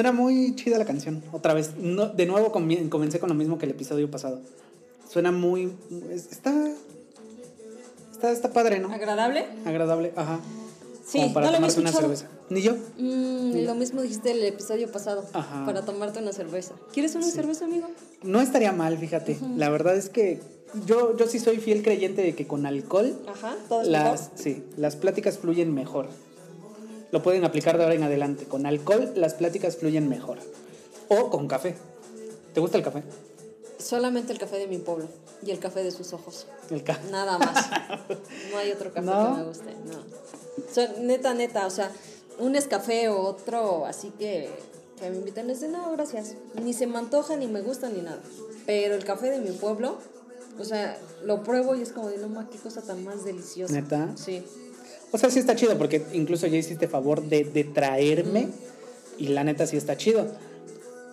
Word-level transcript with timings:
Suena 0.00 0.12
muy 0.12 0.54
chida 0.56 0.78
la 0.78 0.86
canción, 0.86 1.22
otra 1.30 1.52
vez. 1.52 1.72
No, 1.76 2.06
de 2.08 2.24
nuevo 2.24 2.52
comencé 2.52 3.18
con 3.20 3.28
lo 3.28 3.34
mismo 3.34 3.58
que 3.58 3.66
el 3.66 3.72
episodio 3.72 4.10
pasado. 4.10 4.40
Suena 5.12 5.30
muy... 5.30 5.74
es- 6.10 6.32
Está... 6.32 6.54
Está, 8.10 8.30
está 8.32 8.50
padre, 8.50 8.78
¿no? 8.80 8.90
¿Agradable? 8.90 9.44
Agradable, 9.66 10.14
ajá. 10.16 10.40
Sí, 11.06 11.18
Como 11.18 11.34
para 11.34 11.48
no 11.48 11.56
tomarte 11.56 11.80
una 11.80 11.92
cerveza. 11.92 12.28
Ni 12.48 12.62
yo. 12.62 12.76
Mm, 12.96 13.66
lo 13.66 13.74
mismo 13.74 14.00
dijiste 14.00 14.30
el 14.30 14.42
episodio 14.42 14.90
pasado. 14.90 15.22
Ajá. 15.34 15.66
Para 15.66 15.82
tomarte 15.84 16.18
una 16.18 16.32
cerveza. 16.32 16.72
¿Quieres 16.94 17.14
una 17.14 17.26
Sí. 17.26 17.32
cerveza, 17.32 17.66
amigo? 17.66 17.86
No 18.22 18.40
estaría 18.40 18.72
mal, 18.72 18.96
fíjate. 18.96 19.36
La 19.58 19.68
verdad 19.68 19.96
es 19.98 20.08
que 20.08 20.40
yo, 20.86 21.14
yo 21.18 21.26
sí 21.26 21.38
soy 21.40 21.58
fiel 21.58 21.82
creyente 21.82 22.22
de 22.22 22.34
que 22.34 22.46
con 22.46 22.64
alcohol 22.64 23.18
Ajá, 23.28 23.54
todo 23.68 23.82
las, 23.82 24.22
mejor. 24.30 24.38
sí, 24.38 24.62
las 24.78 24.96
pláticas 24.96 25.36
fluyen 25.36 25.74
mejor. 25.74 26.08
Lo 27.12 27.22
pueden 27.22 27.44
aplicar 27.44 27.76
de 27.76 27.84
ahora 27.84 27.94
en 27.96 28.02
adelante. 28.04 28.44
Con 28.44 28.66
alcohol 28.66 29.12
las 29.16 29.34
pláticas 29.34 29.76
fluyen 29.76 30.08
mejor. 30.08 30.38
O 31.08 31.28
con 31.30 31.48
café. 31.48 31.76
¿Te 32.54 32.60
gusta 32.60 32.76
el 32.78 32.84
café? 32.84 33.02
Solamente 33.78 34.32
el 34.32 34.38
café 34.38 34.58
de 34.58 34.66
mi 34.66 34.78
pueblo 34.78 35.06
y 35.44 35.50
el 35.50 35.58
café 35.58 35.82
de 35.82 35.90
sus 35.90 36.12
ojos. 36.12 36.46
El 36.70 36.84
ca- 36.84 37.00
Nada 37.10 37.38
más. 37.38 37.68
No 38.52 38.58
hay 38.58 38.70
otro 38.72 38.92
café 38.92 39.06
¿No? 39.06 39.34
que 39.34 39.40
me 39.40 39.46
guste. 39.48 39.74
No. 39.86 39.98
Son, 40.72 41.06
neta, 41.06 41.34
neta, 41.34 41.66
o 41.66 41.70
sea, 41.70 41.90
un 42.38 42.54
escafé 42.56 43.08
o 43.08 43.20
otro, 43.22 43.86
así 43.86 44.10
que, 44.18 44.50
que 44.98 45.08
me 45.10 45.16
inviten 45.16 45.48
es 45.50 45.60
de 45.60 45.68
no, 45.68 45.90
gracias. 45.92 46.34
Ni 46.62 46.72
se 46.74 46.86
me 46.86 46.98
antoja, 46.98 47.36
ni 47.36 47.46
me 47.46 47.62
gusta, 47.62 47.88
ni 47.88 48.02
nada. 48.02 48.20
Pero 48.66 48.94
el 48.94 49.04
café 49.04 49.30
de 49.30 49.38
mi 49.38 49.50
pueblo, 49.52 49.96
o 50.58 50.64
sea, 50.64 50.98
lo 51.24 51.42
pruebo 51.42 51.74
y 51.74 51.82
es 51.82 51.92
como 51.92 52.08
de 52.08 52.18
no, 52.18 52.28
ma, 52.28 52.48
qué 52.50 52.58
cosa 52.58 52.82
tan 52.82 53.02
más 53.04 53.24
deliciosa. 53.24 53.72
¿Neta? 53.72 54.10
Sí. 54.16 54.44
O 55.12 55.18
sea, 55.18 55.30
sí 55.30 55.38
está 55.38 55.56
chido 55.56 55.76
porque 55.76 56.02
incluso 56.12 56.46
ya 56.46 56.56
hiciste 56.56 56.88
favor 56.88 57.22
de, 57.22 57.44
de 57.44 57.64
traerme 57.64 58.48
y 59.18 59.28
la 59.28 59.44
neta 59.44 59.66
sí 59.66 59.76
está 59.76 59.96
chido. 59.96 60.26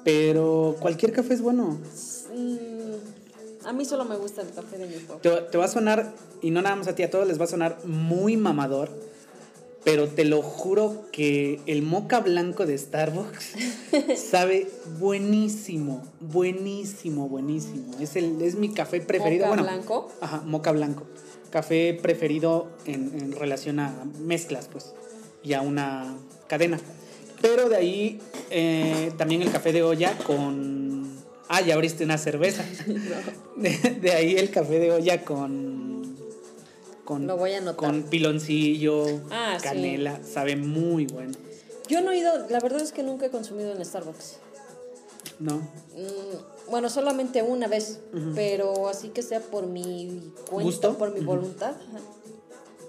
Pero 0.04 0.78
cualquier 0.80 1.12
café 1.12 1.34
es 1.34 1.42
bueno. 1.42 1.78
Mm, 2.34 3.66
a 3.68 3.74
mí 3.74 3.84
solo 3.84 4.06
me 4.06 4.16
gusta 4.16 4.42
el 4.42 4.52
café 4.52 4.78
de 4.78 4.88
mi 4.88 4.96
pueblo. 4.96 5.18
Te, 5.22 5.30
te 5.52 5.58
va 5.58 5.66
a 5.66 5.68
sonar, 5.68 6.14
y 6.42 6.52
no 6.52 6.62
nada 6.62 6.76
más 6.76 6.88
a 6.88 6.96
ti, 6.96 7.04
a 7.04 7.10
todos 7.10 7.28
les 7.28 7.40
va 7.40 7.44
a 7.44 7.48
sonar 7.48 7.78
muy 7.86 8.38
mamador. 8.38 8.90
Pero 9.84 10.08
te 10.08 10.26
lo 10.26 10.42
juro 10.42 11.06
que 11.14 11.62
el 11.66 11.82
moca 11.82 12.20
blanco 12.20 12.66
de 12.66 12.78
Starbucks 12.78 13.54
sabe 14.18 14.68
buenísimo, 15.00 16.04
buenísimo, 16.20 17.30
buenísimo. 17.30 17.94
Es, 18.00 18.16
el, 18.18 18.42
es 18.42 18.56
mi 18.56 18.74
café 18.74 19.00
preferido. 19.00 19.46
¿Moca 19.48 19.62
bueno, 19.62 19.64
blanco? 19.64 20.12
Ajá, 20.20 20.42
moca 20.46 20.72
blanco. 20.72 21.04
Café 21.50 21.98
preferido 22.02 22.68
en, 22.86 23.18
en 23.20 23.32
relación 23.32 23.80
a 23.80 24.06
mezclas, 24.20 24.68
pues, 24.72 24.94
y 25.44 25.54
a 25.54 25.62
una 25.62 26.16
cadena. 26.48 26.80
Pero 27.42 27.70
de 27.70 27.76
ahí 27.76 28.20
eh, 28.50 29.12
también 29.18 29.42
el 29.42 29.52
café 29.52 29.72
de 29.72 29.84
olla 29.84 30.18
con... 30.26 31.08
Ah, 31.50 31.62
ya 31.62 31.76
abriste 31.76 32.04
una 32.04 32.18
cerveza. 32.18 32.66
De, 33.56 33.70
de 34.02 34.12
ahí 34.12 34.36
el 34.36 34.50
café 34.52 34.80
de 34.80 34.92
olla 34.92 35.24
con... 35.24 36.16
Con, 37.06 37.26
Lo 37.26 37.38
voy 37.38 37.54
a 37.54 37.60
anotar. 37.60 37.76
con 37.90 38.04
piloncillo, 38.04 39.22
Ah, 39.32 39.56
sí. 39.58 39.64
canela, 39.64 40.20
sabe 40.24 40.58
muy 40.58 41.06
bueno. 41.08 41.32
Yo 41.88 42.02
no 42.02 42.12
he 42.12 42.18
ido, 42.18 42.48
la 42.50 42.60
verdad 42.60 42.82
es 42.82 42.92
que 42.92 43.02
nunca 43.02 43.28
he 43.28 43.30
consumido 43.30 43.72
en 43.74 43.86
Starbucks. 43.86 44.40
¿No? 45.40 45.56
Mm, 45.96 46.57
bueno, 46.70 46.90
solamente 46.90 47.42
una 47.44 47.68
vez, 47.68 48.00
pero 48.36 48.88
así 48.90 49.10
que 49.10 49.22
sea 49.22 49.40
por 49.40 49.68
mi 49.68 50.32
cuenta, 50.50 50.64
¿Gusto? 50.66 50.98
por 50.98 51.14
mi 51.14 51.22
voluntad. 51.22 51.72
ajá. 51.72 52.00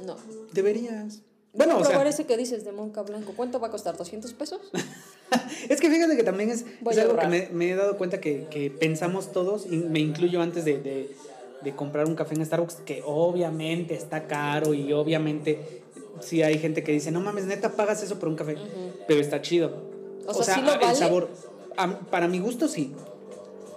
No. 0.05 0.17
Deberías. 0.53 1.21
Bueno, 1.55 1.77
o 1.79 1.81
probar 1.81 2.03
sea, 2.03 2.09
ese 2.11 2.25
que 2.27 2.37
dices 2.37 2.65
de 2.65 2.71
Monca 2.73 3.03
Blanco. 3.03 3.33
¿Cuánto 3.35 3.59
va 3.59 3.69
a 3.69 3.71
costar? 3.71 3.97
¿200 3.97 4.33
pesos? 4.35 4.61
es 5.69 5.81
que 5.81 5.91
fíjate 5.91 6.17
que 6.17 6.23
también 6.23 6.51
es, 6.51 6.65
es 6.91 6.99
algo 6.99 7.17
que 7.19 7.27
me, 7.27 7.49
me 7.53 7.71
he 7.71 7.75
dado 7.75 7.97
cuenta 7.97 8.21
que, 8.21 8.47
que 8.51 8.71
pensamos 8.71 9.33
todos, 9.33 9.67
y 9.67 9.77
me 9.79 9.99
incluyo 9.99 10.41
antes 10.41 10.65
de, 10.65 10.79
de- 10.79 11.17
de 11.61 11.75
comprar 11.75 12.07
un 12.07 12.15
café 12.15 12.37
en 12.37 12.47
Starbucks, 12.47 12.77
que 12.87 13.03
obviamente 13.05 13.95
está 13.95 14.29
caro 14.29 14.75
y 14.75 14.93
obviamente 14.93 15.83
sí 16.21 16.41
hay 16.45 16.59
gente 16.61 16.85
que 16.85 16.93
dice, 16.93 17.11
no 17.11 17.21
mames, 17.21 17.47
neta, 17.47 17.73
pagas 17.73 18.01
eso 18.05 18.21
por 18.21 18.29
un 18.29 18.37
café, 18.37 18.57
pero 19.09 19.21
está 19.21 19.43
chido. 19.43 19.73
O 20.27 20.41
sea, 20.45 20.55
¿sí 20.55 20.61
lo 20.63 20.75
el 20.75 20.95
sabor, 20.95 21.29
a- 21.77 21.99
para 21.99 22.29
mi 22.29 22.39
gusto 22.39 22.69
sí, 22.69 22.95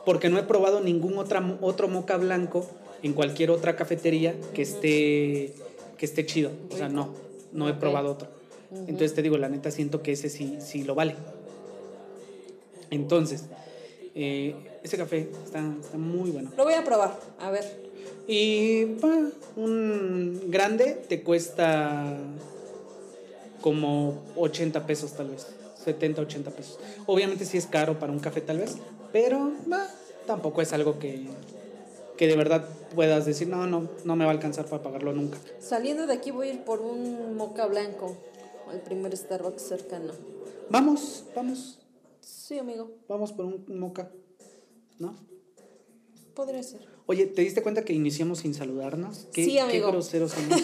porque 0.06 0.30
no 0.30 0.38
he 0.38 0.44
probado 0.44 0.82
ningún 0.82 1.18
otra, 1.18 1.58
otro 1.62 1.88
moca 1.88 2.18
blanco 2.18 2.66
en 3.04 3.14
cualquier 3.14 3.52
otra 3.52 3.76
cafetería 3.76 4.36
que 4.54 4.62
esté, 4.62 5.54
que 5.98 6.06
esté 6.06 6.26
chido. 6.26 6.52
O 6.72 6.78
sea, 6.78 6.90
no, 6.90 7.14
no 7.52 7.70
he 7.70 7.74
probado 7.74 8.12
otro. 8.12 8.28
Entonces 8.72 9.14
te 9.14 9.22
digo, 9.22 9.38
la 9.38 9.50
neta 9.50 9.70
siento 9.70 10.02
que 10.02 10.14
ese 10.14 10.30
sí, 10.30 10.58
sí 10.62 10.84
lo 10.84 10.96
vale. 10.96 11.16
Entonces, 12.90 13.46
eh, 14.16 14.56
ese 14.84 14.98
café 14.98 15.30
está, 15.46 15.62
está 15.80 15.98
muy 15.98 16.32
bueno. 16.32 16.52
Lo 16.58 16.64
voy 16.64 16.74
a 16.74 16.84
probar. 16.84 17.20
A 17.40 17.52
ver. 17.52 17.92
Y 18.28 18.86
bah, 18.86 19.30
un 19.56 20.42
grande 20.48 21.02
te 21.08 21.22
cuesta 21.22 22.18
como 23.62 24.24
80 24.36 24.86
pesos 24.86 25.14
tal 25.14 25.30
vez. 25.30 25.48
70, 25.84 26.22
80 26.22 26.52
pesos. 26.52 26.80
Obviamente 27.06 27.46
sí 27.46 27.58
es 27.58 27.66
caro 27.66 28.00
para 28.00 28.12
un 28.12 28.20
café 28.20 28.42
tal 28.42 28.60
vez, 28.60 28.76
pero 29.12 29.52
bah, 29.68 29.88
tampoco 30.28 30.62
es 30.62 30.74
algo 30.74 31.00
que, 31.00 31.28
que 32.18 32.28
de 32.28 32.36
verdad 32.36 32.68
puedas 32.96 33.26
decir, 33.26 33.48
no, 33.48 33.68
no, 33.68 33.90
no 34.04 34.16
me 34.16 34.26
va 34.26 34.32
a 34.32 34.34
alcanzar 34.34 34.66
para 34.66 34.84
pagarlo 34.84 35.14
nunca. 35.14 35.38
Saliendo 35.60 36.08
de 36.08 36.14
aquí 36.14 36.32
voy 36.32 36.50
a 36.50 36.54
ir 36.54 36.64
por 36.64 36.82
un 36.82 37.36
Moca 37.36 37.66
Blanco. 37.68 38.16
El 38.72 38.80
primer 38.80 39.16
Starbucks 39.16 39.62
cercano. 39.62 40.14
Vamos, 40.70 41.26
vamos, 41.36 41.78
Sí, 42.22 42.58
amigo. 42.58 42.92
vamos 43.10 43.34
por 43.34 43.46
un 43.46 43.66
moca, 43.80 44.10
¿no? 45.00 45.16
Podría 46.34 46.64
ser. 46.64 46.86
Oye, 47.12 47.26
¿te 47.26 47.42
diste 47.42 47.62
cuenta 47.62 47.84
que 47.84 47.92
iniciamos 47.92 48.40
sin 48.40 48.54
saludarnos? 48.54 49.28
¿Qué, 49.34 49.44
Sí, 49.44 49.60
amigo. 49.60 49.88
Qué 49.88 49.92
groseros 49.92 50.32
somos. 50.32 50.62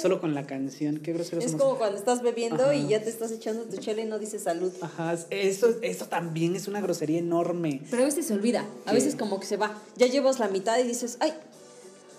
Solo 0.00 0.20
con 0.20 0.32
la 0.32 0.46
canción, 0.46 0.98
qué 0.98 1.12
groseros 1.12 1.44
Es 1.44 1.50
somos. 1.50 1.66
como 1.66 1.76
cuando 1.78 1.98
estás 1.98 2.22
bebiendo 2.22 2.62
Ajá. 2.62 2.74
y 2.76 2.86
ya 2.86 3.02
te 3.02 3.10
estás 3.10 3.32
echando 3.32 3.64
tu 3.64 3.78
chela 3.78 4.02
y 4.02 4.04
no 4.04 4.20
dices 4.20 4.44
salud. 4.44 4.72
Ajá, 4.80 5.18
eso, 5.30 5.74
eso 5.82 6.04
también 6.06 6.54
es 6.54 6.68
una 6.68 6.80
grosería 6.80 7.18
enorme. 7.18 7.82
Pero 7.90 8.02
a 8.02 8.06
veces 8.06 8.26
se 8.26 8.34
olvida, 8.34 8.64
a 8.86 8.92
veces 8.92 9.16
como 9.16 9.40
que 9.40 9.46
se 9.46 9.56
va. 9.56 9.76
Ya 9.96 10.06
llevas 10.06 10.38
la 10.38 10.46
mitad 10.46 10.78
y 10.78 10.84
dices, 10.84 11.16
ay, 11.18 11.32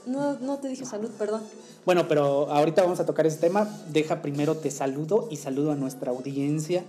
no, 0.06 0.38
no 0.40 0.58
te 0.60 0.68
dije 0.68 0.84
salud, 0.84 1.12
perdón. 1.18 1.42
Bueno, 1.86 2.10
pero 2.10 2.52
ahorita 2.52 2.82
vamos 2.84 3.00
a 3.00 3.06
tocar 3.06 3.28
ese 3.28 3.38
tema. 3.38 3.82
Deja 3.94 4.22
primero 4.22 4.58
te 4.58 4.72
saludo 4.72 5.30
y 5.32 5.38
saludo 5.38 5.72
a 5.72 5.76
nuestra 5.76 6.12
audiencia. 6.12 6.84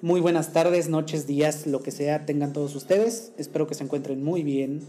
Muy 0.00 0.22
buenas 0.22 0.54
tardes, 0.54 0.88
noches, 0.88 1.26
días, 1.26 1.66
lo 1.66 1.82
que 1.82 1.90
sea, 1.90 2.24
tengan 2.24 2.54
todos 2.54 2.74
ustedes. 2.74 3.32
Espero 3.36 3.66
que 3.66 3.74
se 3.74 3.84
encuentren 3.84 4.24
muy 4.24 4.42
bien. 4.42 4.80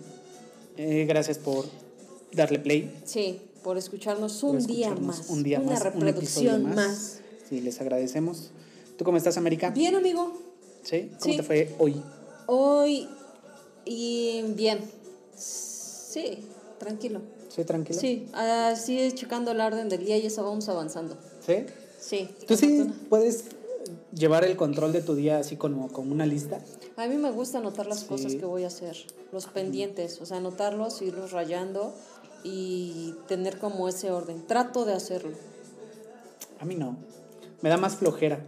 Eh, 0.78 1.06
gracias 1.08 1.38
por 1.38 1.66
darle 2.34 2.60
play. 2.60 2.94
Sí, 3.06 3.40
por 3.64 3.78
escucharnos 3.78 4.34
por 4.42 4.56
un 4.56 4.66
día 4.66 4.94
más. 4.96 5.30
Un 5.30 5.44
día 5.44 5.60
una 5.60 5.72
más. 5.72 5.80
un 5.80 5.86
reproducción 6.02 6.48
episodio 6.56 6.76
más. 6.76 7.20
Sí, 7.50 7.62
les 7.62 7.80
agradecemos. 7.82 8.52
¿Tú 8.98 9.06
cómo 9.06 9.18
estás, 9.18 9.38
América? 9.38 9.70
Bien, 9.72 9.96
amigo. 9.96 10.34
¿Sí? 10.84 11.12
¿Cómo 11.20 11.32
Sí. 11.34 11.38
te 11.38 11.44
fue 11.44 11.76
hoy? 11.80 12.02
Hoy 12.48 13.08
y 13.86 14.42
bien. 14.56 14.80
Sí, 15.36 16.40
tranquilo. 16.80 17.22
¿Sí, 17.50 17.64
tranquilo? 17.64 18.00
Sí, 18.00 18.28
así 18.34 19.12
checando 19.14 19.52
el 19.52 19.62
orden 19.62 19.90
del 19.90 20.06
día 20.06 20.18
y 20.18 20.26
eso 20.26 20.44
vamos 20.44 20.68
avanzando. 20.70 21.18
¿Sí? 21.46 21.66
Sí. 22.00 22.30
¿Tú 22.48 22.56
sí 22.58 22.86
puedes 23.10 23.46
llevar 24.16 24.44
el 24.46 24.56
control 24.56 24.94
de 24.94 25.02
tu 25.02 25.14
día 25.16 25.38
así 25.40 25.56
como 25.58 25.90
con 25.90 26.12
una 26.12 26.26
lista? 26.26 26.60
A 26.98 27.08
mí 27.08 27.18
me 27.18 27.32
gusta 27.32 27.58
anotar 27.60 27.86
las 27.88 28.00
Sí. 28.02 28.06
cosas 28.08 28.36
que 28.36 28.46
voy 28.46 28.64
a 28.64 28.68
hacer, 28.68 28.96
los 29.32 29.46
pendientes, 29.48 30.20
o 30.22 30.26
sea, 30.26 30.38
anotarlos, 30.38 31.02
irlos 31.02 31.32
rayando 31.32 31.94
y 32.44 33.14
tener 33.28 33.58
como 33.60 33.88
ese 33.90 34.12
orden. 34.12 34.46
Trato 34.48 34.86
de 34.86 34.94
hacerlo. 34.94 35.36
A 36.60 36.66
mí 36.66 36.76
no. 36.76 36.98
Me 37.62 37.70
da 37.70 37.78
más 37.78 37.96
flojera. 37.96 38.40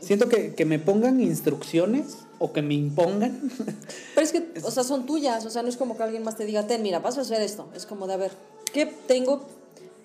Siento 0.00 0.28
que, 0.28 0.54
que 0.54 0.64
me 0.64 0.78
pongan 0.78 1.20
instrucciones 1.20 2.18
o 2.38 2.52
que 2.52 2.62
me 2.62 2.74
impongan. 2.74 3.40
Pero 4.14 4.24
es 4.24 4.32
que, 4.32 4.52
o 4.62 4.70
sea, 4.70 4.84
son 4.84 5.06
tuyas, 5.06 5.44
o 5.46 5.50
sea, 5.50 5.62
no 5.62 5.68
es 5.68 5.76
como 5.76 5.96
que 5.96 6.02
alguien 6.02 6.22
más 6.22 6.36
te 6.36 6.44
diga, 6.44 6.66
ten, 6.66 6.82
mira, 6.82 6.98
vas 6.98 7.16
a 7.18 7.22
hacer 7.22 7.40
esto. 7.40 7.66
Es 7.74 7.86
como 7.86 8.06
de, 8.06 8.14
a 8.14 8.16
ver, 8.18 8.32
¿qué 8.72 8.86
tengo 8.86 9.42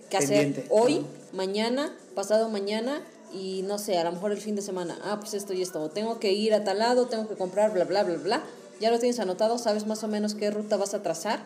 que 0.09 0.17
hacer 0.17 0.37
Pendiente. 0.45 0.65
hoy, 0.69 0.97
Ajá. 0.99 1.05
mañana, 1.33 1.93
pasado 2.15 2.49
mañana 2.49 3.01
y 3.33 3.63
no 3.63 3.77
sé, 3.77 3.97
a 3.97 4.03
lo 4.03 4.11
mejor 4.11 4.31
el 4.31 4.39
fin 4.39 4.55
de 4.55 4.61
semana, 4.61 4.99
ah, 5.03 5.17
pues 5.19 5.33
esto 5.33 5.53
y 5.53 5.61
esto, 5.61 5.81
o 5.81 5.89
tengo 5.89 6.19
que 6.19 6.33
ir 6.33 6.53
a 6.53 6.63
tal 6.63 6.79
lado, 6.79 7.07
tengo 7.07 7.27
que 7.27 7.35
comprar, 7.35 7.73
bla, 7.73 7.85
bla, 7.85 8.03
bla, 8.03 8.17
bla, 8.17 8.43
ya 8.79 8.91
lo 8.91 8.99
tienes 8.99 9.19
anotado, 9.19 9.57
sabes 9.57 9.85
más 9.85 10.03
o 10.03 10.07
menos 10.07 10.35
qué 10.35 10.49
ruta 10.51 10.77
vas 10.77 10.93
a 10.93 11.03
trazar 11.03 11.45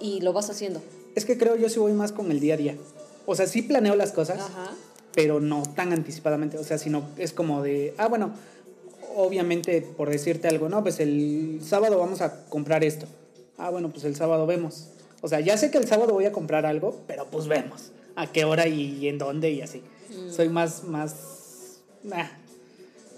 y 0.00 0.20
lo 0.20 0.32
vas 0.32 0.50
haciendo. 0.50 0.80
Es 1.14 1.24
que 1.24 1.38
creo 1.38 1.56
yo 1.56 1.68
sí 1.68 1.78
voy 1.78 1.92
más 1.92 2.12
con 2.12 2.30
el 2.30 2.40
día 2.40 2.54
a 2.54 2.56
día. 2.56 2.76
O 3.26 3.34
sea, 3.34 3.46
sí 3.46 3.62
planeo 3.62 3.96
las 3.96 4.12
cosas, 4.12 4.40
Ajá. 4.40 4.70
pero 5.14 5.40
no 5.40 5.62
tan 5.74 5.92
anticipadamente. 5.92 6.58
O 6.58 6.64
sea, 6.64 6.78
sino 6.78 7.04
es 7.16 7.32
como 7.32 7.62
de, 7.62 7.94
ah, 7.98 8.08
bueno, 8.08 8.32
obviamente 9.16 9.80
por 9.80 10.10
decirte 10.10 10.48
algo, 10.48 10.68
no, 10.68 10.82
pues 10.82 11.00
el 11.00 11.60
sábado 11.64 11.98
vamos 11.98 12.20
a 12.20 12.44
comprar 12.46 12.84
esto. 12.84 13.06
Ah, 13.56 13.70
bueno, 13.70 13.90
pues 13.90 14.04
el 14.04 14.16
sábado 14.16 14.46
vemos. 14.46 14.88
O 15.22 15.28
sea, 15.28 15.40
ya 15.40 15.56
sé 15.56 15.70
que 15.70 15.78
el 15.78 15.86
sábado 15.86 16.12
voy 16.12 16.26
a 16.26 16.32
comprar 16.32 16.66
algo, 16.66 16.96
pero 17.06 17.26
pues 17.26 17.46
vemos 17.46 17.92
a 18.16 18.30
qué 18.30 18.44
hora 18.44 18.66
y 18.66 19.08
en 19.08 19.18
dónde 19.18 19.50
y 19.50 19.62
así. 19.62 19.82
Soy 20.30 20.48
más, 20.48 20.84
más, 20.84 21.14
ah, 22.12 22.30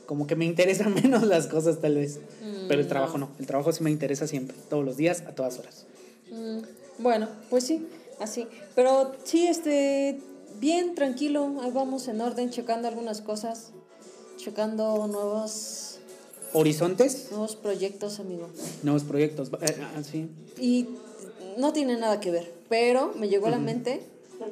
como 0.06 0.26
que 0.26 0.36
me 0.36 0.44
interesan 0.44 0.94
menos 1.02 1.22
las 1.24 1.46
cosas 1.46 1.80
tal 1.80 1.94
vez. 1.96 2.20
pero 2.68 2.80
el 2.80 2.88
trabajo 2.88 3.18
no. 3.18 3.28
El 3.38 3.46
trabajo 3.46 3.72
sí 3.72 3.82
me 3.82 3.90
interesa 3.90 4.26
siempre, 4.26 4.56
todos 4.68 4.84
los 4.84 4.96
días, 4.96 5.22
a 5.26 5.32
todas 5.34 5.58
horas. 5.58 5.86
Mm, 6.30 6.58
bueno, 6.98 7.28
pues 7.50 7.64
sí, 7.64 7.86
así. 8.20 8.46
Pero 8.74 9.12
sí, 9.24 9.46
este, 9.46 10.20
bien, 10.60 10.94
tranquilo, 10.94 11.60
ahí 11.62 11.70
vamos 11.70 12.08
en 12.08 12.20
orden, 12.20 12.50
checando 12.50 12.88
algunas 12.88 13.20
cosas, 13.20 13.70
checando 14.36 15.06
nuevos, 15.06 15.98
Horizontes, 16.52 17.28
nuevos 17.30 17.56
proyectos, 17.56 18.18
amigo. 18.20 18.48
nuevos 18.82 19.04
proyectos. 19.04 19.50
eh, 19.60 19.76
así. 19.98 20.28
Y 20.60 20.88
no 21.58 21.72
tiene 21.72 21.96
nada 21.98 22.20
que 22.20 22.30
ver, 22.30 22.52
pero 22.68 23.12
me 23.18 23.28
llegó 23.28 23.46
a 23.48 23.50
la 23.50 23.58
mente 23.58 24.00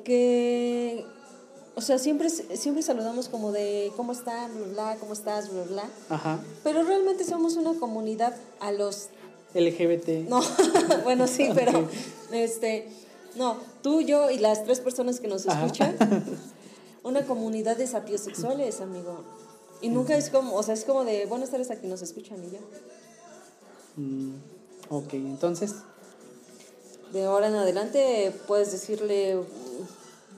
que, 0.05 1.05
o 1.77 1.81
sea, 1.81 1.99
siempre, 1.99 2.31
siempre 2.31 2.83
saludamos 2.83 3.29
como 3.29 3.51
de, 3.51 3.93
¿cómo 3.97 4.13
están? 4.13 4.53
Bla, 4.55 4.67
bla, 4.67 4.97
¿cómo 5.01 5.13
estás? 5.13 5.53
Bla, 5.53 5.65
bla. 5.65 5.91
Ajá. 6.09 6.39
Pero 6.63 6.85
realmente 6.85 7.25
somos 7.25 7.57
una 7.57 7.75
comunidad 7.75 8.35
a 8.61 8.71
los 8.71 9.09
LGBT. 9.55 10.29
No, 10.29 10.41
bueno, 11.05 11.27
sí, 11.27 11.49
pero 11.55 11.89
este, 12.33 12.89
no, 13.37 13.57
tú, 13.83 14.01
yo 14.03 14.31
y 14.31 14.39
las 14.39 14.65
tres 14.65 14.81
personas 14.81 15.19
que 15.19 15.27
nos 15.27 15.49
Ajá. 15.49 15.67
escuchan, 15.67 15.97
una 17.03 17.27
comunidad 17.27 17.77
de 17.77 17.87
sapiosexuales, 17.87 18.81
amigo. 18.81 19.25
Y 19.81 19.89
nunca 19.89 20.17
es 20.17 20.31
como, 20.31 20.55
o 20.55 20.63
sea, 20.63 20.75
es 20.75 20.85
como 20.85 21.05
de 21.05 21.27
buenas 21.27 21.51
tardes 21.51 21.71
a 21.71 21.75
quienes 21.75 22.01
nos 22.01 22.03
escuchan 22.03 22.39
y 22.45 22.51
ya. 22.53 22.61
Mm, 23.97 24.35
ok, 24.91 25.15
entonces, 25.15 25.75
De 27.13 27.25
ahora 27.25 27.49
en 27.49 27.55
adelante 27.55 28.33
puedes 28.47 28.73
decirle 28.73 29.39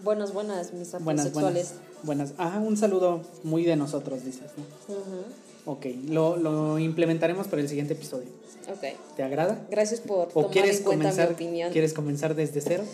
buenas, 0.02 0.32
buenas, 0.32 0.72
mis 0.72 0.92
buenas, 1.00 1.32
buenas. 1.32 1.74
Buenas. 2.02 2.34
Ajá, 2.38 2.58
un 2.60 2.76
saludo 2.76 3.22
muy 3.42 3.64
de 3.64 3.76
nosotros, 3.76 4.24
dices, 4.24 4.50
¿no? 4.56 4.94
Ujú, 4.94 5.24
Ok, 5.68 5.86
lo, 6.08 6.36
lo 6.36 6.78
implementaremos 6.78 7.48
para 7.48 7.60
el 7.60 7.68
siguiente 7.68 7.94
episodio. 7.94 8.28
Ok. 8.68 8.84
¿Te 9.16 9.22
agrada? 9.24 9.66
Gracias 9.70 10.00
por 10.00 10.28
¿O 10.28 10.30
tomar 10.30 10.50
quieres 10.52 10.78
en 10.78 10.84
cuenta 10.84 11.02
comenzar, 11.10 11.28
mi 11.28 11.34
opinión. 11.34 11.72
quieres 11.72 11.92
comenzar 11.92 12.34
desde 12.36 12.60
cero? 12.60 12.84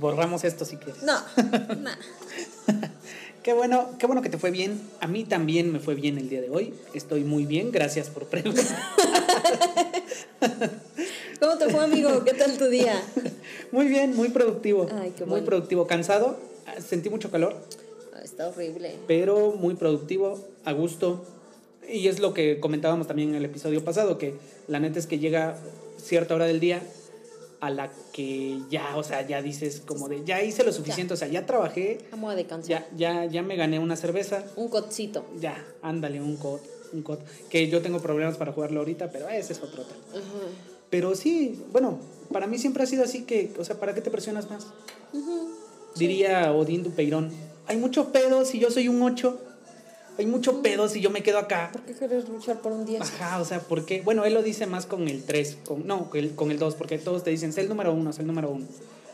Borramos 0.00 0.42
esto 0.44 0.64
si 0.64 0.76
quieres. 0.76 1.02
No, 1.04 1.14
no. 1.78 1.90
Qué 3.44 3.52
bueno, 3.52 3.90
qué 3.98 4.06
bueno 4.06 4.20
que 4.22 4.30
te 4.30 4.38
fue 4.38 4.50
bien. 4.50 4.80
A 5.00 5.06
mí 5.06 5.24
también 5.24 5.72
me 5.72 5.78
fue 5.78 5.94
bien 5.94 6.18
el 6.18 6.28
día 6.28 6.40
de 6.40 6.50
hoy. 6.50 6.74
Estoy 6.92 7.22
muy 7.24 7.46
bien, 7.46 7.70
gracias 7.70 8.08
por 8.10 8.26
preguntar. 8.26 8.64
¿Cómo 11.40 11.56
te 11.56 11.68
fue, 11.70 11.84
amigo? 11.84 12.24
¿Qué 12.24 12.34
tal 12.34 12.56
tu 12.58 12.66
día? 12.66 13.00
Muy 13.72 13.86
bien, 13.86 14.16
muy 14.16 14.30
productivo. 14.30 14.86
Ay, 14.92 15.12
qué 15.16 15.24
muy 15.24 15.30
bueno. 15.32 15.46
productivo. 15.46 15.86
Cansado, 15.86 16.36
sentí 16.84 17.10
mucho 17.10 17.30
calor, 17.30 17.54
Ah, 18.14 18.20
Está 18.24 18.48
horrible. 18.48 18.96
pero 19.06 19.52
muy 19.52 19.74
productivo, 19.74 20.38
a 20.64 20.72
gusto. 20.72 21.24
Y 21.88 22.08
es 22.08 22.18
lo 22.18 22.34
que 22.34 22.60
comentábamos 22.60 23.06
también 23.06 23.30
en 23.30 23.34
el 23.36 23.44
episodio 23.44 23.84
pasado, 23.84 24.18
que 24.18 24.34
la 24.66 24.80
neta 24.80 24.98
es 24.98 25.06
que 25.06 25.18
llega 25.18 25.56
cierta 26.02 26.34
hora 26.34 26.46
del 26.46 26.60
día 26.60 26.82
a 27.60 27.70
la 27.70 27.90
que 28.12 28.60
ya, 28.70 28.96
o 28.96 29.02
sea, 29.02 29.26
ya 29.26 29.42
dices 29.42 29.82
como 29.86 30.08
de, 30.08 30.24
ya 30.24 30.42
hice 30.42 30.64
lo 30.64 30.72
suficiente, 30.72 31.14
o 31.14 31.16
sea, 31.16 31.28
ya 31.28 31.44
trabajé, 31.46 31.98
Vamos 32.10 32.32
a 32.32 32.36
descansar. 32.36 32.68
ya, 32.68 32.86
ya, 32.96 33.24
ya 33.24 33.42
me 33.42 33.56
gané 33.56 33.78
una 33.78 33.96
cerveza, 33.96 34.44
Un 34.56 34.68
cotcito. 34.68 35.24
ya, 35.40 35.64
ándale, 35.82 36.20
un 36.20 36.36
cot, 36.36 36.62
un 36.92 37.02
cot. 37.02 37.20
Que 37.48 37.68
yo 37.68 37.80
tengo 37.82 38.00
problemas 38.00 38.36
para 38.36 38.52
jugarlo 38.52 38.80
ahorita, 38.80 39.10
pero 39.10 39.28
ese 39.28 39.52
es 39.54 39.62
otro 39.62 39.82
tema. 39.84 40.00
Ajá. 40.12 40.77
Pero 40.90 41.14
sí, 41.14 41.62
bueno, 41.72 41.98
para 42.32 42.46
mí 42.46 42.58
siempre 42.58 42.82
ha 42.82 42.86
sido 42.86 43.04
así 43.04 43.22
que, 43.22 43.52
o 43.58 43.64
sea, 43.64 43.78
¿para 43.78 43.94
qué 43.94 44.00
te 44.00 44.10
presionas 44.10 44.48
más? 44.50 44.66
Ujú. 45.12 45.50
Diría 45.96 46.52
Odín 46.52 46.82
Dupeirón, 46.82 47.30
hay 47.66 47.76
mucho 47.76 48.12
pedo 48.12 48.44
si 48.44 48.58
yo 48.58 48.70
soy 48.70 48.88
un 48.88 49.02
8, 49.02 49.38
hay 50.18 50.26
mucho 50.26 50.62
pedo 50.62 50.88
si 50.88 51.00
yo 51.00 51.10
me 51.10 51.22
quedo 51.22 51.38
acá. 51.38 51.70
¿Por 51.72 51.82
qué 51.82 51.92
quieres 51.92 52.28
luchar 52.28 52.60
por 52.60 52.72
un 52.72 52.84
10? 52.86 53.00
Ajá, 53.02 53.40
o 53.40 53.44
sea, 53.44 53.60
¿por 53.60 53.84
qué? 53.84 54.00
Bueno, 54.02 54.24
él 54.24 54.34
lo 54.34 54.42
dice 54.42 54.66
más 54.66 54.86
con 54.86 55.08
el 55.08 55.22
3, 55.24 55.58
con, 55.66 55.86
no, 55.86 56.08
con 56.10 56.20
el, 56.20 56.34
con 56.34 56.50
el 56.50 56.58
2, 56.58 56.74
porque 56.74 56.98
todos 56.98 57.22
te 57.24 57.30
dicen, 57.30 57.52
sé 57.52 57.60
el 57.62 57.68
número 57.68 57.92
1, 57.92 58.12
sé 58.12 58.22
el 58.22 58.26
número 58.26 58.50
1. 58.50 58.66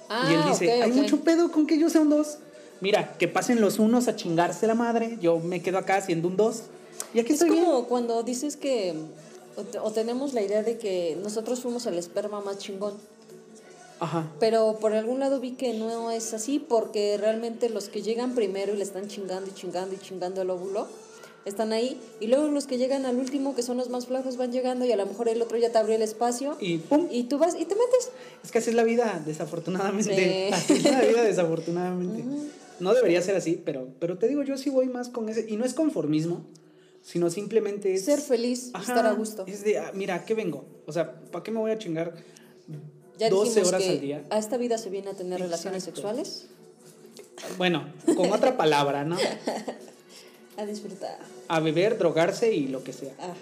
Ah, 0.09 0.29
y 0.31 0.35
él 0.35 0.41
dice, 0.50 0.82
hay 0.82 0.93
mucho 0.93 1.21
pedo 1.21 1.50
con 1.50 1.67
que 1.67 1.79
yo 1.79 1.88
sea 1.91 2.00
un 2.03 2.11
2. 2.11 2.38
Mira, 2.81 3.17
que 3.19 3.29
pasen 3.29 3.61
los 3.61 3.79
unos 3.79 4.09
a 4.09 4.17
chingarse 4.17 4.67
la 4.67 4.75
madre, 4.75 5.19
yo 5.21 5.38
me 5.38 5.62
quedo 5.62 5.79
acá 5.79 6.00
siendo 6.00 6.29
un 6.29 6.37
2. 6.37 6.62
Y 7.15 7.21
aquí 7.21 7.32
Es 7.32 7.41
estoy 7.41 7.50
bien. 7.50 7.65
como 7.65 7.87
cuando 7.87 8.23
dices 8.23 8.56
que, 8.56 8.94
o, 9.56 9.87
o 9.87 9.91
tenemos 9.93 10.35
la 10.35 10.43
idea 10.43 10.62
de 10.62 10.79
que 10.79 11.17
nosotros 11.23 11.61
fuimos 11.61 11.87
el 11.87 11.99
esperma 11.99 12.41
más 12.41 12.59
chingón, 12.59 12.95
Ajá. 14.01 14.31
pero 14.41 14.79
por 14.81 14.93
algún 14.93 15.21
lado 15.21 15.41
vi 15.41 15.53
que 15.53 15.75
no 15.75 16.11
es 16.11 16.35
así 16.35 16.59
porque 16.59 17.17
realmente 17.19 17.69
los 17.69 17.89
que 17.89 18.03
llegan 18.03 18.35
primero 18.35 18.75
y 18.75 18.77
le 18.77 18.83
están 18.83 19.09
chingando 19.09 19.51
y 19.51 19.55
chingando 19.55 19.95
y 19.95 19.99
chingando 19.99 20.43
el 20.43 20.51
óvulo, 20.51 20.89
están 21.45 21.75
ahí, 21.75 22.01
y 22.21 22.29
luego 22.29 22.49
los 22.49 22.67
que 22.67 22.79
llegan 22.79 23.05
al 23.05 23.17
último, 23.17 23.55
que 23.55 23.62
son 23.62 23.77
los 23.77 23.91
más 23.91 24.06
flojos, 24.06 24.39
van 24.39 24.51
llegando 24.51 24.87
y 24.87 24.93
a 24.93 24.97
lo 24.97 25.05
mejor 25.05 25.29
el 25.29 25.43
otro 25.43 25.59
ya 25.59 25.71
te 25.71 25.77
abrió 25.77 25.95
el 25.95 26.00
espacio 26.00 26.57
Y 26.59 26.79
pum, 26.79 27.07
y 27.11 27.25
tú 27.25 27.37
vas 27.37 27.55
y 27.55 27.67
te 27.67 27.75
metes. 27.75 28.11
Es 28.43 28.50
que 28.50 28.59
así 28.59 28.71
es 28.71 28.77
la 28.77 28.83
vida, 28.83 29.23
desafortunadamente. 29.27 30.49
Sí. 30.49 30.55
Así 30.55 30.73
es 30.75 30.85
la 30.85 31.03
vida, 31.03 31.23
desafortunadamente. 31.23 32.25
No 32.81 32.93
debería 32.93 33.23
ser 33.23 33.37
así, 33.37 33.62
pero, 33.65 33.87
pero 34.00 34.19
te 34.19 34.27
digo, 34.27 34.43
yo 34.43 34.59
sí 34.59 34.69
voy 34.69 34.89
más 34.89 35.09
con 35.09 35.29
ese. 35.29 35.47
Y 35.49 35.57
no 35.57 35.65
es 35.65 35.75
conformismo, 35.75 36.45
sino 37.05 37.31
simplemente 37.31 37.95
es. 37.95 38.05
Ser 38.06 38.21
feliz, 38.21 38.71
Ajá, 38.73 38.93
estar 38.95 39.06
a 39.06 39.12
gusto. 39.12 39.45
Es 39.47 39.62
de, 39.62 39.79
ah, 39.79 39.93
mira, 39.95 40.17
¿a 40.17 40.25
qué 40.25 40.35
vengo? 40.35 40.65
O 40.87 40.93
sea, 40.93 41.12
¿para 41.31 41.43
qué 41.45 41.51
me 41.53 41.59
voy 41.61 41.71
a 41.71 41.79
chingar 41.79 42.15
Ya 43.19 43.29
12 43.31 43.45
dijimos 43.51 43.69
horas 43.69 43.83
que 43.83 43.91
al 43.91 44.01
día? 44.01 44.25
a 44.31 44.39
esta 44.39 44.56
vida 44.56 44.79
se 44.79 44.91
viene 44.91 45.11
a 45.11 45.15
tener 45.15 45.39
relaciones 45.41 45.85
sexuales, 45.85 46.47
Bueno, 47.59 47.87
con 48.17 48.33
otra 48.33 48.56
palabra, 48.56 49.05
¿no? 49.05 49.17
a 50.56 50.67
disfrutar. 50.67 51.19
A 51.49 51.61
beber, 51.61 51.99
drogarse 51.99 52.53
y 52.55 52.69
lo 52.69 52.83
que 52.83 52.93
sea. 52.93 53.12
Ajá, 53.19 53.35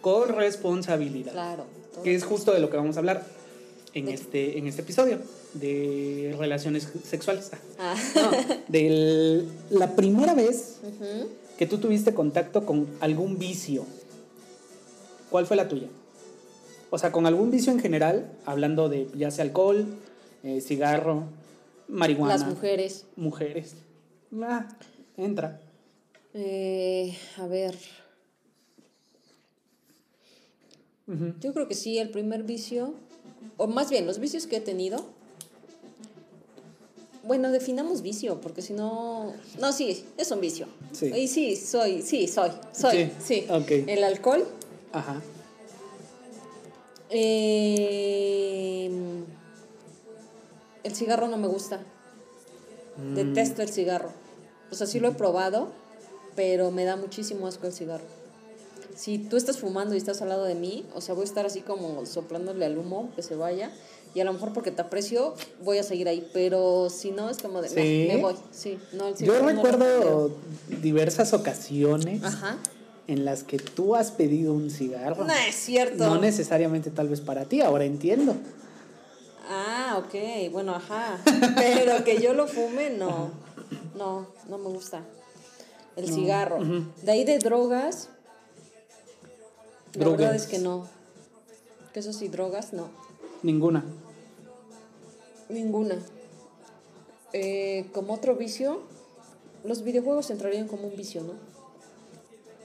Con 0.00 0.30
responsabilidad. 0.30 1.32
claro. 1.32 1.66
Que 2.02 2.14
es 2.14 2.24
justo 2.24 2.52
de 2.52 2.60
lo 2.60 2.70
que 2.70 2.78
vamos 2.78 2.96
a 2.96 3.00
hablar 3.00 3.24
en 3.94 4.08
este, 4.08 4.56
en 4.58 4.66
este 4.66 4.80
episodio, 4.80 5.18
de 5.52 6.34
relaciones 6.38 6.88
sexuales. 7.06 7.50
Ah. 7.78 7.94
No, 8.14 8.30
de 8.68 9.44
la 9.70 9.94
primera 9.94 10.32
vez 10.34 10.76
Ujú. 10.82 11.28
Que 11.62 11.68
tú 11.68 11.78
tuviste 11.78 12.12
contacto 12.12 12.66
con 12.66 12.88
algún 12.98 13.38
vicio. 13.38 13.86
¿Cuál 15.30 15.46
fue 15.46 15.56
la 15.56 15.68
tuya? 15.68 15.86
O 16.90 16.98
sea, 16.98 17.12
con 17.12 17.24
algún 17.24 17.52
vicio 17.52 17.70
en 17.70 17.78
general, 17.78 18.32
hablando 18.46 18.88
de 18.88 19.08
ya 19.14 19.30
sea 19.30 19.44
alcohol, 19.44 19.86
eh, 20.42 20.60
cigarro, 20.60 21.22
marihuana. 21.86 22.36
Las 22.36 22.48
mujeres. 22.48 23.06
Mujeres. 23.14 23.76
Ah, 24.42 24.66
entra. 25.16 25.60
Eh, 26.34 27.16
a 27.36 27.46
ver, 27.46 27.78
yo 31.06 31.54
creo 31.54 31.68
que 31.68 31.76
sí, 31.76 31.98
el 31.98 32.10
primer 32.10 32.42
vicio, 32.42 32.94
o 33.56 33.68
más 33.68 33.88
bien 33.88 34.04
los 34.04 34.18
vicios 34.18 34.48
que 34.48 34.56
he 34.56 34.60
tenido. 34.60 35.06
Bueno, 37.24 37.50
definamos 37.52 38.02
vicio, 38.02 38.40
porque 38.40 38.62
si 38.62 38.72
no. 38.72 39.32
No, 39.60 39.72
sí, 39.72 40.04
es 40.16 40.30
un 40.30 40.40
vicio. 40.40 40.66
Sí. 40.92 41.06
Y 41.06 41.28
sí, 41.28 41.56
soy, 41.56 42.02
sí, 42.02 42.26
soy, 42.26 42.50
soy, 42.72 43.12
Sí, 43.24 43.44
sí. 43.46 43.84
El 43.86 44.02
alcohol. 44.04 44.44
Ajá. 44.92 45.22
eh, 47.10 48.90
el 50.82 50.94
cigarro 50.94 51.28
no 51.28 51.36
me 51.36 51.46
gusta. 51.46 51.80
Mm. 52.96 53.14
Detesto 53.14 53.62
el 53.62 53.68
cigarro. 53.68 54.10
O 54.70 54.74
sea, 54.74 54.86
sí 54.86 54.98
lo 55.00 55.08
he 55.08 55.12
probado, 55.12 55.68
pero 56.34 56.70
me 56.70 56.84
da 56.84 56.96
muchísimo 56.96 57.46
asco 57.46 57.66
el 57.66 57.72
cigarro. 57.72 58.04
Si 58.96 59.18
tú 59.18 59.36
estás 59.36 59.58
fumando 59.58 59.94
y 59.94 59.98
estás 59.98 60.22
al 60.22 60.28
lado 60.28 60.44
de 60.44 60.54
mí, 60.54 60.84
o 60.94 61.00
sea, 61.00 61.14
voy 61.14 61.22
a 61.22 61.24
estar 61.24 61.46
así 61.46 61.60
como 61.60 62.04
soplándole 62.04 62.64
al 62.64 62.76
humo 62.78 63.10
que 63.14 63.22
se 63.22 63.36
vaya. 63.36 63.70
Y 64.14 64.20
a 64.20 64.24
lo 64.24 64.32
mejor 64.34 64.52
porque 64.52 64.70
te 64.70 64.82
aprecio, 64.82 65.34
voy 65.64 65.78
a 65.78 65.82
seguir 65.82 66.06
ahí. 66.08 66.28
Pero 66.34 66.90
si 66.90 67.10
no, 67.12 67.30
es 67.30 67.38
como 67.38 67.62
de, 67.62 67.68
"Nah, 67.68 67.74
¿Sí? 67.74 68.04
me 68.08 68.16
voy. 68.20 68.34
Sí, 68.50 68.78
no, 68.92 69.08
el 69.08 69.16
Yo 69.16 69.40
no 69.40 69.48
recuerdo 69.48 70.30
diversas 70.82 71.32
ocasiones 71.32 72.22
Ajá. 72.22 72.58
en 73.06 73.24
las 73.24 73.42
que 73.42 73.58
tú 73.58 73.94
has 73.96 74.10
pedido 74.10 74.52
un 74.52 74.70
cigarro. 74.70 75.24
No 75.24 75.32
es 75.32 75.54
cierto. 75.54 76.04
No 76.06 76.20
necesariamente 76.20 76.90
tal 76.90 77.08
vez 77.08 77.20
para 77.22 77.46
ti, 77.46 77.62
ahora 77.62 77.84
entiendo. 77.84 78.34
Ah, 79.48 79.96
ok, 80.04 80.50
bueno, 80.52 80.74
ajá. 80.74 81.18
Pero 81.56 82.04
que 82.04 82.20
yo 82.20 82.32
lo 82.34 82.46
fume, 82.46 82.90
no. 82.90 83.30
No, 83.96 84.26
no 84.48 84.58
me 84.58 84.68
gusta. 84.68 85.02
el 85.96 86.08
No, 86.08 86.14
cigarro. 86.16 86.58
De 87.02 87.12
ahí 87.12 87.24
de 87.24 87.38
drogas, 87.38 88.08
la 89.94 90.04
verdad 90.08 90.16
Drogas. 90.18 90.42
es 90.42 90.46
que 90.48 90.58
no. 90.58 90.86
Que 91.92 92.00
eso 92.00 92.12
sí, 92.14 92.28
drogas, 92.28 92.72
no. 92.72 92.88
Ninguna. 93.42 93.84
Ninguna. 95.52 95.98
Eh, 97.32 97.86
como 97.92 98.14
otro 98.14 98.36
vicio, 98.36 98.80
los 99.64 99.82
videojuegos 99.82 100.30
entrarían 100.30 100.66
como 100.68 100.88
un 100.88 100.96
vicio, 100.96 101.22
¿no? 101.22 101.34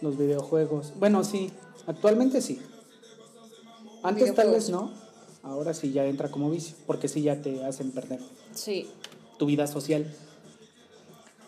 Los 0.02 0.18
videojuegos. 0.18 0.94
Bueno, 1.00 1.24
sí. 1.24 1.52
Actualmente 1.86 2.42
sí. 2.42 2.62
Antes 4.04 4.34
tal 4.36 4.52
vez 4.52 4.70
no. 4.70 4.92
Ahora 5.44 5.74
sí 5.74 5.92
ya 5.92 6.06
entra 6.06 6.30
como 6.30 6.50
vicio. 6.50 6.76
Porque 6.86 7.08
sí 7.08 7.22
ya 7.22 7.42
te 7.42 7.64
hacen 7.66 7.92
perder 7.92 8.20
Sí. 8.54 8.90
tu 9.38 9.46
vida 9.46 9.68
social. 9.68 10.14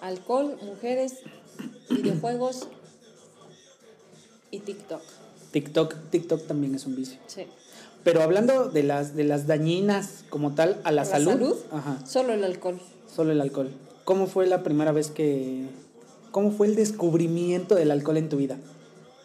Alcohol, 0.02 0.58
mujeres, 0.64 1.20
videojuegos 1.90 2.68
y 4.52 4.60
TikTok. 4.60 5.02
TikTok, 5.52 5.96
TikTok 6.10 6.48
también 6.48 6.76
es 6.76 6.86
un 6.86 6.96
vicio. 6.96 7.20
Sí. 7.28 7.46
Pero 8.04 8.22
hablando 8.24 8.70
de 8.70 8.84
las, 8.84 9.16
de 9.16 9.24
las 9.24 9.46
dañinas 9.48 10.24
como 10.30 10.56
tal 10.56 10.80
a 10.84 10.92
la, 10.92 11.02
¿A 11.02 11.06
la 11.06 11.06
salud, 11.06 11.32
salud? 11.32 11.56
Ajá, 11.72 12.06
Solo 12.06 12.34
el 12.34 12.44
alcohol. 12.44 12.80
solo 13.14 13.32
el 13.32 13.42
alcohol. 13.42 13.70
¿Cómo 14.06 14.28
fue 14.28 14.48
la 14.48 14.64
primera 14.64 14.92
vez 14.92 15.10
que... 15.12 15.68
¿Cómo 16.32 16.52
fue 16.52 16.68
el 16.68 16.76
descubrimiento 16.76 17.76
del 17.76 17.92
alcohol 17.92 18.18
en 18.18 18.30
tu 18.30 18.38
vida? 18.38 18.58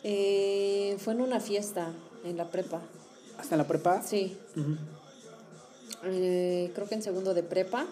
Eh, 0.02 0.96
fue 0.98 1.12
en 1.14 1.20
una 1.20 1.38
fiesta 1.40 1.92
en 2.24 2.36
la 2.36 2.50
prepa. 2.50 2.80
¿Hasta 3.38 3.56
la 3.56 3.66
prepa? 3.66 4.02
Sí. 4.02 4.36
Ujú. 4.56 4.76
Eh, 6.06 6.70
creo 6.74 6.88
que 6.88 6.94
en 6.94 7.02
segundo 7.02 7.34
de 7.34 7.42
prepa. 7.42 7.86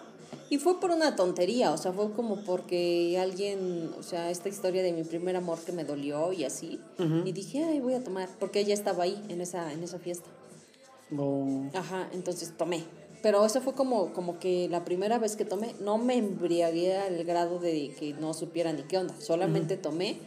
Y 0.49 0.57
fue 0.57 0.79
por 0.79 0.91
una 0.91 1.15
tontería, 1.15 1.71
o 1.71 1.77
sea, 1.77 1.93
fue 1.93 2.11
como 2.11 2.43
porque 2.43 3.17
alguien, 3.19 3.91
o 3.97 4.03
sea, 4.03 4.29
esta 4.31 4.49
historia 4.49 4.83
de 4.83 4.91
mi 4.93 5.03
primer 5.03 5.35
amor 5.35 5.59
que 5.59 5.71
me 5.71 5.83
dolió 5.83 6.31
y 6.33 6.43
así. 6.43 6.79
Ujú. 6.99 7.21
Y 7.25 7.31
dije, 7.31 7.63
ay, 7.63 7.79
voy 7.79 7.93
a 7.93 8.03
tomar, 8.03 8.29
porque 8.39 8.59
ella 8.59 8.73
estaba 8.73 9.03
ahí 9.03 9.23
en 9.29 9.41
esa, 9.41 9.71
en 9.73 9.83
esa 9.83 9.99
fiesta. 9.99 10.27
O- 11.17 11.69
Ajá, 11.73 12.09
entonces 12.13 12.53
tomé. 12.57 12.83
Pero 13.21 13.45
eso 13.45 13.61
fue 13.61 13.73
como, 13.73 14.11
como 14.13 14.37
que 14.39 14.67
la 14.69 14.83
primera 14.83 15.17
vez 15.17 15.35
que 15.37 15.45
tomé, 15.45 15.73
no 15.79 15.97
me 15.97 16.17
embriagué 16.17 16.97
al 16.97 17.23
grado 17.23 17.57
de 17.59 17.95
que 17.97 18.13
no 18.13 18.33
supiera 18.33 18.73
ni 18.73 18.83
qué 18.83 18.97
onda. 18.97 19.15
Solamente 19.21 19.77
tomé, 19.77 20.17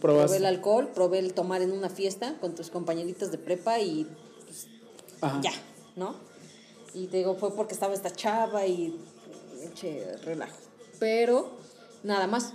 probé 0.00 0.36
el 0.36 0.44
alcohol, 0.44 0.90
probé 0.94 1.18
el 1.18 1.32
tomar 1.32 1.62
en 1.62 1.72
una 1.72 1.88
fiesta 1.88 2.36
con 2.40 2.54
tus 2.54 2.68
compañeritas 2.70 3.30
de 3.32 3.38
prepa 3.38 3.78
y 3.80 4.06
Ajá. 5.22 5.40
ya, 5.40 5.52
¿no? 5.96 6.14
Y 6.92 7.06
te 7.06 7.16
digo, 7.18 7.36
fue 7.36 7.54
porque 7.54 7.72
estaba 7.72 7.94
esta 7.94 8.10
chava 8.10 8.66
y 8.66 8.98
che, 9.74 10.16
relajo. 10.24 10.56
Pero 10.98 11.50
nada 12.02 12.26
más. 12.26 12.52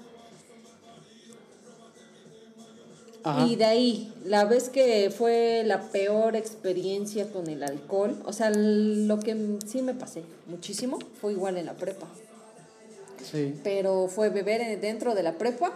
Ajá. 3.23 3.45
Y 3.45 3.55
de 3.55 3.65
ahí, 3.65 4.13
la 4.25 4.45
vez 4.45 4.69
que 4.69 5.11
fue 5.15 5.63
la 5.65 5.81
peor 5.91 6.35
experiencia 6.35 7.29
con 7.31 7.47
el 7.47 7.61
alcohol, 7.63 8.21
o 8.25 8.33
sea, 8.33 8.49
lo 8.49 9.19
que 9.19 9.57
sí 9.67 9.81
me 9.83 9.93
pasé 9.93 10.23
muchísimo 10.47 10.97
fue 11.19 11.33
igual 11.33 11.57
en 11.57 11.67
la 11.67 11.73
prepa. 11.73 12.07
Sí. 13.23 13.53
Pero 13.63 14.07
fue 14.07 14.29
beber 14.29 14.61
en- 14.61 14.81
dentro 14.81 15.13
de 15.13 15.21
la 15.23 15.33
prepa 15.37 15.71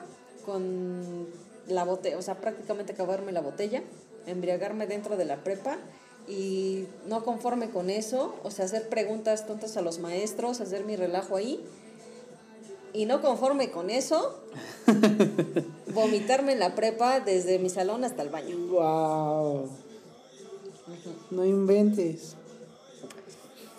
con 0.46 1.28
la 1.68 1.84
botella, 1.84 2.18
o 2.18 2.22
sea, 2.22 2.36
prácticamente 2.42 2.94
acabarme 2.94 3.32
la 3.32 3.42
botella, 3.42 3.84
embriagarme 4.26 4.88
dentro 4.88 5.16
de 5.16 5.26
la 5.26 5.44
prepa 5.44 5.78
y 6.28 6.86
no 7.08 7.24
conforme 7.24 7.70
con 7.70 7.92
eso, 7.92 8.36
o 8.44 8.50
sea, 8.50 8.66
hacer 8.66 8.90
preguntas 8.90 9.46
tontas 9.46 9.78
a 9.78 9.82
los 9.82 10.00
maestros, 10.00 10.62
hacer 10.62 10.84
mi 10.84 10.96
relajo 10.96 11.36
ahí. 11.38 11.64
Y 12.94 13.06
no 13.06 13.22
conforme 13.22 13.70
con 13.72 13.90
eso, 13.92 14.40
vomitarme 15.96 16.52
en 16.52 16.60
la 16.60 16.76
prepa 16.76 17.20
desde 17.20 17.58
mi 17.58 17.70
salón 17.70 18.04
hasta 18.04 18.22
el 18.22 18.30
baño. 18.30 18.56
Wow. 18.68 19.70
No 21.32 21.46
inventes. 21.46 22.36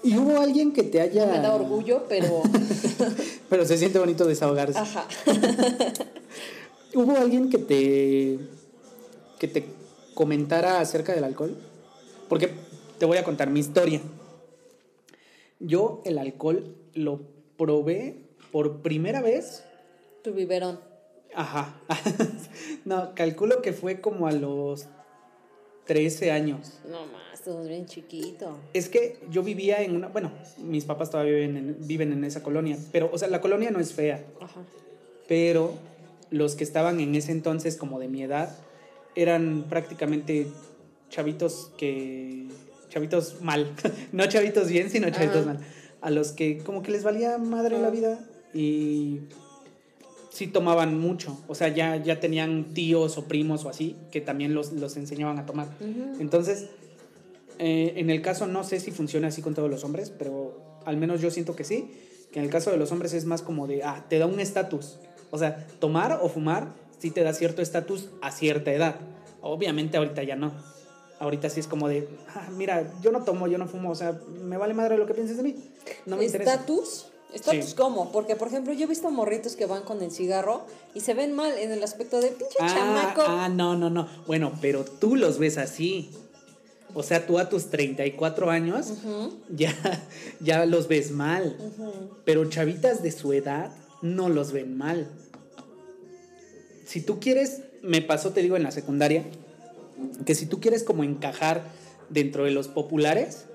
¿Y 0.03 0.17
hubo 0.17 0.41
alguien 0.41 0.73
que 0.73 0.83
te 0.83 1.01
haya... 1.01 1.27
Me 1.27 1.41
da 1.41 1.55
orgullo, 1.55 2.07
pero... 2.09 2.43
Pero 3.49 3.65
se 3.65 3.79
siente 3.79 4.01
bonito 4.01 4.27
desahogarse. 4.27 4.77
Ajá. 4.77 5.07
¿Hubo 6.95 7.17
alguien 7.17 7.49
que 7.49 7.59
te 7.59 8.39
que 9.39 9.47
te 9.47 9.67
comentara 10.15 10.81
acerca 10.81 11.15
del 11.15 11.23
alcohol? 11.23 11.57
Porque 12.29 12.51
te 12.99 13.07
voy 13.07 13.19
a 13.19 13.25
contar 13.25 13.51
mi 13.51 13.61
historia. 13.61 14.01
Yo 15.61 16.03
el 16.05 16.19
alcohol 16.19 16.75
lo 16.95 17.21
probé 17.57 18.17
por 18.51 18.79
primera 18.79 19.21
vez. 19.21 19.63
Tu 20.25 20.33
biberón. 20.33 20.81
Ajá. 21.37 21.75
no, 22.87 23.15
calculo 23.15 23.61
que 23.61 23.75
fue 23.75 24.01
como 24.01 24.27
a 24.27 24.33
los 24.33 24.87
13 25.85 26.33
años. 26.33 26.81
No 26.91 27.07
más, 27.07 27.47
eres 27.47 27.69
bien 27.69 27.87
chiquito. 27.87 28.57
Es 28.73 28.89
que 28.89 29.21
yo 29.31 29.43
vivía 29.43 29.83
en 29.83 29.95
una, 29.95 30.09
bueno, 30.09 30.33
mis 30.59 30.87
papás 30.87 31.11
todavía 31.11 31.35
viven 31.35 31.57
en, 31.59 31.77
viven 31.87 32.13
en 32.13 32.25
esa 32.25 32.43
colonia, 32.43 32.79
pero 32.91 33.11
o 33.13 33.19
sea, 33.19 33.29
la 33.29 33.43
colonia 33.43 33.71
no 33.71 33.81
es 33.81 33.93
fea. 33.93 34.25
Ajá. 34.41 34.63
pero 35.29 35.75
los 36.31 36.57
que 36.57 36.65
estaban 36.65 37.01
en 37.01 37.15
ese 37.15 37.33
entonces 37.33 37.77
como 37.77 38.01
de 38.01 38.09
mi 38.09 38.23
edad 38.23 38.57
eran 39.15 39.67
prácticamente 39.69 40.49
chavitos 41.11 41.71
que 41.77 42.49
chavitos 42.89 43.43
mal, 43.43 43.73
no 44.13 44.27
chavitos 44.27 44.69
bien, 44.69 44.89
sino 44.89 45.11
chavitos 45.11 45.43
Ajá. 45.43 45.55
mal, 45.55 45.61
a 46.01 46.11
los 46.11 46.33
que 46.33 46.59
como 46.59 46.83
que 46.83 46.93
les 46.93 47.05
valía 47.05 47.37
madre 47.37 47.79
la 47.79 47.91
vida 47.91 48.19
y 48.55 49.21
sí 50.37 50.47
tomaban 50.49 51.01
mucho, 51.01 51.39
o 51.49 51.55
sea, 51.55 51.69
ya, 51.69 51.97
ya 51.97 52.21
tenían 52.21 52.75
tíos 52.75 53.17
o 53.17 53.25
primos 53.25 53.65
o 53.65 53.71
así 53.71 53.97
que 54.11 54.21
también 54.21 54.53
los, 54.53 54.71
los 54.73 54.99
enseñaban 54.99 55.39
a 55.39 55.47
tomar. 55.47 55.69
Entonces, 56.21 56.67
eh, 57.59 57.95
en 57.97 58.11
el 58.11 58.21
caso 58.21 58.47
no 58.47 58.63
sé 58.63 58.79
si 58.79 58.91
funciona 58.91 59.29
así 59.29 59.41
con 59.41 59.55
todos 59.55 59.71
los 59.71 59.83
hombres, 59.83 60.11
pero 60.11 60.61
al 60.85 60.99
menos 60.99 61.23
yo 61.23 61.31
siento 61.31 61.57
que 61.57 61.65
sí, 61.65 61.91
que 62.33 62.41
en 62.41 62.45
el 62.45 62.51
caso 62.51 62.71
de 62.71 62.77
los 62.77 62.93
hombres 62.93 63.15
es 63.15 63.25
más 63.25 63.41
como 63.41 63.67
de, 63.67 63.83
ah, 63.83 64.05
te 64.11 64.19
da 64.19 64.27
un 64.27 64.39
estatus. 64.39 64.99
O 65.31 65.39
sea, 65.39 65.67
tomar 65.81 66.21
o 66.23 66.29
fumar 66.29 66.69
sí 66.99 67.11
te 67.11 67.23
da 67.23 67.33
cierto 67.33 67.63
estatus 67.63 68.11
a 68.21 68.31
cierta 68.31 68.75
edad. 68.75 68.97
Obviamente 69.41 69.97
ahorita 69.97 70.23
ya 70.23 70.37
no. 70.37 70.53
Ahorita 71.19 71.49
sí 71.49 71.61
es 71.61 71.67
como 71.67 71.89
de, 71.89 72.11
ah, 72.35 72.51
mira, 72.55 72.93
yo 73.01 73.11
no 73.11 73.25
tomo, 73.25 73.49
yo 73.49 73.57
no 73.57 73.67
fumo, 73.69 73.91
o 73.91 73.95
sea, 73.95 74.21
me 74.45 74.59
vale 74.59 74.75
madre 74.75 74.99
lo 74.99 75.07
que 75.07 75.15
pienses 75.15 75.39
de 75.39 75.45
mí. 75.45 75.57
No 76.05 76.19
me 76.19 76.27
interesa. 76.27 76.53
¿Estatus? 76.53 77.07
¿Estatus 77.33 77.71
Sí. 77.71 77.75
cómo? 77.77 78.13
Porque, 78.13 78.37
por 78.37 78.49
ejemplo, 78.49 78.73
yo 78.73 78.85
he 78.85 78.89
visto 78.89 79.11
morritos 79.11 79.57
que 79.57 79.67
van 79.67 79.83
con 79.83 80.03
el 80.03 80.11
cigarro 80.11 80.65
y 80.95 81.01
se 81.01 81.13
ven 81.15 81.33
mal 81.35 81.53
en 81.59 81.73
el 81.73 81.83
aspecto 81.83 82.21
de 82.21 82.29
pinche 82.29 82.57
Ah, 82.61 82.75
chamaco. 82.75 83.23
ah, 83.27 83.49
no, 83.49 83.77
no, 83.77 83.91
no. 83.91 84.09
Bueno, 84.27 84.53
pero 84.61 84.85
tú 84.85 85.17
los 85.17 85.39
ves 85.39 85.59
así. 85.59 86.11
O 86.95 87.03
sea, 87.03 87.27
tú 87.27 87.39
a 87.39 87.49
tus 87.51 87.67
34 87.69 88.49
años 88.51 88.87
Ujú, 88.91 89.35
ya, 89.55 89.75
ya 90.41 90.65
los 90.65 90.89
ves 90.89 91.11
mal. 91.11 91.57
Pero 92.25 92.49
chavitas 92.49 93.03
de 93.03 93.13
su 93.13 93.33
edad 93.35 93.71
no 94.01 94.29
los 94.31 94.53
ven 94.53 94.79
mal. 94.79 95.07
Si 96.87 97.01
tú 97.03 97.19
quieres, 97.21 97.63
me 97.83 98.01
pasó, 98.01 98.31
te 98.31 98.41
digo, 98.43 98.57
en 98.57 98.63
la 98.63 98.71
secundaria, 98.71 99.25
que 100.25 100.35
si 100.35 100.47
tú 100.47 100.61
quieres 100.61 100.85
como 100.85 101.05
encajar 101.05 101.65
dentro 102.09 102.45
de 102.45 102.53
los 102.53 102.69
populares 102.69 103.47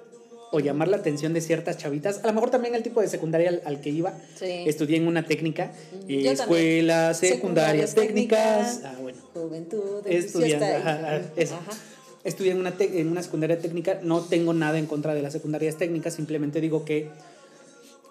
o 0.51 0.59
llamar 0.59 0.87
la 0.89 0.97
atención 0.97 1.33
de 1.33 1.41
ciertas 1.41 1.77
chavitas, 1.77 2.19
a 2.23 2.27
lo 2.27 2.33
mejor 2.33 2.49
también 2.49 2.75
el 2.75 2.83
tipo 2.83 2.99
de 3.01 3.07
secundaria 3.07 3.49
al, 3.49 3.61
al 3.65 3.79
que 3.81 3.89
iba, 3.89 4.13
Sí. 4.35 4.63
estudié 4.65 4.97
en 4.97 5.07
una 5.07 5.25
técnica, 5.25 5.71
eh, 6.09 6.27
escuelas 6.29 7.17
secundarias 7.19 7.95
técnicas, 7.95 8.81
técnicas. 8.81 8.93
ah, 8.93 8.99
bueno, 9.01 9.17
Juventud, 9.33 10.05
estudiando, 10.05 10.65
ajá, 10.65 10.91
ajá, 10.93 11.21
eso. 11.37 11.55
Ajá. 11.55 11.71
Estudié 12.23 12.51
en 12.51 12.59
una, 12.59 12.77
tec- 12.77 12.93
en 12.95 13.07
una 13.07 13.23
secundaria 13.23 13.59
técnica, 13.59 13.99
no 14.03 14.21
tengo 14.21 14.53
nada 14.53 14.77
en 14.77 14.85
contra 14.85 15.15
de 15.15 15.21
las 15.23 15.33
secundarias 15.33 15.77
técnicas, 15.77 16.13
simplemente 16.13 16.59
digo 16.61 16.85
que 16.85 17.09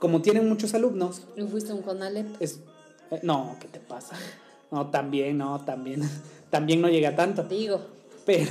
como 0.00 0.22
tienen 0.22 0.48
muchos 0.48 0.72
alumnos, 0.74 1.22
¿Y 1.36 1.42
fuiste 1.42 1.72
un 1.72 1.82
Conalep? 1.82 2.26
es... 2.40 2.60
eh, 3.10 3.20
no, 3.22 3.56
¿qué 3.60 3.68
te 3.68 3.78
pasa? 3.80 4.16
No, 4.70 4.88
también, 4.88 5.36
no, 5.38 5.60
también, 5.64 6.00
también 6.50 6.80
no 6.80 6.88
llega 6.88 7.14
tanto. 7.14 7.42
Digo. 7.44 7.82
Pero, 8.24 8.48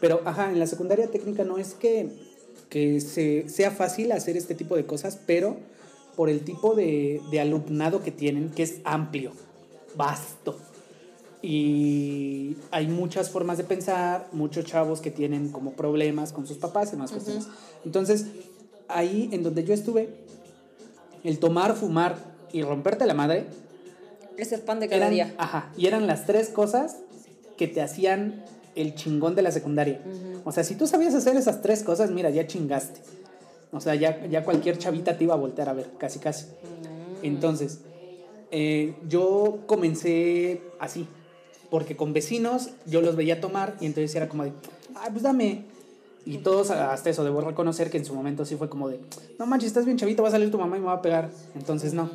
pero, 0.00 0.22
ajá, 0.24 0.50
en 0.50 0.58
la 0.58 0.66
secundaria 0.66 1.08
técnica 1.08 1.42
no 1.44 1.58
es 1.58 1.74
que, 1.74 2.08
que 2.68 3.00
se, 3.00 3.48
sea 3.48 3.70
fácil 3.70 4.12
hacer 4.12 4.36
este 4.36 4.54
tipo 4.54 4.76
de 4.76 4.86
cosas, 4.86 5.18
pero 5.26 5.56
por 6.16 6.30
el 6.30 6.40
tipo 6.40 6.74
de, 6.74 7.20
de 7.30 7.40
alumnado 7.40 8.02
que 8.02 8.10
tienen, 8.10 8.50
que 8.50 8.62
es 8.62 8.76
amplio, 8.84 9.32
vasto. 9.96 10.58
Y 11.42 12.56
hay 12.70 12.88
muchas 12.88 13.30
formas 13.30 13.58
de 13.58 13.64
pensar, 13.64 14.26
muchos 14.32 14.64
chavos 14.64 15.00
que 15.00 15.10
tienen 15.10 15.50
como 15.50 15.72
problemas 15.72 16.32
con 16.32 16.46
sus 16.46 16.56
papás 16.56 16.92
y 16.92 16.96
Ujú. 16.96 17.06
cuestiones. 17.08 17.46
Entonces, 17.84 18.26
ahí 18.88 19.28
en 19.32 19.42
donde 19.42 19.62
yo 19.62 19.74
estuve, 19.74 20.08
el 21.22 21.38
tomar, 21.38 21.76
fumar 21.76 22.16
y 22.52 22.62
romperte 22.62 23.06
la 23.06 23.14
madre, 23.14 23.46
Es 24.36 24.52
el 24.52 24.60
pan 24.60 24.80
de 24.80 24.86
cada 24.88 24.98
eran, 24.98 25.10
día. 25.12 25.34
Ajá, 25.38 25.72
y 25.76 25.86
eran 25.86 26.06
las 26.06 26.26
tres 26.26 26.48
cosas 26.48 26.96
que 27.56 27.68
te 27.68 27.80
hacían 27.80 28.44
el 28.76 28.94
chingón 28.94 29.34
de 29.34 29.42
la 29.42 29.50
secundaria. 29.50 30.00
O 30.44 30.52
sea, 30.52 30.62
si 30.62 30.76
tú 30.76 30.86
sabías 30.86 31.14
hacer 31.14 31.36
esas 31.36 31.62
tres 31.62 31.82
cosas, 31.82 32.10
mira, 32.10 32.30
ya 32.30 32.46
chingaste. 32.46 33.00
O 33.72 33.80
sea, 33.80 33.94
ya, 33.94 34.24
ya 34.26 34.44
cualquier 34.44 34.78
chavita 34.78 35.18
te 35.18 35.24
iba 35.24 35.34
a 35.34 35.36
voltear 35.36 35.68
a 35.68 35.72
ver, 35.72 35.90
casi, 35.98 36.18
casi. 36.18 36.46
Mm. 36.46 37.24
Entonces, 37.24 37.80
eh, 38.50 38.94
yo 39.08 39.58
comencé 39.66 40.62
así, 40.78 41.06
porque 41.70 41.96
con 41.96 42.12
vecinos 42.12 42.70
yo 42.86 43.00
los 43.00 43.16
veía 43.16 43.40
tomar 43.40 43.76
y 43.80 43.86
entonces 43.86 44.14
era 44.14 44.28
como 44.28 44.44
de, 44.44 44.52
ay, 44.94 45.10
pues 45.10 45.22
dame. 45.22 45.64
Y 46.24 46.38
todos, 46.38 46.70
hasta 46.70 47.10
eso, 47.10 47.22
debo 47.24 47.40
reconocer 47.40 47.90
que 47.90 47.98
en 47.98 48.04
su 48.04 48.14
momento 48.14 48.44
sí 48.44 48.56
fue 48.56 48.68
como 48.68 48.88
de, 48.88 49.00
no 49.38 49.46
manches, 49.46 49.68
estás 49.68 49.84
bien 49.84 49.96
chavito, 49.96 50.22
va 50.22 50.28
a 50.28 50.32
salir 50.32 50.50
tu 50.50 50.58
mamá 50.58 50.76
y 50.76 50.80
me 50.80 50.86
va 50.86 50.94
a 50.94 51.02
pegar. 51.02 51.30
Entonces 51.54 51.94
no. 51.94 52.10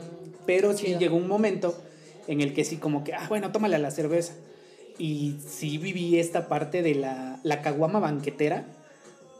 Pero 0.45 0.73
sí 0.73 0.87
Chido. 0.87 0.99
llegó 0.99 1.15
un 1.15 1.27
momento 1.27 1.75
en 2.27 2.41
el 2.41 2.53
que 2.53 2.63
sí 2.63 2.77
como 2.77 3.03
que, 3.03 3.13
ah, 3.13 3.25
bueno, 3.29 3.51
tómale 3.51 3.75
a 3.75 3.79
la 3.79 3.91
cerveza. 3.91 4.33
Y 5.01 5.37
sí 5.43 5.79
viví 5.79 6.19
esta 6.19 6.47
parte 6.47 6.83
de 6.83 6.93
la, 6.93 7.39
la 7.41 7.63
caguama 7.63 7.99
banquetera, 7.99 8.67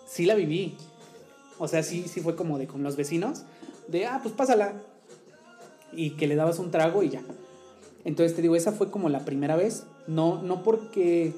sí 0.08 0.26
la 0.26 0.34
viví. 0.34 0.76
O 1.60 1.68
sea, 1.68 1.84
sí, 1.84 2.06
sí 2.08 2.20
fue 2.20 2.36
como 2.36 2.58
de 2.58 2.66
con 2.66 2.82
los 2.82 2.96
vecinos, 2.96 3.44
de, 3.88 4.08
ah, 4.08 4.22
pues 4.24 4.34
pásala. 4.34 4.74
Y 5.94 6.12
que 6.12 6.26
le 6.26 6.36
dabas 6.36 6.58
un 6.58 6.72
trago 6.72 7.04
y 7.04 7.10
ya. 7.10 7.22
Entonces 8.06 8.36
te 8.36 8.42
digo, 8.42 8.56
esa 8.56 8.72
fue 8.72 8.90
como 8.90 9.08
la 9.10 9.24
primera 9.24 9.56
vez. 9.56 9.84
No, 10.08 10.42
no 10.42 10.64
porque 10.64 11.36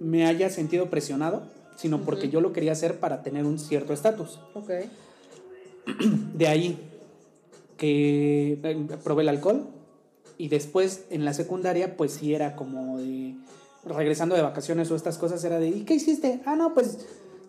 me 0.00 0.24
haya 0.24 0.48
sentido 0.48 0.88
presionado, 0.88 1.42
sino 1.76 2.00
porque 2.06 2.30
yo 2.30 2.40
lo 2.40 2.54
quería 2.54 2.72
hacer 2.72 3.00
para 3.00 3.22
tener 3.22 3.44
un 3.44 3.58
cierto 3.58 3.92
estatus. 3.92 4.38
Ok. 4.54 4.70
De 6.32 6.48
ahí 6.48 6.78
que 7.76 8.58
eh, 8.62 8.88
probé 9.04 9.24
el 9.24 9.28
alcohol 9.28 9.66
y 10.38 10.48
después 10.48 11.04
en 11.10 11.24
la 11.24 11.32
secundaria 11.34 11.96
pues 11.96 12.12
sí 12.12 12.34
era 12.34 12.56
como 12.56 12.98
de 12.98 13.34
regresando 13.84 14.34
de 14.34 14.42
vacaciones 14.42 14.90
o 14.90 14.96
estas 14.96 15.18
cosas 15.18 15.44
era 15.44 15.58
de 15.58 15.68
¿y 15.68 15.84
qué 15.84 15.94
hiciste? 15.94 16.40
Ah, 16.46 16.56
no, 16.56 16.74
pues 16.74 16.98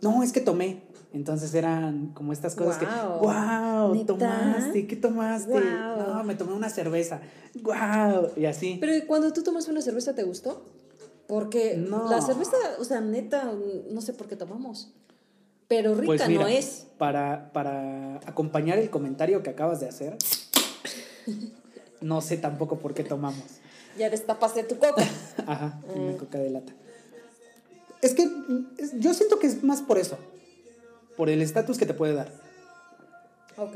no, 0.01 0.21
es 0.23 0.31
que 0.31 0.41
tomé. 0.41 0.81
Entonces 1.13 1.53
eran 1.53 2.07
como 2.13 2.33
estas 2.33 2.55
cosas 2.55 2.77
Guau. 3.21 3.93
que, 3.93 3.97
wow, 3.99 4.05
tomaste, 4.05 4.85
¿qué 4.85 4.95
tomaste? 4.97 5.51
Guau. 5.51 6.13
No, 6.13 6.23
me 6.25 6.35
tomé 6.35 6.53
una 6.53 6.69
cerveza. 6.69 7.21
Wow, 7.61 8.31
y 8.35 8.45
así. 8.45 8.77
Pero 8.81 8.91
cuando 9.07 9.31
tú 9.31 9.41
tomas 9.41 9.69
una 9.69 9.81
cerveza, 9.81 10.13
¿te 10.13 10.23
gustó? 10.23 10.65
Porque 11.27 11.77
No. 11.77 12.09
la 12.09 12.21
cerveza, 12.21 12.57
o 12.79 12.83
sea, 12.83 12.99
neta, 12.99 13.49
no 13.89 14.01
sé 14.01 14.11
por 14.11 14.27
qué 14.27 14.35
tomamos. 14.35 14.91
Pero 15.69 15.95
rica 15.95 16.05
Pues 16.05 16.27
mira, 16.27 16.41
no 16.41 16.47
es. 16.47 16.85
Para, 16.97 17.51
para 17.53 18.17
acompañar 18.25 18.77
el 18.77 18.89
comentario 18.89 19.41
que 19.41 19.49
acabas 19.49 19.79
de 19.79 19.87
hacer, 19.87 20.17
no 22.05 22.21
sé 22.21 22.37
tampoco 22.37 22.77
por 22.79 22.93
qué 22.93 23.03
tomamos. 23.03 23.43
Ya 23.97 24.09
destapaste 24.09 24.63
tu 24.63 24.77
coca. 24.77 25.03
Ajá, 25.47 25.79
Mm. 25.95 25.99
una 25.99 26.17
coca 26.17 26.37
de 26.37 26.49
lata. 26.51 26.73
Es 28.01 28.13
que 28.13 28.23
es- 28.77 28.99
yo 28.99 29.13
siento 29.13 29.39
que 29.39 29.47
es 29.47 29.63
más 29.63 29.81
por 29.81 29.97
eso. 29.97 30.17
Por 31.17 31.29
el 31.29 31.41
estatus 31.41 31.77
que 31.77 31.85
te 31.85 31.93
puede 31.93 32.13
dar. 32.13 32.31
ok. 33.57 33.75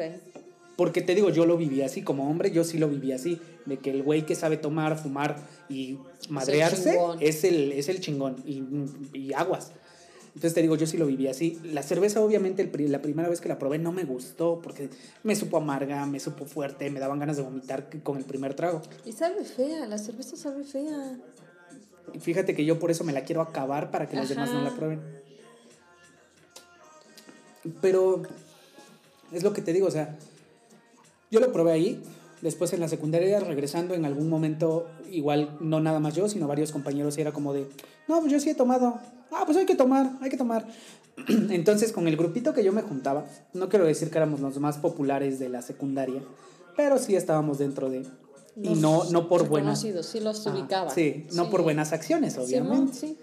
Porque 0.75 1.01
te 1.01 1.13
digo, 1.13 1.29
yo 1.29 1.45
lo 1.45 1.57
viví 1.57 1.81
así, 1.81 2.03
como 2.03 2.29
hombre, 2.29 2.51
yo 2.51 2.63
sí 2.63 2.77
lo 2.77 2.87
viví 2.87 3.11
así. 3.11 3.41
De 3.65 3.79
que 3.79 3.89
el 3.91 4.01
güey 4.01 4.25
que 4.25 4.33
sabe 4.35 4.55
tomar, 4.55 4.97
fumar 4.97 5.35
y 5.67 5.97
madrearse 6.29 6.91
chingón. 6.91 7.17
es 7.19 7.43
el, 7.43 7.71
es 7.73 7.89
el 7.89 7.99
chingón. 7.99 8.37
Y, 8.45 8.63
y 9.13 9.33
aguas. 9.33 9.71
Entonces 10.29 10.53
te 10.53 10.61
digo, 10.61 10.75
yo 10.75 10.87
sí 10.87 10.97
lo 10.97 11.05
viví 11.05 11.27
así. 11.27 11.59
La 11.63 11.83
cerveza, 11.83 12.21
obviamente, 12.21 12.61
el 12.61 12.91
la 12.91 13.01
primera 13.01 13.27
vez 13.27 13.41
que 13.41 13.49
la 13.49 13.59
probé 13.59 13.79
no 13.79 13.91
me 13.91 14.03
gustó 14.03 14.59
porque 14.61 14.89
me 15.23 15.35
supo 15.35 15.57
amarga, 15.57 16.05
me 16.05 16.19
supo 16.19 16.45
fuerte, 16.45 16.89
me 16.89 16.99
daban 16.99 17.19
ganas 17.19 17.37
de 17.37 17.43
vomitar 17.43 17.89
con 18.03 18.17
el 18.17 18.25
primer 18.25 18.53
trago. 18.53 18.81
Y 19.05 19.11
sabe 19.11 19.43
fea, 19.43 19.85
la 19.87 19.97
cerveza 19.97 20.37
sabe 20.37 20.63
fea. 20.63 21.17
Y 22.13 22.19
fíjate 22.19 22.55
que 22.55 22.65
yo 22.65 22.79
por 22.79 22.91
eso 22.91 23.03
me 23.03 23.13
la 23.13 23.23
quiero 23.23 23.41
acabar 23.41 23.91
para 23.91 24.07
que 24.07 24.15
los 24.15 24.29
demás 24.29 24.51
no 24.51 24.61
la 24.61 24.75
prueben. 24.75 25.01
Pero 27.81 28.23
es 29.31 29.43
lo 29.43 29.53
que 29.53 29.61
te 29.61 29.73
digo, 29.73 29.87
o 29.87 29.91
sea, 29.91 30.17
yo 31.29 31.39
lo 31.39 31.51
probé 31.51 31.71
ahí, 31.71 32.01
después 32.41 32.73
en 32.73 32.79
la 32.79 32.87
secundaria, 32.87 33.39
regresando 33.39 33.93
en 33.93 34.05
algún 34.05 34.29
momento, 34.29 34.87
igual 35.11 35.57
no 35.59 35.79
nada 35.79 35.99
más 35.99 36.15
yo, 36.15 36.29
sino 36.29 36.47
varios 36.47 36.71
compañeros, 36.71 37.17
y 37.17 37.21
era 37.21 37.31
como 37.31 37.53
de, 37.53 37.67
no, 38.07 38.19
pues 38.19 38.31
yo 38.31 38.39
sí 38.39 38.49
he 38.49 38.55
tomado, 38.55 38.99
ah, 39.31 39.43
pues 39.45 39.57
hay 39.57 39.65
que 39.65 39.75
tomar, 39.75 40.11
hay 40.21 40.29
que 40.29 40.37
tomar. 40.37 40.67
Entonces, 41.27 41.91
con 41.91 42.07
el 42.07 42.17
grupito 42.17 42.53
que 42.53 42.63
yo 42.63 42.71
me 42.71 42.81
juntaba, 42.81 43.25
no 43.53 43.69
quiero 43.69 43.85
decir 43.85 44.09
que 44.09 44.17
éramos 44.17 44.39
los 44.39 44.57
más 44.59 44.77
populares 44.77 45.39
de 45.39 45.49
la 45.49 45.61
secundaria, 45.61 46.21
pero 46.75 46.97
sí 46.97 47.15
estábamos 47.15 47.57
dentro 47.57 47.89
de... 47.89 48.05
Y 48.61 48.75
no, 48.75 49.05
no 49.05 49.29
por 49.29 49.47
buenas... 49.47 49.79
sí 49.81 50.19
los 50.19 50.45
ubicaba. 50.45 50.89
Sí, 50.89 51.27
no 51.33 51.49
por 51.49 51.61
buenas 51.61 51.93
acciones, 51.93 52.37
obviamente. 52.37 52.93
Sí, 52.93 52.99
sí. 53.07 53.17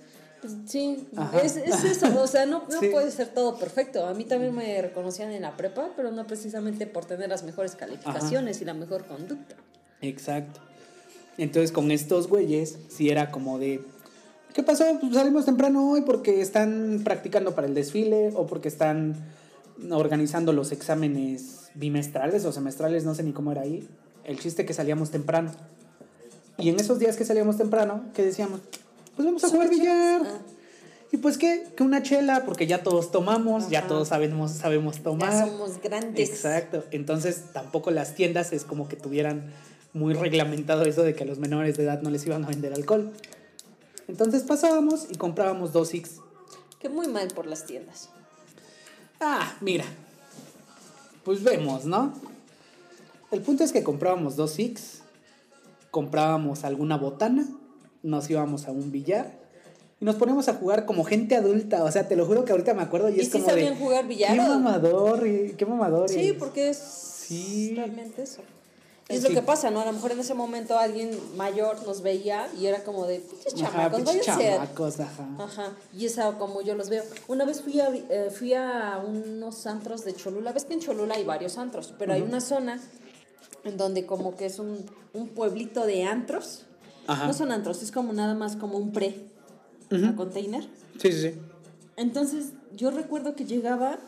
Sí, 0.66 1.07
es, 1.42 1.57
es 1.57 1.83
eso, 1.85 2.20
o 2.20 2.27
sea, 2.27 2.46
no, 2.46 2.64
no 2.70 2.81
Sí. 2.81 2.88
puede 2.88 3.11
ser 3.11 3.29
todo 3.29 3.59
perfecto. 3.59 4.07
A 4.07 4.14
mí 4.14 4.25
también 4.25 4.55
me 4.55 4.81
reconocían 4.83 5.33
en 5.33 5.42
la 5.42 5.57
prepa, 5.57 5.90
pero 5.96 6.11
no 6.12 6.27
precisamente 6.27 6.87
por 6.87 7.05
tener 7.05 7.29
las 7.29 7.42
mejores 7.42 7.75
calificaciones 7.75 8.61
y 8.61 8.64
la 8.64 8.75
mejor 8.75 9.05
conducta. 9.07 9.57
Exacto. 10.03 10.61
Entonces 11.38 11.72
con 11.72 11.90
estos 11.90 12.29
güeyes, 12.29 12.79
sí 12.88 13.11
era 13.11 13.31
como 13.31 13.59
de, 13.59 13.83
¿qué 14.55 14.62
pasó? 14.62 14.85
Pues 15.01 15.14
salimos 15.14 15.44
temprano 15.46 15.90
hoy 15.90 16.03
porque 16.03 16.40
están 16.40 17.01
practicando 17.05 17.55
para 17.55 17.66
el 17.66 17.75
desfile 17.75 18.31
o 18.35 18.46
porque 18.46 18.68
están 18.68 19.16
organizando 19.90 20.53
los 20.53 20.72
exámenes 20.72 21.70
bimestrales 21.75 22.44
o 22.44 22.53
semestrales, 22.53 23.05
no 23.05 23.14
sé 23.14 23.22
ni 23.22 23.33
cómo 23.33 23.53
era 23.53 23.62
ahí. 23.62 23.87
El 24.25 24.38
chiste 24.38 24.64
que 24.64 24.72
salíamos 24.75 25.11
temprano. 25.11 25.51
Y 26.59 26.70
en 26.70 26.81
esos 26.81 26.99
días 26.99 27.16
que 27.16 27.25
salíamos 27.25 27.59
temprano, 27.59 28.05
¿qué 28.14 28.22
decíamos? 28.25 28.61
Pues 29.16 29.26
vamos 29.26 29.42
a 29.42 29.48
jugar 29.48 29.70
billar. 29.70 30.22
Ah. 30.24 30.38
Y 31.12 31.16
pues 31.18 31.38
qué, 31.38 31.72
que 31.76 31.83
una 31.83 32.02
chela, 32.02 32.44
porque 32.44 32.66
ya 32.66 32.83
todos 32.83 33.11
tomamos, 33.11 33.70
ya 33.70 33.87
todos 33.87 34.09
sabemos, 34.09 34.52
sabemos 34.52 35.02
tomar. 35.02 35.33
Ya 35.33 35.46
somos 35.46 35.81
grandes. 35.81 36.29
Exacto. 36.29 36.85
Entonces 36.90 37.44
tampoco 37.52 37.90
las 37.90 38.14
tiendas 38.14 38.52
es 38.52 38.64
como 38.64 38.88
que 38.88 38.96
tuvieran 38.96 39.52
muy 39.92 40.14
reglamentado 40.14 40.83
eso 40.83 41.02
de 41.02 41.14
que 41.14 41.24
a 41.24 41.26
los 41.26 41.38
menores 41.38 41.76
de 41.76 41.85
edad 41.85 42.02
no 42.02 42.11
les 42.11 42.26
iban 42.26 42.44
a 42.44 42.48
vender 42.48 42.74
alcohol. 42.74 43.12
Entonces 44.09 44.42
pasábamos 44.42 45.07
y 45.11 45.14
comprábamos 45.14 45.72
dos 45.72 45.88
Six. 45.88 46.16
Que 46.79 46.88
muy 46.88 47.09
mal 47.09 47.29
por 47.29 47.46
las 47.46 47.64
tiendas. 47.64 48.11
Ah, 49.20 49.55
mira. 49.61 49.85
Pues 51.24 51.42
vemos, 51.42 51.87
¿no? 51.87 52.12
El 53.31 53.40
punto 53.40 53.64
es 53.64 53.72
que 53.72 53.83
comprábamos 53.83 54.37
dos 54.37 54.52
Six, 54.52 55.02
comprábamos 55.90 56.64
alguna 56.64 56.96
botana, 56.96 57.48
nos 58.07 58.29
íbamos 58.31 58.66
a 58.66 58.71
un 58.73 58.90
billar 58.92 59.33
y 60.01 60.05
nos 60.05 60.16
poníamos 60.16 60.49
a 60.49 60.55
jugar 60.55 60.85
como 60.87 61.05
gente 61.05 61.37
adulta. 61.37 61.83
O 61.85 61.90
sea, 61.90 62.07
te 62.09 62.16
lo 62.16 62.27
juro 62.27 62.45
que 62.45 62.53
ahorita 62.53 62.75
me 62.75 62.83
acuerdo 62.83 63.09
y, 63.11 63.16
¿Y 63.16 63.21
es 63.21 63.27
sí 63.27 63.33
como 63.33 63.47
sabían 63.47 63.75
de, 63.75 63.81
jugar 63.81 64.07
billar 64.07 64.33
Qué 64.33 64.40
mamador, 64.42 65.27
y- 65.27 65.55
qué 65.57 65.66
mamador. 65.66 66.09
Sí, 66.09 66.29
es". 66.29 66.33
porque 66.35 66.69
es 66.71 66.79
Sí. 66.79 67.73
realmente 67.75 68.23
eso. 68.23 68.42
Es 69.09 69.23
Sí. 69.23 69.29
lo 69.29 69.35
que 69.35 69.42
pasa, 69.42 69.71
¿no? 69.71 69.81
A 69.81 69.85
lo 69.85 69.92
mejor 69.92 70.11
en 70.12 70.19
ese 70.21 70.35
momento 70.35 70.77
alguien 70.79 71.11
mayor 71.37 71.85
nos 71.87 72.03
veía 72.03 72.49
y 72.61 72.66
era 72.66 72.83
como 72.83 73.07
de, 73.07 73.21
pinches 73.21 73.55
Ajá, 73.62 73.71
chamacos, 73.73 73.99
pinches 74.03 74.27
váyanse. 74.27 74.49
a-". 74.49 74.55
chamacos, 74.57 75.01
ajá. 75.01 75.27
Ajá, 75.38 75.73
y 75.97 76.07
esa 76.07 76.33
como 76.38 76.61
yo 76.62 76.75
los 76.75 76.88
veo. 76.88 77.05
Una 77.29 77.45
vez 77.45 77.62
fui 77.62 77.81
a, 77.81 77.88
eh, 77.95 78.31
fui 78.37 78.53
a 78.55 79.01
unos 79.07 79.66
antros 79.66 80.05
de 80.05 80.12
Cholula. 80.14 80.53
Ves 80.53 80.64
que 80.64 80.75
en 80.75 80.81
Cholula 80.81 81.14
hay 81.14 81.25
varios 81.25 81.57
antros, 81.57 81.95
pero 81.99 82.12
hay 82.12 82.23
una 82.23 82.40
zona 82.40 82.81
en 83.64 83.77
donde 83.77 84.07
como 84.07 84.37
que 84.37 84.47
es 84.47 84.59
un, 84.59 84.85
un 85.14 85.29
pueblito 85.29 85.87
de 85.87 86.03
antros. 86.05 86.65
Ajá. 87.07 87.27
No 87.27 87.33
son 87.33 87.53
antros, 87.53 87.83
es 87.83 87.92
como 87.92 88.12
nada 88.12 88.35
más 88.35 88.57
como 88.57 88.79
un 88.79 88.92
pre, 88.92 89.27
a 89.90 90.16
container. 90.16 90.64
Sí, 91.01 91.12
sí, 91.12 91.21
sí. 91.23 91.35
Entonces 91.97 92.53
yo 92.75 92.90
recuerdo 92.90 93.35
que 93.35 93.45
llegaba 93.45 93.99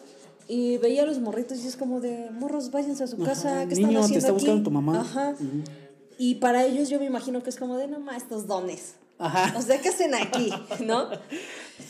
y 0.47 0.79
veía 0.79 1.03
a 1.03 1.07
los 1.07 1.19
morritos 1.21 1.59
y 1.65 1.69
es 1.69 1.77
como 1.77 2.01
de, 2.01 2.31
morros, 2.31 2.71
váyanse 2.71 3.05
a 3.05 3.07
su 3.07 3.17
Ajá, 3.17 3.25
casa, 3.25 3.67
¿qué 3.69 3.75
niño, 3.77 3.89
están 3.89 3.93
te 3.93 3.99
haciendo 4.01 4.19
está 4.19 4.29
aquí? 4.29 4.35
buscando 4.35 4.63
tu 4.63 4.71
mamá. 4.71 5.01
Ajá. 5.01 5.35
Y 6.19 6.37
para 6.37 6.65
ellos 6.65 6.89
yo 6.89 6.99
me 6.99 7.07
imagino 7.07 7.43
que 7.43 7.51
es 7.51 7.57
como 7.57 7.77
de, 7.77 7.87
no 7.87 8.01
ma, 8.01 8.17
estos 8.17 8.47
dones. 8.47 8.95
Ajá. 9.19 9.57
O 9.59 9.63
sea, 9.63 9.81
¿qué 9.81 9.89
hacen 9.91 10.15
aquí? 10.15 10.51
¿No? 10.85 11.09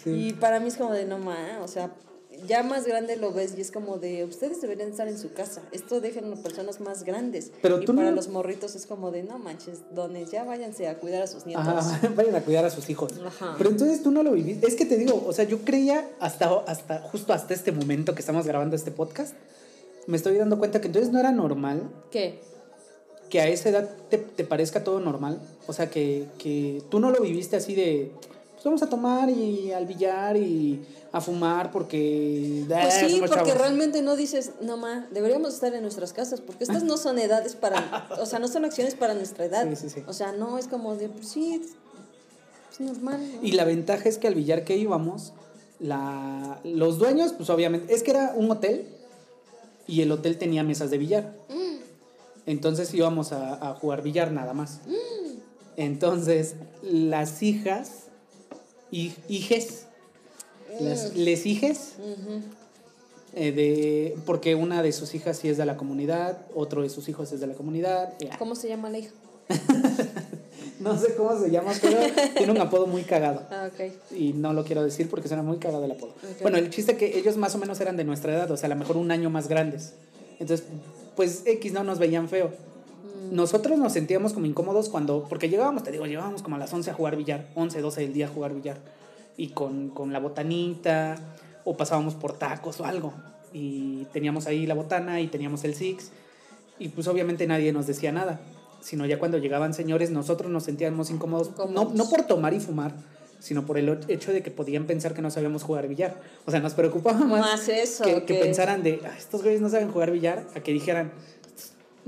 Sí. 0.03 0.11
Y 0.11 0.33
para 0.35 0.61
mí 0.61 0.69
es 0.69 0.77
como 0.77 0.93
de, 0.93 1.05
no 1.07 1.19
ma, 1.19 1.37
o 1.63 1.69
sea, 1.69 1.93
ya 2.47 2.63
más 2.63 2.87
grande 2.87 3.17
lo 3.17 3.33
ves 3.33 3.55
y 3.57 3.61
es 3.61 3.71
como 3.71 3.99
de, 3.99 4.25
ustedes 4.25 4.61
deberían 4.61 4.91
estar 4.91 5.09
en 5.09 5.19
su 5.19 5.33
casa. 5.33 5.63
Esto 5.73 6.01
déjenlo 6.01 6.37
a 6.37 6.43
personas 6.43 6.81
más 6.81 7.05
grandes. 7.05 7.51
Pero 7.63 7.81
y 7.83 7.85
tú 7.85 7.95
para 7.95 8.11
no- 8.11 8.17
los 8.17 8.29
morritos 8.29 8.75
es 8.75 8.87
como 8.87 9.11
de, 9.11 9.23
no 9.23 9.39
manches, 9.39 9.81
dones, 9.95 10.31
ya 10.31 10.45
váyanse 10.45 10.89
a 10.89 10.99
cuidar 10.99 11.23
a 11.23 11.27
sus 11.27 11.47
nietos. 11.47 11.67
Ajá, 11.67 12.09
vayan 12.17 12.35
a 12.37 12.41
cuidar 12.43 12.65
a 12.65 12.71
sus 12.71 12.89
hijos. 12.91 13.13
Ajá. 13.25 13.55
Pero 13.59 13.71
entonces 13.71 14.03
tú 14.03 14.11
no 14.11 14.23
lo 14.23 14.33
viviste. 14.33 14.67
Es 14.67 14.75
que 14.75 14.85
te 14.87 14.97
digo, 14.97 15.25
o 15.27 15.33
sea, 15.33 15.45
yo 15.45 15.59
creía 15.61 16.09
hasta, 16.21 16.49
hasta 16.67 17.01
justo 17.03 17.33
hasta 17.33 17.55
este 17.55 17.73
momento 17.73 18.15
que 18.15 18.21
estamos 18.21 18.47
grabando 18.47 18.77
este 18.77 18.91
podcast, 18.91 19.35
me 20.07 20.17
estoy 20.17 20.37
dando 20.37 20.59
cuenta 20.59 20.81
que 20.81 20.87
entonces 20.87 21.13
no 21.13 21.21
era 21.21 21.33
normal 21.33 21.83
¿Qué? 22.11 22.41
que 23.29 23.41
a 23.43 23.49
esa 23.49 23.69
edad 23.69 23.91
te, 24.09 24.17
te 24.17 24.45
parezca 24.45 24.83
todo 24.85 25.01
normal. 25.01 25.39
O 25.67 25.73
sea, 25.75 25.91
que, 25.91 26.27
que 26.39 26.83
tú 26.91 26.99
no 26.99 27.11
lo 27.11 27.21
viviste 27.21 27.57
así 27.57 27.75
de, 27.75 28.11
vamos 28.69 28.83
a 28.83 28.89
tomar 28.89 29.29
y 29.31 29.73
al 29.73 29.87
billar 29.87 30.37
y 30.37 30.85
a 31.13 31.21
fumar 31.21 31.71
porque... 31.71 32.65
Pues 32.67 32.79
ah, 32.79 33.09
sí, 33.09 33.17
porque 33.19 33.35
chavos". 33.35 33.55
realmente 33.55 34.03
no 34.03 34.17
dices, 34.17 34.53
no 34.61 34.77
ma, 34.77 35.07
deberíamos 35.11 35.55
estar 35.55 35.75
en 35.75 35.83
nuestras 35.83 36.13
casas, 36.13 36.41
porque 36.41 36.65
estas 36.65 36.85
no 36.85 36.97
son 36.97 37.19
edades 37.19 37.57
para, 37.57 38.07
o 38.21 38.27
sea, 38.27 38.39
no 38.39 38.49
son 38.49 38.65
acciones 38.65 38.95
para 38.95 39.15
nuestra 39.15 39.45
edad. 39.45 39.69
Sí, 39.71 39.77
sí, 39.77 39.91
sí. 39.91 40.03
O 40.07 40.13
sea, 40.13 40.33
no 40.33 40.59
es 40.59 40.69
como 40.69 40.97
de, 40.97 41.09
pues 41.09 41.29
sí, 41.29 41.55
es 41.55 42.81
normal. 42.81 43.21
¿no? 43.21 43.47
Y 43.47 43.53
la 43.53 43.65
ventaja 43.65 44.09
es 44.09 44.19
que 44.19 44.29
al 44.29 44.35
billar 44.35 44.65
que 44.65 44.77
íbamos, 44.77 45.33
la, 45.81 46.61
los 46.65 46.99
dueños, 46.99 47.33
pues 47.33 47.51
obviamente, 47.51 47.93
es 47.95 48.03
que 48.03 48.13
era 48.13 48.33
un 48.37 48.51
hotel 48.51 48.87
y 49.87 50.03
el 50.03 50.13
hotel 50.13 50.39
tenía 50.39 50.63
mesas 50.63 50.91
de 50.91 50.99
billar. 50.99 51.35
Entonces 52.47 52.95
íbamos 52.95 53.33
a, 53.33 53.71
a 53.71 53.75
jugar 53.75 54.03
billar 54.03 54.33
nada 54.33 54.55
más. 54.55 54.81
Entonces, 55.77 56.55
las 56.83 57.43
hijas, 57.43 58.08
hi- 58.91 59.15
hijes, 59.29 59.85
las, 60.81 61.15
les 61.17 61.47
hijes, 61.47 61.95
eh, 63.35 63.53
de, 63.53 64.17
porque 64.27 64.55
una 64.55 64.83
de 64.83 64.93
sus 64.93 65.15
hijas 65.15 65.39
sí 65.39 65.49
es 65.49 65.57
de 65.57 65.67
la 65.67 65.77
comunidad, 65.77 66.39
otro 66.55 66.83
de 66.83 66.91
sus 66.91 67.09
hijos 67.09 67.33
es 67.33 67.41
de 67.41 67.47
la 67.47 67.55
comunidad. 67.55 68.13
¿Cómo 68.39 68.55
se 68.55 68.69
llama 68.69 68.91
la 68.91 68.99
hija? 68.99 69.11
No 70.81 70.97
sé 70.97 71.17
cómo 71.17 71.37
se 71.41 71.51
llama, 71.51 71.73
pero 71.83 71.99
tiene 72.37 72.53
un 72.53 72.61
apodo 72.61 72.87
muy 72.87 73.03
cagado. 73.03 73.43
Ah, 73.51 73.69
ok. 73.73 73.93
Y 74.17 74.33
no 74.33 74.53
lo 74.53 74.65
quiero 74.65 74.85
decir 74.85 75.11
porque 75.11 75.27
suena 75.27 75.43
muy 75.43 75.59
cagado 75.59 75.85
el 75.85 75.91
apodo. 75.91 76.15
Bueno, 76.41 76.57
el 76.57 76.71
chiste 76.71 76.97
que 76.97 77.19
ellos 77.19 77.37
más 77.37 77.53
o 77.57 77.59
menos 77.59 77.81
eran 77.81 77.97
de 77.97 78.05
nuestra 78.05 78.33
edad, 78.33 78.49
o 78.53 78.57
sea, 78.57 78.69
a 78.69 78.71
lo 78.71 78.77
mejor 78.77 78.97
un 78.97 79.11
año 79.11 79.29
más 79.29 79.49
grandes. 79.49 79.95
Entonces, 80.39 80.65
pues 81.17 81.43
X 81.47 81.73
no 81.73 81.83
nos 81.83 81.99
veían 81.99 82.29
feo. 82.29 82.53
Nosotros 83.31 83.79
nos 83.79 83.93
sentíamos 83.93 84.33
como 84.33 84.47
incómodos 84.47 84.89
cuando, 84.89 85.25
porque 85.29 85.49
llegábamos, 85.49 85.83
te 85.85 85.91
digo, 85.91 86.07
llegábamos 86.07 86.43
como 86.43 86.57
a 86.57 86.59
las 86.59 86.73
11 86.73 86.91
a 86.91 86.95
jugar 86.95 87.17
billar, 87.17 87.49
11, 87.55 87.81
12 87.81 88.01
del 88.03 88.13
día 88.13 88.27
a 88.27 88.29
jugar 88.29 88.55
billar. 88.55 88.79
Y 89.37 89.49
con, 89.49 89.91
con 89.91 90.13
la 90.13 90.19
botanita, 90.19 91.17
o 91.65 91.77
pasábamos 91.77 92.15
por 92.15 92.33
tacos 92.39 92.81
o 92.81 92.85
algo. 92.85 93.13
Y 93.53 94.05
teníamos 94.13 94.47
ahí 94.47 94.67
la 94.67 94.75
botana 94.75 95.21
y 95.21 95.29
teníamos 95.29 95.65
el 95.65 95.75
Six. 95.75 96.11
Y 96.79 96.89
pues 96.89 97.07
obviamente 97.09 97.47
nadie 97.47 97.73
nos 97.73 97.87
decía 97.87 98.13
nada. 98.13 98.41
Sino 98.81 99.07
ya 99.07 99.19
cuando 99.19 99.39
llegaban 99.39 99.75
señores, 99.75 100.11
nosotros 100.11 100.51
nos 100.51 100.65
sentíamos 100.65 101.11
incómodos. 101.11 101.51
No, 101.71 101.91
no 101.93 102.09
por 102.09 102.23
tomar 102.25 102.55
y 102.55 102.61
fumar, 102.61 102.95
sino 103.41 103.67
por 103.67 103.79
el 103.79 104.01
hecho 104.09 104.33
de 104.33 104.43
que 104.43 104.51
podían 104.51 104.87
pensar 104.87 105.15
que 105.15 105.23
no 105.23 105.31
sabíamos 105.31 105.63
jugar 105.63 105.89
billar. 105.89 106.21
O 106.47 106.51
sea, 106.51 106.61
nos 106.61 106.75
preocupaba 106.75 107.19
más, 107.21 107.41
Más 107.41 107.69
eso, 107.69 108.05
que, 108.05 108.15
que 108.25 108.25
que- 108.35 108.41
pensaran 108.41 108.83
de, 108.83 109.01
"Ah, 109.05 109.15
estos 109.19 109.43
güeyes 109.43 109.61
no 109.61 109.69
saben 109.69 109.91
jugar 109.91 110.11
billar, 110.13 110.47
a 110.55 110.61
que 110.61 110.73
dijeran, 110.73 111.13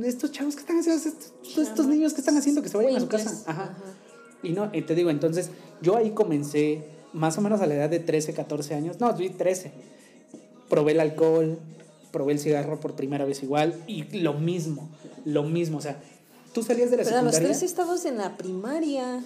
estos 0.04 0.32
chavos 0.32 0.54
que 0.54 0.60
están 0.60 0.78
haciendo, 0.78 1.02
estos, 1.08 1.58
estos 1.68 1.86
niños 1.86 2.12
que 2.14 2.20
están 2.20 2.36
haciendo, 2.36 2.62
que 2.62 2.68
se 2.68 2.76
vayan 2.76 2.96
a 2.96 3.00
su 3.00 3.08
casa. 3.08 3.30
Ajá. 3.46 3.62
Ajá. 3.62 3.76
Y 4.42 4.50
no, 4.50 4.70
y 4.72 4.82
te 4.82 4.94
digo, 4.94 5.10
entonces, 5.10 5.50
yo 5.82 5.96
ahí 5.96 6.10
comencé 6.10 6.84
más 7.12 7.36
o 7.38 7.40
menos 7.40 7.60
a 7.60 7.66
la 7.66 7.74
edad 7.74 7.90
de 7.90 7.98
13, 8.00 8.32
14 8.34 8.74
años. 8.74 9.00
No, 9.00 9.16
sí, 9.16 9.28
13. 9.30 9.72
Probé 10.68 10.92
el 10.92 11.00
alcohol, 11.00 11.58
probé 12.12 12.32
el 12.34 12.38
cigarro 12.38 12.80
por 12.80 12.94
primera 12.94 13.24
vez 13.24 13.42
igual, 13.42 13.82
y 13.86 14.04
lo 14.20 14.34
mismo, 14.34 14.88
lo 15.24 15.42
mismo. 15.44 15.78
O 15.78 15.80
sea, 15.80 16.00
tú 16.54 16.62
salías 16.62 16.90
de 16.90 16.98
la 16.98 17.02
Pero 17.04 17.18
a 17.18 17.22
los 17.22 17.34
secundaria, 17.34 17.58
tres 17.58 17.70
estabas 17.70 18.04
en 18.04 18.16
la 18.18 18.36
primaria. 18.36 19.22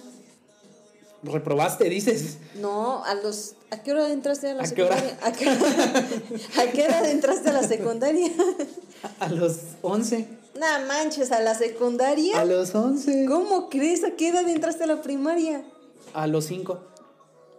reprobaste, 1.23 1.89
dices. 1.89 2.37
No, 2.59 3.03
a 3.05 3.13
los. 3.15 3.55
¿A 3.71 3.81
qué 3.81 3.91
hora 3.91 4.11
entraste 4.11 4.49
a 4.49 4.53
la 4.55 4.63
¿A 4.63 4.67
qué 4.71 4.83
hora? 4.83 4.95
secundaria? 4.97 5.27
¿A 5.27 5.31
qué 5.31 5.47
hora, 5.49 6.07
¿A 6.63 6.71
qué 6.71 6.83
hora 6.83 7.11
entraste 7.11 7.49
a 7.49 7.53
la 7.53 7.63
secundaria? 7.63 8.31
A 9.19 9.29
los 9.29 9.57
11. 9.81 10.27
No 10.59 10.87
manches, 10.87 11.31
a 11.31 11.41
la 11.41 11.53
secundaria. 11.55 12.39
A 12.39 12.45
los 12.45 12.73
11. 12.73 13.25
¿Cómo 13.27 13.69
crees? 13.69 14.03
¿A 14.03 14.11
qué 14.11 14.29
edad 14.29 14.47
entraste 14.47 14.83
a 14.85 14.87
la 14.87 15.01
primaria? 15.01 15.63
A 16.13 16.27
los 16.27 16.45
5. 16.45 16.79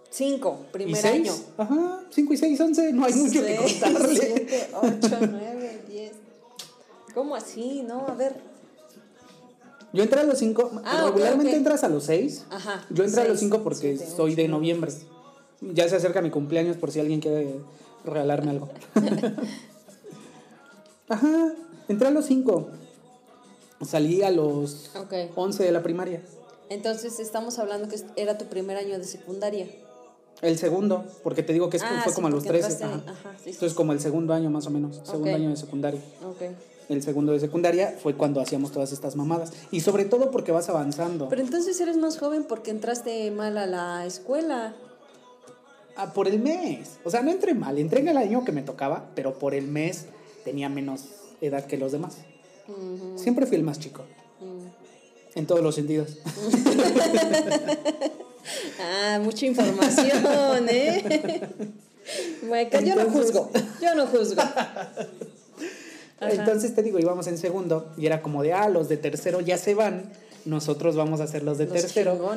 Cinco, 0.09 0.61
¿Y 0.69 0.73
primer 0.73 0.97
6? 1.03 1.15
año. 1.15 1.35
Ajá, 1.59 2.01
5 2.11 2.33
y 2.33 2.37
6, 2.39 2.61
11. 2.61 2.93
No 2.95 3.05
hay 3.05 3.13
mucho 3.13 3.43
que 3.43 3.57
Seis, 3.59 3.83
contarle. 3.83 4.17
siete, 4.17 4.71
ocho, 4.73 5.17
nueve, 5.31 5.83
diez. 5.89 6.13
¿Cómo 7.15 7.35
así? 7.35 7.83
No, 7.87 8.07
a 8.09 8.15
ver. 8.15 8.41
Yo 9.93 10.03
entré 10.03 10.21
a 10.21 10.25
los 10.25 10.39
5. 10.39 10.71
Ah, 10.85 11.05
regularmente 11.07 11.55
entras 11.55 11.85
a 11.85 11.89
los 11.89 12.05
6. 12.05 12.47
Ajá. 12.51 12.87
Yo 12.89 13.05
entré 13.05 13.21
a 13.23 13.25
los 13.29 13.39
Seis, 13.41 13.51
5 13.51 13.63
porque 13.63 13.97
siete, 13.99 14.11
soy 14.17 14.35
de 14.35 14.49
noviembre. 14.49 14.91
Ya 15.61 15.87
se 15.89 15.97
acerca 15.97 16.23
mi 16.23 16.31
cumpleaños 16.31 16.77
por 16.79 16.91
si 16.93 17.01
alguien 17.01 17.21
quiere 17.21 17.57
regalarme 18.05 18.53
algo. 18.53 18.71
Ajá, 21.09 21.53
entré 21.89 22.09
a 22.09 22.11
los 22.11 22.25
5. 22.27 22.69
Salí 23.85 24.23
a 24.23 24.31
los 24.31 24.91
Ok. 24.97 25.13
11 25.35 25.63
de 25.65 25.73
la 25.73 25.83
primaria. 25.83 26.23
Entonces 26.71 27.21
estamos 27.21 27.59
hablando 27.59 27.89
que 27.89 27.97
era 28.17 28.39
tu 28.39 28.47
primer 28.47 28.77
año 28.77 28.99
de 28.99 29.05
secundaria. 29.05 29.67
El 30.43 30.59
segundo, 30.59 31.05
porque 31.23 31.43
te 31.43 31.53
digo 31.53 31.71
que 31.71 31.79
Ah, 31.79 32.01
fue 32.03 32.13
sí, 32.13 32.15
como 32.15 32.27
a 32.27 32.31
los 32.31 32.45
porque 32.45 32.59
13. 32.61 32.85
entraste- 32.85 32.85
ajá. 33.11 33.11
ajá, 33.13 33.33
sí, 33.39 33.45
sí, 33.45 33.51
Entonces, 33.51 33.75
como 33.75 33.93
el 33.93 34.01
segundo 34.01 34.35
año 34.35 34.51
más 34.51 34.67
o 34.67 34.71
menos. 34.71 35.01
Segundo 35.05 35.35
año 35.35 35.49
de 35.51 35.57
secundaria. 35.57 36.01
Ok. 36.27 36.43
El 36.89 37.03
segundo 37.03 37.33
de 37.33 37.41
secundaria 37.41 37.97
fue 38.03 38.15
cuando 38.17 38.41
hacíamos 38.41 38.71
todas 38.71 38.93
estas 38.93 39.17
mamadas. 39.17 39.53
Y 39.71 39.81
sobre 39.81 40.05
todo 40.05 40.31
porque 40.31 40.53
vas 40.53 40.69
avanzando. 40.69 41.29
Pero 41.29 41.41
entonces 41.43 41.81
eres 41.81 41.97
más 41.97 42.19
joven 42.19 42.45
porque 42.45 42.71
entraste 42.71 43.31
mal 43.31 43.57
a 43.59 43.67
la 43.67 44.05
escuela. 44.07 44.75
Ah, 45.97 46.13
por 46.13 46.29
el 46.29 46.39
mes. 46.39 46.99
O 47.05 47.11
sea, 47.11 47.23
no 47.23 47.31
entré 47.31 47.55
mal. 47.55 47.79
Entré 47.79 48.01
en 48.01 48.09
el 48.09 48.17
año 48.19 48.45
que 48.45 48.53
me 48.53 48.63
tocaba, 48.63 49.07
pero 49.15 49.39
por 49.39 49.55
el 49.55 49.67
mes 49.69 50.07
tenía 50.45 50.69
menos 50.69 51.05
edad 51.41 51.65
que 51.65 51.77
los 51.79 51.93
demás. 51.93 52.19
Siempre 53.17 53.47
fui 53.47 53.57
el 53.57 53.63
más 53.63 53.79
chico. 53.79 54.03
mm. 54.41 55.39
En 55.39 55.47
todos 55.47 55.63
los 55.63 55.75
sentidos. 55.75 56.19
Ah, 58.81 59.19
mucha 59.23 59.45
información, 59.47 60.69
¿eh? 60.69 61.41
Yo 62.85 62.95
no 62.95 63.11
juzgo. 63.11 63.51
Yo 63.83 63.95
no 63.97 64.07
juzgo. 64.07 64.41
Ajá. 64.41 64.89
Entonces 66.21 66.75
te 66.75 66.83
digo, 66.83 66.99
íbamos 67.01 67.27
en 67.27 67.39
segundo 67.39 67.93
y 67.99 68.07
era 68.07 68.23
como 68.23 68.43
de, 68.43 68.53
ah, 68.53 68.69
los 68.69 68.89
de 68.89 68.97
tercero 68.97 69.41
ya 69.41 69.59
se 69.59 69.75
van. 69.75 70.13
Nosotros 70.45 70.95
vamos 70.95 71.21
a 71.21 71.27
ser 71.27 71.43
los 71.43 71.59
de 71.59 71.65
Los 71.67 71.73
tercero. 71.75 72.31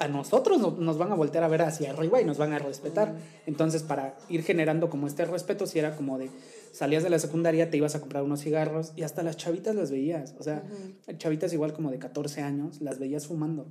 a 0.00 0.08
nosotros 0.08 0.58
no- 0.60 0.72
nos 0.76 0.98
van 0.98 1.12
a 1.12 1.14
voltear 1.14 1.44
a 1.44 1.48
ver 1.48 1.62
hacia 1.62 1.90
arriba 1.90 2.20
y 2.20 2.24
nos 2.24 2.36
van 2.36 2.52
a 2.52 2.58
respetar. 2.58 3.14
Entonces, 3.46 3.84
para 3.84 4.16
ir 4.28 4.42
generando 4.42 4.90
como 4.90 5.06
este 5.06 5.24
respeto, 5.24 5.66
si 5.68 5.78
era 5.78 5.94
como 5.94 6.18
de, 6.18 6.30
salías 6.74 7.02
de 7.04 7.10
la 7.10 7.18
secundaria, 7.20 7.70
te 7.70 7.76
ibas 7.76 7.94
a 7.94 8.00
comprar 8.00 8.24
unos 8.24 8.40
cigarros 8.40 8.92
y 8.96 9.02
hasta 9.02 9.22
las 9.22 9.36
chavitas 9.36 9.76
las 9.76 9.90
veías. 9.92 10.34
O 10.38 10.42
sea, 10.42 10.64
chavitas 11.18 11.52
igual 11.52 11.72
como 11.72 11.90
de 11.92 11.98
14 12.00 12.42
años, 12.42 12.80
las 12.80 12.98
veías 12.98 13.28
fumando. 13.28 13.66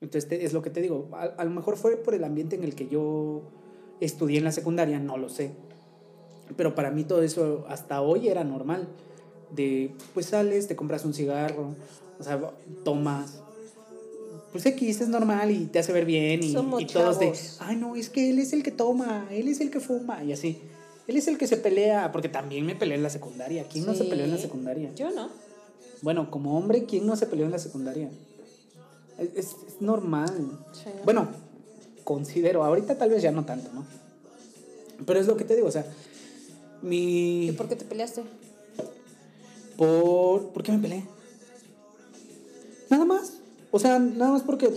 Entonces, 0.00 0.28
te- 0.28 0.44
es 0.44 0.52
lo 0.54 0.62
que 0.62 0.70
te 0.70 0.80
digo. 0.80 1.10
A, 1.12 1.24
a 1.24 1.44
lo 1.44 1.50
mejor 1.50 1.76
fue 1.76 1.96
por 1.96 2.14
el 2.14 2.24
ambiente 2.24 2.56
en 2.56 2.64
el 2.64 2.74
que 2.74 2.88
yo 2.88 3.42
estudié 4.00 4.38
en 4.38 4.44
la 4.44 4.52
secundaria, 4.52 4.98
no 4.98 5.18
lo 5.18 5.28
sé. 5.28 5.50
Pero 6.56 6.74
para 6.74 6.90
mí 6.90 7.04
todo 7.04 7.22
eso 7.22 7.66
hasta 7.68 8.00
hoy 8.00 8.28
era 8.28 8.42
normal. 8.44 8.88
De, 9.54 9.92
pues 10.14 10.26
sales, 10.26 10.66
te 10.68 10.74
compras 10.74 11.04
un 11.04 11.12
cigarro, 11.12 11.76
o 12.18 12.22
sea, 12.24 12.40
tomas. 12.84 13.42
Pues 14.50 14.64
X 14.66 15.00
es 15.02 15.08
normal 15.08 15.50
y 15.50 15.66
te 15.66 15.78
hace 15.78 15.92
ver 15.92 16.04
bien 16.06 16.42
y, 16.42 16.52
y 16.80 16.86
todos 16.86 17.18
de, 17.20 17.26
ay 17.60 17.76
no, 17.76 17.94
es 17.96 18.10
que 18.10 18.28
él 18.30 18.38
es 18.38 18.52
el 18.52 18.62
que 18.62 18.70
toma, 18.70 19.26
él 19.30 19.48
es 19.48 19.60
el 19.60 19.70
que 19.70 19.80
fuma 19.80 20.22
y 20.24 20.32
así. 20.32 20.58
Él 21.12 21.18
es 21.18 21.28
el 21.28 21.36
que 21.36 21.46
se 21.46 21.58
pelea, 21.58 22.10
porque 22.10 22.30
también 22.30 22.64
me 22.64 22.74
peleé 22.74 22.96
en 22.96 23.02
la 23.02 23.10
secundaria. 23.10 23.66
¿Quién 23.70 23.84
no 23.84 23.94
se 23.94 24.04
peleó 24.04 24.24
en 24.24 24.30
la 24.30 24.38
secundaria? 24.38 24.90
Yo 24.94 25.10
no. 25.10 25.28
Bueno, 26.00 26.30
como 26.30 26.56
hombre, 26.56 26.84
¿quién 26.86 27.06
no 27.06 27.16
se 27.16 27.26
peleó 27.26 27.44
en 27.44 27.52
la 27.52 27.58
secundaria? 27.58 28.08
Es, 29.18 29.28
es- 29.36 29.56
es 29.68 29.80
normal. 29.80 30.58
Sí. 30.72 30.88
Bueno, 31.04 31.28
considero, 32.02 32.64
ahorita 32.64 32.96
tal 32.96 33.10
vez 33.10 33.22
ya 33.22 33.30
no 33.30 33.44
tanto, 33.44 33.70
¿no? 33.74 33.84
Pero 35.04 35.20
es 35.20 35.26
lo 35.26 35.36
que 35.36 35.44
te 35.44 35.54
digo, 35.54 35.68
o 35.68 35.70
sea, 35.70 35.84
mi... 36.80 37.48
¿Y 37.48 37.52
por 37.52 37.68
qué 37.68 37.76
te 37.76 37.84
peleaste? 37.84 38.22
¿Por, 39.76 40.48
¿por 40.48 40.62
qué 40.62 40.72
me 40.72 40.78
peleé? 40.78 41.04
Nada 42.90 43.04
más. 43.04 43.34
O 43.70 43.78
sea, 43.78 43.98
nada 43.98 44.32
más 44.32 44.42
porque 44.42 44.68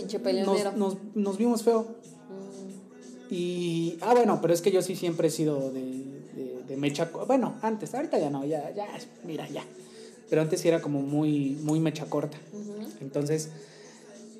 nos, 0.44 0.76
nos, 0.76 0.96
nos 1.14 1.38
vimos 1.38 1.62
feo. 1.62 1.82
Mm, 1.82 3.32
Y, 3.34 3.98
ah, 4.00 4.14
bueno, 4.14 4.38
pero 4.40 4.54
es 4.54 4.62
que 4.62 4.70
yo 4.70 4.80
sí 4.82 4.96
siempre 4.96 5.28
he 5.28 5.30
sido 5.30 5.70
de, 5.70 6.15
de, 6.36 6.62
de 6.68 6.76
mecha, 6.76 7.10
bueno, 7.26 7.54
antes, 7.62 7.94
ahorita 7.94 8.18
ya 8.18 8.30
no, 8.30 8.44
ya, 8.44 8.70
ya, 8.74 8.86
mira, 9.24 9.48
ya. 9.48 9.64
Pero 10.28 10.42
antes 10.42 10.60
sí 10.60 10.68
era 10.68 10.80
como 10.82 11.00
muy, 11.02 11.58
muy 11.62 11.80
mecha 11.80 12.06
corta. 12.06 12.36
Entonces, 13.00 13.50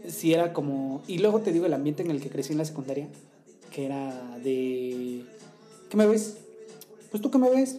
sí 0.09 0.33
era 0.35 0.53
como, 0.53 1.03
y 1.07 1.19
luego 1.19 1.41
te 1.41 1.53
digo 1.53 1.67
el 1.67 1.75
ambiente 1.75 2.03
en 2.03 2.11
el 2.11 2.21
que 2.21 2.29
crecí 2.29 2.53
en 2.53 2.59
la 2.59 2.65
secundaria, 2.65 3.09
que 3.73 3.87
era 3.87 4.39
de, 4.43 5.25
¿qué 5.91 5.97
me 5.97 6.07
ves? 6.07 6.37
Pues 7.11 7.23
tú 7.23 7.31
qué 7.31 7.39
me 7.39 7.51
ves. 7.51 7.79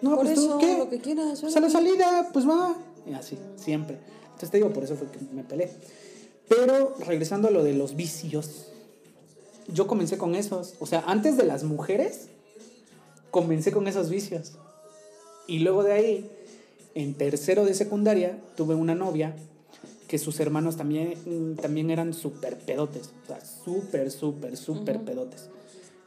No, 0.00 0.14
Por 0.14 0.26
pues 0.26 0.38
eso, 0.38 0.52
tú 0.54 0.58
qué. 0.58 0.78
lo 0.78 0.88
que 0.88 1.00
quieras. 1.00 1.40
Pues 1.40 1.56
a 1.56 1.60
la 1.60 1.66
órale. 1.66 1.72
salida, 1.90 2.30
pues 2.32 2.48
va. 2.48 2.76
Y 3.08 3.12
así, 3.14 3.36
siempre. 3.56 3.98
Entonces 4.26 4.50
te 4.50 4.58
digo, 4.58 4.70
por 4.72 4.84
eso 4.84 4.94
fue 4.96 5.08
que 5.10 5.18
me 5.34 5.42
peleé. 5.42 5.70
Pero 6.48 6.94
regresando 7.04 7.48
a 7.48 7.50
lo 7.50 7.64
de 7.64 7.74
los 7.74 7.96
vicios, 7.96 8.66
yo 9.66 9.86
comencé 9.88 10.16
con 10.16 10.34
esos. 10.36 10.74
O 10.78 10.86
sea, 10.86 11.02
antes 11.06 11.36
de 11.36 11.44
las 11.44 11.64
mujeres, 11.64 12.28
comencé 13.30 13.72
con 13.72 13.88
esos 13.88 14.10
vicios. 14.10 14.52
Y 15.46 15.60
luego 15.60 15.82
de 15.82 15.92
ahí, 15.92 16.30
en 16.94 17.14
tercero 17.14 17.64
de 17.64 17.74
secundaria, 17.74 18.38
tuve 18.56 18.74
una 18.74 18.94
novia 18.94 19.34
que 20.08 20.18
sus 20.18 20.40
hermanos 20.40 20.76
también, 20.76 21.56
también 21.60 21.90
eran 21.90 22.14
súper 22.14 22.58
pedotes. 22.58 23.10
O 23.24 23.26
sea, 23.26 23.40
súper, 23.44 24.10
súper, 24.10 24.56
súper 24.56 24.96
Ujú. 24.96 25.04
pedotes. 25.04 25.50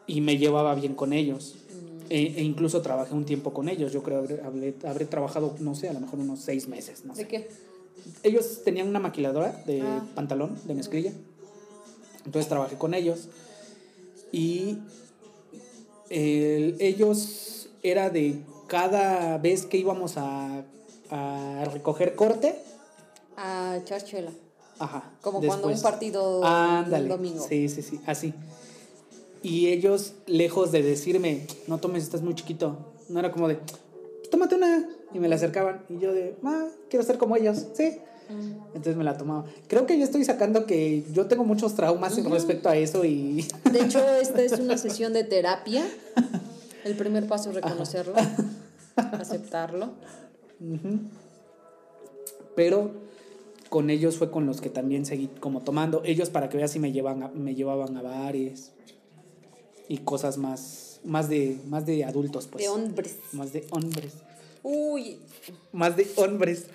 Y 0.08 0.22
me 0.22 0.38
llevaba 0.38 0.74
bien 0.76 0.96
con 0.96 1.14
ellos. 1.14 1.56
Mm. 1.70 2.06
E, 2.10 2.40
e 2.40 2.44
incluso 2.44 2.82
trabajé 2.82 3.14
un 3.14 3.26
tiempo 3.26 3.54
con 3.54 3.70
ellos. 3.70 3.94
Yo 3.94 4.02
creo 4.04 4.18
habré, 4.20 4.42
habré, 4.42 4.76
habré 4.86 5.06
trabajado, 5.06 5.56
no 5.60 5.76
sé, 5.76 5.88
a 5.90 5.94
lo 5.94 6.00
mejor 6.00 6.20
unos 6.20 6.40
seis 6.40 6.68
meses. 6.68 7.06
No 7.06 7.16
sé. 7.16 7.24
¿De 7.24 7.28
qué? 7.28 7.48
Ellos 8.24 8.64
tenían 8.64 8.88
una 8.88 9.00
maquiladora 9.00 9.64
de 9.68 9.82
Ah. 9.82 10.04
pantalón, 10.16 10.58
de 10.66 10.74
mezclilla. 10.74 11.14
Entonces 12.26 12.50
trabajé 12.50 12.78
con 12.78 12.94
ellos. 12.96 13.30
Y 14.32 14.78
el- 16.12 16.76
ellos 16.80 17.70
era 17.84 18.10
de 18.10 18.36
cada 18.68 19.38
vez 19.38 19.66
que 19.66 19.78
íbamos 19.78 20.18
a, 20.18 20.64
a 21.10 21.66
recoger 21.74 22.16
corte. 22.16 22.56
A 23.38 23.78
echar 23.82 24.04
chela. 24.04 24.32
Ajá. 24.80 25.12
Como 25.22 25.42
cuando 25.42 25.68
un 25.68 25.82
partido 25.82 26.44
Ándale. 26.44 27.08
domingo. 27.08 27.46
Sí, 27.48 27.70
sí, 27.70 27.82
sí, 27.82 28.00
así. 28.06 28.34
Y 29.44 29.68
ellos, 29.68 30.14
lejos 30.28 30.72
de 30.72 30.84
decirme, 30.84 31.48
no 31.68 31.80
tomes, 31.80 32.04
estás 32.04 32.22
muy 32.22 32.36
chiquito, 32.36 32.78
no 33.10 33.20
era 33.20 33.32
como 33.32 33.48
de, 33.48 33.58
tómate 34.30 34.56
una. 34.56 34.88
Y 35.14 35.20
me 35.20 35.28
la 35.28 35.36
acercaban. 35.36 35.84
Y 35.90 35.98
yo 36.00 36.14
de, 36.14 36.36
ah, 36.44 36.68
quiero 36.90 37.04
ser 37.06 37.18
como 37.18 37.36
ellos, 37.36 37.66
sí. 37.74 37.98
Entonces 38.68 38.96
me 38.96 39.04
la 39.04 39.18
tomaba. 39.18 39.46
Creo 39.68 39.86
que 39.86 39.98
yo 39.98 40.04
estoy 40.04 40.24
sacando 40.26 40.66
que 40.66 41.04
yo 41.14 41.26
tengo 41.28 41.44
muchos 41.44 41.76
traumas 41.76 42.22
respecto 42.26 42.70
a 42.70 42.76
eso 42.78 43.04
y 43.06 43.46
De 43.72 43.82
hecho, 43.82 44.00
esta 44.22 44.42
es 44.42 44.54
una 44.60 44.78
sesión 44.78 45.14
de 45.14 45.24
terapia. 45.24 45.84
El 46.84 46.96
primer 46.96 47.28
paso 47.28 47.50
es 47.50 47.56
reconocerlo, 47.56 48.14
aceptarlo. 48.96 49.92
pero 52.56 52.92
con 53.70 53.90
ellos 53.90 54.18
fue 54.18 54.32
con 54.32 54.46
los 54.46 54.60
que 54.62 54.70
también 54.70 55.06
seguí 55.06 55.28
como 55.40 55.62
tomando. 55.62 56.02
Ellos 56.04 56.30
para 56.30 56.50
que 56.50 56.58
veas 56.58 56.72
si 56.72 56.80
me 56.80 56.92
llevan 56.92 57.24
a- 57.24 57.30
me 57.30 57.56
llevaban 57.56 57.96
a 57.98 58.02
bares 58.02 58.72
y 59.88 60.00
cosas 60.00 60.38
más 60.38 61.00
más 61.04 61.30
de 61.30 61.58
más 61.70 61.86
de 61.86 62.04
adultos 62.04 62.48
pues. 62.48 62.64
De 62.64 62.70
hombres. 62.70 63.16
más 63.32 63.54
de 63.54 63.66
hombres. 63.72 64.14
Uy, 64.64 65.18
Más 65.72 65.98
de 65.98 66.08
hombres 66.18 66.66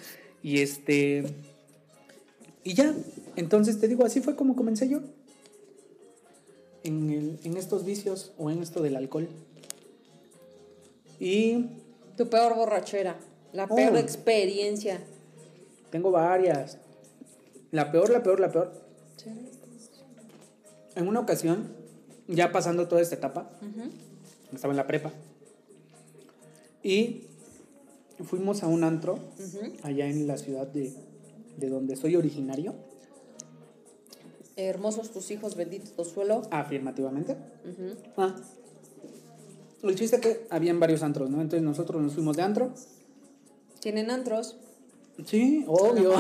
y 0.47 0.61
este 0.61 1.25
y 2.63 2.75
ya, 2.75 2.95
entonces 3.35 3.81
te 3.81 3.89
digo, 3.89 4.05
así 4.05 4.21
fue 4.21 4.37
como 4.37 4.55
comencé 4.55 4.89
yo. 4.89 5.01
En, 6.85 7.11
el- 7.11 7.39
en 7.43 7.57
estos 7.57 7.85
vicios 7.85 8.33
o 8.39 8.49
en 8.51 8.63
esto 8.63 8.81
del 8.83 8.95
alcohol. 8.97 9.29
Y 11.19 11.67
tu 12.17 12.29
peor 12.29 12.55
borrachera. 12.55 13.17
La 13.53 13.67
peor 13.67 13.93
Oh. 13.95 13.97
experiencia. 13.99 15.01
tengo 15.91 16.11
varias. 16.11 16.79
La 17.73 17.91
peor, 17.91 18.11
la 18.11 18.23
peor, 18.23 18.39
la 18.41 18.51
peor. 18.53 18.73
En 20.95 21.09
una 21.09 21.21
ocasión, 21.21 21.69
ya 22.29 22.53
pasando 22.53 22.87
toda 22.89 23.01
esta 23.03 23.15
etapa, 23.17 23.51
estaba 24.53 24.73
en 24.73 24.77
la 24.77 24.87
prepa. 24.87 25.13
Y 26.83 27.23
fuimos 28.25 28.63
a 28.63 28.67
un 28.67 28.85
antro 28.85 29.19
allá 29.83 30.07
en 30.07 30.27
la 30.27 30.37
ciudad 30.39 30.67
de, 30.67 30.93
de 31.57 31.69
donde 31.69 31.97
soy 31.97 32.17
originario, 32.17 32.75
Hermosos 34.59 35.11
tus 35.11 35.31
hijos, 35.31 35.55
bendito 35.55 35.91
tu 35.91 36.05
suelo. 36.07 36.41
afirmativamente. 36.51 37.37
Ah. 38.17 38.35
El 39.83 39.95
chiste 39.97 40.19
que 40.19 40.47
habían 40.49 40.81
varios 40.81 41.03
antros, 41.03 41.29
¿no? 41.29 41.43
Entonces 41.43 41.63
nosotros 41.63 42.03
nos 42.03 42.15
fuimos 42.15 42.39
de 42.39 42.43
antro. 42.43 42.73
Tienen 43.81 44.11
antros. 44.11 44.57
Sí, 45.27 45.63
obvio. 45.69 46.15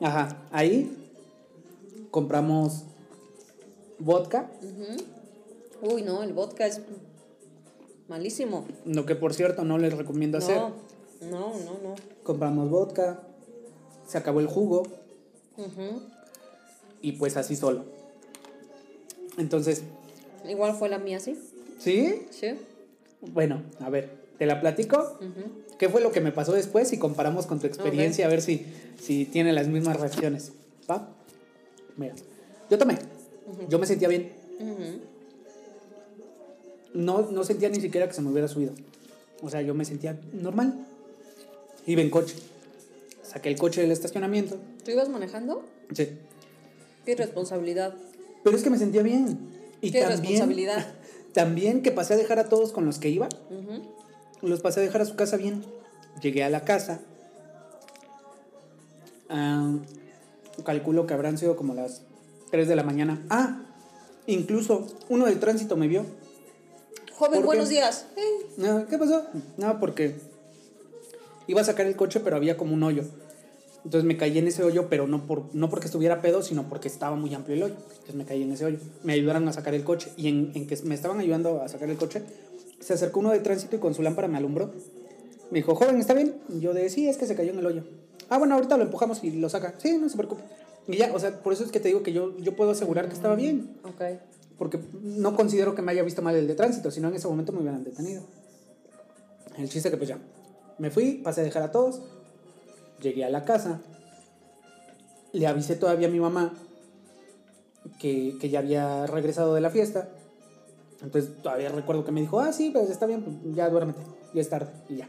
Ajá, 0.00 0.42
ahí 0.50 0.90
compramos 2.10 2.82
vodka. 4.00 4.50
Uy, 5.82 6.02
no, 6.02 6.24
el 6.24 6.32
vodka 6.32 6.66
es 6.66 6.80
malísimo. 8.12 8.66
lo 8.84 9.06
que 9.06 9.14
por 9.14 9.32
cierto 9.32 9.64
no 9.64 9.78
les 9.78 9.96
recomiendo 9.96 10.36
hacer. 10.38 10.58
No, 10.58 10.70
no, 11.30 11.48
no, 11.58 11.72
no. 11.82 11.94
Compramos 12.22 12.68
vodka, 12.68 13.22
se 14.06 14.18
acabó 14.18 14.40
el 14.40 14.46
jugo 14.46 14.82
y 17.00 17.12
pues 17.12 17.36
así 17.36 17.56
solo. 17.56 17.84
Entonces, 19.38 19.82
Igual 20.48 20.74
fue 20.74 20.88
la 20.88 20.98
mía, 20.98 21.20
¿sí? 21.20 21.38
¿sí? 21.78 22.26
Sí. 22.30 22.48
Bueno, 23.20 23.62
a 23.80 23.88
ver, 23.88 24.10
te 24.38 24.44
la 24.44 24.60
platico. 24.60 25.18
¿Qué 25.78 25.88
fue 25.88 26.00
lo 26.00 26.12
que 26.12 26.20
me 26.20 26.32
pasó 26.32 26.52
después 26.52 26.92
y 26.92 26.98
comparamos 26.98 27.46
con 27.46 27.60
tu 27.60 27.66
experiencia 27.66 28.26
a 28.26 28.28
ver 28.28 28.42
si, 28.42 28.66
si 29.00 29.24
tiene 29.24 29.52
las 29.52 29.68
mismas 29.68 29.98
reacciones? 29.98 30.52
¿Va? 30.90 31.08
Mira, 31.96 32.14
yo 32.68 32.76
tomé. 32.76 32.98
Yo 33.68 33.78
me 33.78 33.86
sentía 33.86 34.08
bien. 34.08 34.32
No, 36.94 37.30
no 37.30 37.44
sentía 37.44 37.68
ni 37.68 37.80
siquiera 37.80 38.06
que 38.08 38.14
se 38.14 38.22
me 38.22 38.30
hubiera 38.30 38.48
subido. 38.48 38.72
O 39.42 39.50
sea, 39.50 39.62
yo 39.62 39.74
me 39.74 39.84
sentía 39.84 40.20
normal. 40.32 40.86
Iba 41.86 42.02
en 42.02 42.10
coche. 42.10 42.36
Saqué 43.22 43.48
el 43.48 43.58
coche 43.58 43.80
del 43.80 43.90
estacionamiento. 43.90 44.56
¿Tú 44.84 44.90
ibas 44.90 45.08
manejando? 45.08 45.64
Sí. 45.92 46.08
Qué 47.04 47.12
irresponsabilidad. 47.12 47.94
Pero 48.44 48.56
es 48.56 48.62
que 48.62 48.70
me 48.70 48.78
sentía 48.78 49.02
bien. 49.02 49.38
Y 49.80 49.90
Qué 49.90 50.00
también, 50.00 50.20
responsabilidad. 50.20 50.94
También 51.32 51.82
que 51.82 51.90
pasé 51.90 52.14
a 52.14 52.16
dejar 52.16 52.38
a 52.38 52.48
todos 52.48 52.72
con 52.72 52.84
los 52.84 52.98
que 52.98 53.08
iba. 53.08 53.28
Los 54.42 54.60
pasé 54.60 54.80
a 54.80 54.82
dejar 54.82 55.00
a 55.00 55.06
su 55.06 55.16
casa 55.16 55.36
bien. 55.36 55.64
Llegué 56.20 56.44
a 56.44 56.50
la 56.50 56.62
casa. 56.64 57.00
Ah, 59.30 59.78
calculo 60.64 61.06
que 61.06 61.14
habrán 61.14 61.38
sido 61.38 61.56
como 61.56 61.74
las 61.74 62.02
3 62.50 62.68
de 62.68 62.76
la 62.76 62.82
mañana. 62.82 63.22
Ah, 63.30 63.62
incluso 64.26 64.86
uno 65.08 65.24
del 65.24 65.40
tránsito 65.40 65.76
me 65.76 65.88
vio. 65.88 66.04
Joven, 67.22 67.44
buenos 67.44 67.68
días. 67.68 68.06
Eh, 68.16 68.46
No, 68.56 68.84
¿Qué 68.88 68.98
pasó? 68.98 69.24
No, 69.56 69.78
porque 69.78 70.16
iba 71.46 71.60
a 71.60 71.64
sacar 71.64 71.86
el 71.86 71.94
coche, 71.94 72.18
pero 72.18 72.34
había 72.34 72.56
como 72.56 72.74
un 72.74 72.82
hoyo. 72.82 73.04
Entonces 73.84 74.02
me 74.02 74.16
caí 74.16 74.38
en 74.38 74.48
ese 74.48 74.64
hoyo, 74.64 74.88
pero 74.88 75.06
no, 75.06 75.24
por, 75.24 75.44
no 75.54 75.70
porque 75.70 75.86
estuviera 75.86 76.20
pedo, 76.20 76.42
sino 76.42 76.68
porque 76.68 76.88
estaba 76.88 77.14
muy 77.14 77.32
amplio 77.32 77.54
el 77.56 77.62
hoyo. 77.62 77.74
Entonces 77.90 78.16
me 78.16 78.24
caí 78.24 78.42
en 78.42 78.50
ese 78.50 78.64
hoyo. 78.64 78.78
Me 79.04 79.12
ayudaron 79.12 79.46
a 79.46 79.52
sacar 79.52 79.72
el 79.72 79.84
coche. 79.84 80.10
Y 80.16 80.26
en, 80.26 80.50
en 80.56 80.66
que 80.66 80.76
me 80.82 80.96
estaban 80.96 81.20
ayudando 81.20 81.62
a 81.62 81.68
sacar 81.68 81.88
el 81.88 81.96
coche, 81.96 82.24
se 82.80 82.92
acercó 82.94 83.20
uno 83.20 83.30
de 83.30 83.38
tránsito 83.38 83.76
y 83.76 83.78
con 83.78 83.94
su 83.94 84.02
lámpara 84.02 84.26
me 84.26 84.38
alumbró. 84.38 84.72
Me 85.52 85.60
dijo, 85.60 85.76
joven, 85.76 86.00
¿está 86.00 86.14
bien? 86.14 86.34
Y 86.48 86.58
yo 86.58 86.74
de, 86.74 86.90
sí, 86.90 87.08
es 87.08 87.18
que 87.18 87.26
se 87.26 87.36
cayó 87.36 87.52
en 87.52 87.60
el 87.60 87.66
hoyo. 87.66 87.84
Ah, 88.30 88.38
bueno, 88.38 88.56
ahorita 88.56 88.76
lo 88.76 88.82
empujamos 88.82 89.22
y 89.22 89.30
lo 89.30 89.48
saca. 89.48 89.74
Sí, 89.78 89.96
no 89.96 90.08
se 90.08 90.16
preocupe. 90.16 90.42
Y 90.88 90.96
ya, 90.96 91.12
o 91.14 91.20
sea, 91.20 91.40
por 91.40 91.52
eso 91.52 91.62
es 91.62 91.70
que 91.70 91.78
te 91.78 91.86
digo 91.86 92.02
que 92.02 92.12
yo, 92.12 92.36
yo 92.38 92.56
puedo 92.56 92.72
asegurar 92.72 93.06
que 93.06 93.14
estaba 93.14 93.36
bien. 93.36 93.76
Ok. 93.84 94.02
Porque 94.62 94.78
no 95.02 95.34
considero 95.34 95.74
que 95.74 95.82
me 95.82 95.90
haya 95.90 96.04
visto 96.04 96.22
mal 96.22 96.36
el 96.36 96.46
de 96.46 96.54
tránsito, 96.54 96.92
sino 96.92 97.08
en 97.08 97.14
ese 97.14 97.26
momento 97.26 97.50
me 97.50 97.58
hubieran 97.58 97.82
detenido. 97.82 98.22
El 99.58 99.68
chiste 99.68 99.90
que 99.90 99.96
pues 99.96 100.08
ya. 100.08 100.20
Me 100.78 100.88
fui, 100.88 101.14
pasé 101.14 101.40
a 101.40 101.44
dejar 101.44 101.64
a 101.64 101.72
todos. 101.72 102.00
Llegué 103.00 103.24
a 103.24 103.28
la 103.28 103.44
casa. 103.44 103.80
Le 105.32 105.48
avisé 105.48 105.74
todavía 105.74 106.06
a 106.06 106.10
mi 106.12 106.20
mamá 106.20 106.54
que, 107.98 108.36
que 108.40 108.50
ya 108.50 108.60
había 108.60 109.04
regresado 109.08 109.52
de 109.56 109.62
la 109.62 109.70
fiesta. 109.70 110.10
Entonces 111.02 111.42
todavía 111.42 111.68
recuerdo 111.70 112.04
que 112.04 112.12
me 112.12 112.20
dijo, 112.20 112.38
ah, 112.38 112.52
sí, 112.52 112.70
pues 112.70 112.88
está 112.88 113.06
bien, 113.06 113.24
pues, 113.24 113.56
ya 113.56 113.68
duérmete, 113.68 114.02
ya 114.32 114.40
es 114.40 114.48
tarde, 114.48 114.70
y 114.88 114.98
ya. 114.98 115.08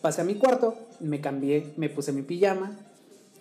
Pasé 0.00 0.22
a 0.22 0.24
mi 0.24 0.36
cuarto, 0.36 0.76
me 1.00 1.20
cambié, 1.20 1.74
me 1.76 1.90
puse 1.90 2.10
mi 2.10 2.22
pijama, 2.22 2.78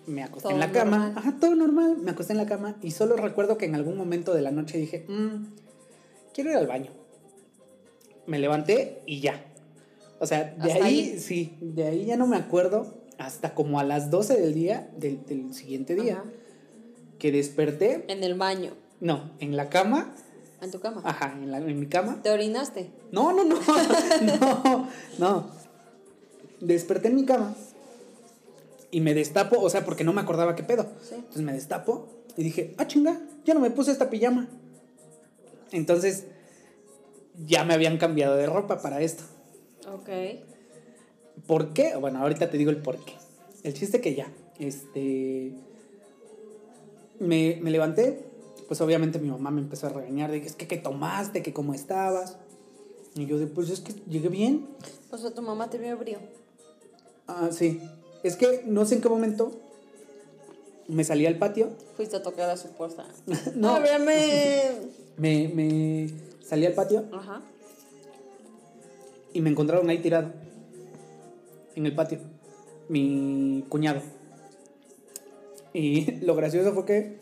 me 0.07 0.23
acosté 0.23 0.43
Todo 0.43 0.53
en 0.53 0.59
la 0.59 0.71
cama. 0.71 0.97
normal. 0.97 1.13
Ajá, 1.17 1.37
todo 1.39 1.55
normal, 1.55 1.97
me 2.01 2.11
acosté 2.11 2.33
en 2.33 2.37
la 2.37 2.45
cama 2.45 2.75
y 2.81 2.91
solo 2.91 3.15
recuerdo 3.15 3.57
que 3.57 3.65
en 3.65 3.75
algún 3.75 3.97
momento 3.97 4.33
de 4.33 4.41
la 4.41 4.51
noche 4.51 4.77
dije, 4.77 5.05
"Mm, 5.07 5.45
quiero 6.33 6.51
ir 6.51 6.57
al 6.57 6.67
baño. 6.67 6.91
Me 8.25 8.39
levanté 8.39 9.01
y 9.05 9.19
ya. 9.21 9.43
O 10.19 10.25
sea, 10.25 10.43
de 10.55 10.71
¿Hasta 10.73 10.85
ahí, 10.85 11.11
ahí? 11.13 11.19
sí, 11.19 11.57
de 11.61 11.85
ahí 11.87 12.05
ya 12.05 12.17
no 12.17 12.27
me 12.27 12.35
acuerdo 12.37 12.95
hasta 13.17 13.53
como 13.55 13.79
a 13.79 13.83
las 13.83 14.09
12 14.11 14.39
del 14.39 14.53
día, 14.53 14.89
del, 14.97 15.25
del 15.25 15.53
siguiente 15.53 15.95
día, 15.95 16.15
Ajá. 16.19 16.23
que 17.19 17.31
desperté, 17.31 18.05
En 18.07 18.23
el 18.23 18.35
baño. 18.35 18.71
no, 18.99 19.31
en 19.39 19.55
la 19.57 19.69
cama, 19.69 20.13
En 20.61 20.71
tu 20.71 20.79
cama. 20.79 21.01
ajá, 21.05 21.33
en, 21.41 21.51
la- 21.51 21.57
en 21.59 21.79
mi 21.79 21.87
cama. 21.87 22.21
¿Te 22.21 22.29
orinaste? 22.31 22.89
No, 23.11 23.31
no, 23.33 23.43
no, 23.45 23.55
no, 24.39 24.87
no. 25.19 25.47
Desperté 26.61 27.07
en 27.07 27.15
mi 27.15 27.25
cama 27.25 27.55
y 28.91 29.01
me 29.01 29.13
destapo, 29.13 29.59
o 29.59 29.69
sea, 29.69 29.85
porque 29.85 30.03
no 30.03 30.13
me 30.13 30.21
acordaba 30.21 30.55
qué 30.55 30.63
pedo. 30.63 30.87
Sí. 31.01 31.15
Entonces 31.15 31.41
me 31.41 31.53
destapo 31.53 32.07
y 32.37 32.43
dije, 32.43 32.73
ah, 32.77 32.87
chinga, 32.87 33.21
ya 33.45 33.53
no 33.53 33.59
me 33.59 33.71
puse 33.71 33.91
esta 33.91 34.09
pijama. 34.09 34.47
Entonces, 35.71 36.25
ya 37.45 37.63
me 37.63 37.73
habían 37.73 37.97
cambiado 37.97 38.35
de 38.35 38.45
ropa 38.45 38.81
para 38.81 39.01
esto. 39.01 39.23
Ok. 39.93 40.09
¿Por 41.47 41.73
qué? 41.73 41.95
Bueno, 41.95 42.19
ahorita 42.19 42.49
te 42.49 42.57
digo 42.57 42.71
el 42.71 42.77
por 42.77 43.03
qué. 43.03 43.13
El 43.63 43.73
chiste 43.73 44.01
que 44.01 44.15
ya, 44.15 44.31
este... 44.57 45.53
Me, 47.19 47.59
me 47.61 47.69
levanté, 47.69 48.25
pues 48.67 48.79
obviamente 48.79 49.19
mi 49.19 49.29
mamá 49.29 49.51
me 49.51 49.59
empezó 49.59 49.87
a 49.87 49.89
regañar, 49.89 50.31
que 50.31 50.45
es 50.45 50.55
que, 50.55 50.67
¿qué 50.67 50.77
tomaste? 50.77 51.43
que 51.43 51.51
cómo 51.51 51.73
estabas? 51.73 52.37
Y 53.15 53.25
yo 53.25 53.37
de, 53.37 53.47
pues 53.47 53.69
es 53.69 53.81
que 53.81 53.93
llegué 54.07 54.29
bien. 54.29 54.67
O 55.11 55.17
sea, 55.17 55.31
tu 55.31 55.41
mamá 55.41 55.69
te 55.69 55.77
vio 55.77 55.97
brío. 55.97 56.19
Ah, 57.27 57.49
sí. 57.51 57.81
Es 58.23 58.35
que 58.35 58.63
no 58.65 58.85
sé 58.85 58.95
en 58.95 59.01
qué 59.01 59.09
momento 59.09 59.51
me 60.87 61.03
salí 61.03 61.25
al 61.25 61.37
patio. 61.37 61.69
Fuiste 61.95 62.17
a 62.17 62.23
tocar 62.23 62.49
a 62.49 62.57
su 62.57 62.69
puerta. 62.69 63.05
No. 63.55 63.75
¡Ábreme! 63.75 64.71
Me, 65.17 65.49
me 65.53 66.09
salí 66.41 66.65
al 66.65 66.71
patio 66.73 67.03
Ajá. 67.11 67.41
y 69.33 69.41
me 69.41 69.49
encontraron 69.49 69.89
ahí 69.89 69.97
tirado. 69.97 70.31
En 71.75 71.85
el 71.85 71.93
patio. 71.93 72.19
Mi 72.87 73.65
cuñado. 73.67 74.01
Y 75.73 76.11
lo 76.25 76.35
gracioso 76.35 76.73
fue 76.73 76.85
que 76.85 77.17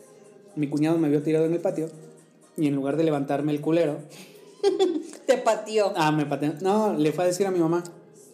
mi 0.54 0.68
cuñado 0.68 0.96
me 0.98 1.08
vio 1.08 1.22
tirado 1.22 1.44
en 1.46 1.54
el 1.54 1.60
patio. 1.60 1.90
Y 2.56 2.68
en 2.68 2.74
lugar 2.76 2.96
de 2.96 3.02
levantarme 3.04 3.50
el 3.52 3.60
culero, 3.60 3.98
Te 5.26 5.38
pateó. 5.38 5.92
ah, 5.96 6.10
me 6.12 6.24
pateó. 6.26 6.54
No, 6.60 6.94
le 6.94 7.10
fue 7.12 7.24
a 7.24 7.26
decir 7.26 7.46
a 7.46 7.50
mi 7.50 7.58
mamá. 7.58 7.82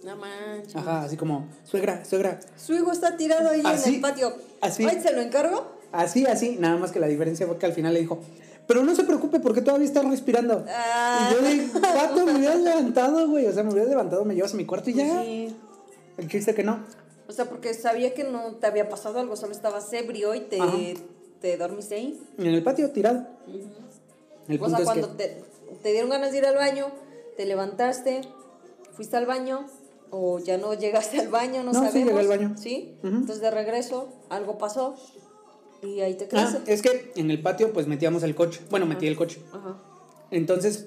No 0.05 0.17
manches. 0.17 0.77
Ajá, 0.77 1.03
así 1.03 1.17
como, 1.17 1.49
suegra, 1.65 2.05
suegra. 2.05 2.39
Su 2.57 2.75
hijo 2.75 2.93
está 2.93 3.17
tirado 3.17 3.49
ahí 3.49 3.61
en 3.61 3.95
el 3.95 4.01
patio. 4.01 4.35
así. 4.61 4.85
Ay, 4.85 5.01
¿se 5.01 5.13
lo 5.15 5.23
encargo? 5.23 5.65
Así, 5.93 6.27
así, 6.27 6.57
nada 6.59 6.77
más 6.77 6.93
que 6.93 7.01
la 7.01 7.07
diferencia 7.07 7.47
fue 7.47 7.57
que 7.57 7.67
al 7.67 7.73
final 7.73 7.95
le 7.95 8.01
dijo, 8.01 8.19
pero 8.67 8.83
no 8.83 8.95
se 8.95 9.05
preocupe 9.05 9.41
porque 9.41 9.63
todavía 9.63 9.87
está 9.87 10.03
respirando. 10.03 10.65
Ah. 10.69 11.31
Y 11.31 11.35
yo 11.35 11.41
de, 11.41 11.81
pato, 11.81 12.27
me 12.27 12.37
hubieras 12.37 12.61
levantado, 12.61 13.29
güey. 13.29 13.47
O 13.47 13.53
sea, 13.53 13.63
me 13.63 13.73
hubieras 13.73 13.89
levantado, 13.89 14.25
me 14.25 14.35
llevas 14.35 14.53
a 14.53 14.57
mi 14.57 14.67
cuarto 14.67 14.91
y 14.91 14.95
ya. 14.95 15.23
Sí. 15.23 15.57
El 16.19 16.29
chiste 16.29 16.55
que 16.55 16.65
no. 16.65 16.85
O 17.27 17.33
sea, 17.33 17.47
porque 17.47 17.73
sabía 17.73 18.13
que 18.13 18.25
no 18.25 18.57
te 18.57 18.67
había 18.67 18.89
pasado 18.91 19.21
algo, 19.21 19.37
solo 19.37 19.53
estabas 19.53 19.91
ebrio 19.93 20.35
y 20.35 20.41
te, 20.41 20.61
Ajá. 20.61 20.77
te 21.41 21.57
dormiste 21.57 21.95
ahí. 21.95 22.21
En 22.37 22.47
el 22.47 22.63
patio, 22.63 22.91
tirado. 22.91 23.27
El 24.49 24.57
o 24.57 24.59
punto 24.59 24.69
sea, 24.69 24.79
es 24.81 24.85
cuando 24.85 25.17
que. 25.17 25.25
te, 25.25 25.45
te 25.83 25.93
dieron 25.93 26.11
ganas 26.11 26.33
de 26.33 26.39
ir 26.39 26.47
al 26.47 26.57
baño, 26.57 26.93
te 27.39 27.47
levantaste, 27.47 28.21
fuiste 28.93 29.17
al 29.17 29.25
baño 29.25 29.67
o 30.17 30.39
ya 30.39 30.57
no 30.59 30.75
llegaste 30.75 31.19
al 31.19 31.29
baño, 31.29 31.65
no, 31.65 31.73
No, 31.73 31.81
sí 31.81 31.87
sabemos. 31.87 32.09
llegué 32.09 32.21
al 32.21 32.29
baño. 32.29 32.55
¿Sí? 32.57 32.97
Entonces 33.03 33.41
de 33.41 33.51
regreso 33.51 34.09
algo 34.29 34.59
pasó 34.59 34.95
y 35.83 36.01
ahí 36.01 36.15
te 36.15 36.25
Ah, 36.27 36.29
quedaste. 36.29 36.73
es 36.73 36.83
que 36.83 37.13
en 37.17 37.31
el 37.33 37.43
patio, 37.43 37.73
pues 37.73 37.89
metíamos 37.89 38.23
el 38.23 38.35
coche. 38.37 38.61
Bueno, 38.71 38.87
metí 38.87 39.07
el 39.09 39.17
coche. 39.17 39.41
Ajá. 39.53 39.77
Entonces, 40.31 40.87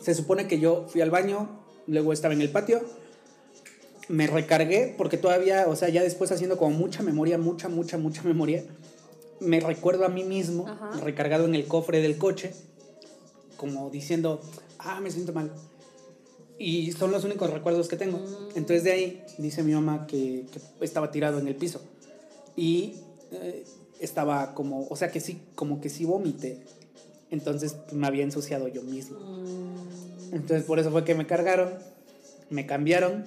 se 0.00 0.14
supone 0.14 0.46
que 0.46 0.60
yo 0.60 0.86
fui 0.88 1.00
al 1.00 1.10
baño, 1.10 1.48
luego 1.88 2.12
estaba 2.12 2.32
en 2.32 2.40
el 2.40 2.50
patio, 2.50 2.80
me 4.08 4.26
recargué, 4.28 4.94
porque 4.96 5.18
todavía, 5.18 5.66
o 5.68 5.74
sea, 5.76 5.88
ya 5.88 6.02
después 6.02 6.30
haciendo 6.32 6.56
como 6.56 6.76
mucha 6.76 7.02
memoria, 7.02 7.38
mucha, 7.38 7.68
mucha, 7.68 7.98
mucha 7.98 8.22
memoria, 8.22 8.64
me 9.40 9.58
recuerdo 9.60 10.04
a 10.04 10.08
mí 10.08 10.22
mismo, 10.24 10.66
Ajá. 10.68 10.92
recargado 11.02 11.44
en 11.44 11.54
el 11.56 11.66
cofre 11.66 12.00
del 12.00 12.16
coche, 12.18 12.54
como 13.56 13.90
diciendo, 13.90 14.40
ah, 14.78 15.00
me 15.00 15.10
siento 15.10 15.32
mal. 15.32 15.50
Y 16.58 16.92
son 16.92 17.12
los 17.12 17.24
únicos 17.24 17.50
recuerdos 17.50 17.88
que 17.88 17.96
tengo. 17.96 18.20
Entonces 18.54 18.84
de 18.84 18.92
ahí 18.92 19.24
dice 19.38 19.62
mi 19.62 19.72
mamá 19.72 20.06
que, 20.06 20.46
que 20.52 20.84
estaba 20.84 21.10
tirado 21.10 21.38
en 21.38 21.46
el 21.46 21.54
piso. 21.54 21.80
Y 22.56 22.96
eh, 23.30 23.64
estaba 24.00 24.54
como, 24.54 24.86
o 24.88 24.96
sea 24.96 25.10
que 25.10 25.20
sí, 25.20 25.40
como 25.54 25.80
que 25.80 25.88
sí 25.88 26.04
vomité. 26.04 26.60
Entonces 27.30 27.74
pues, 27.74 27.92
me 27.92 28.06
había 28.06 28.24
ensuciado 28.24 28.68
yo 28.68 28.82
mismo. 28.82 29.18
Mm, 29.18 30.34
Entonces 30.34 30.64
por 30.64 30.78
eso 30.78 30.90
fue 30.90 31.04
que 31.04 31.14
me 31.14 31.26
cargaron, 31.26 31.74
me 32.50 32.66
cambiaron, 32.66 33.24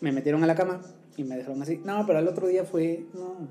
me 0.00 0.12
metieron 0.12 0.42
a 0.44 0.46
la 0.46 0.54
cama 0.54 0.82
y 1.16 1.24
me 1.24 1.36
dejaron 1.36 1.62
así. 1.62 1.80
No, 1.84 2.04
pero 2.06 2.18
al 2.18 2.28
otro 2.28 2.46
día 2.48 2.64
fue, 2.64 3.06
no, 3.14 3.48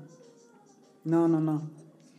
no, 1.04 1.28
no, 1.28 1.40
no. 1.40 1.70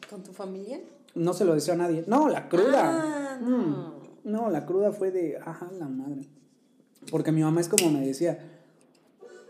¿Con 0.10 0.24
tu 0.24 0.34
familia? 0.34 0.82
No 1.16 1.34
se 1.34 1.46
lo 1.46 1.54
deseo 1.54 1.76
a 1.76 1.78
nadie. 1.78 2.04
No, 2.08 2.28
la 2.28 2.50
cruda. 2.50 3.36
Ah, 3.36 3.40
no. 3.40 3.58
Mm. 3.58 4.03
No, 4.24 4.50
la 4.50 4.66
cruda 4.66 4.92
fue 4.92 5.12
de, 5.12 5.38
ajá, 5.38 5.70
la 5.78 5.88
madre. 5.88 6.28
Porque 7.12 7.32
mi 7.32 7.42
mamá 7.42 7.62
es 7.62 7.68
como 7.68 7.92
me 7.92 8.06
decía, 8.06 8.40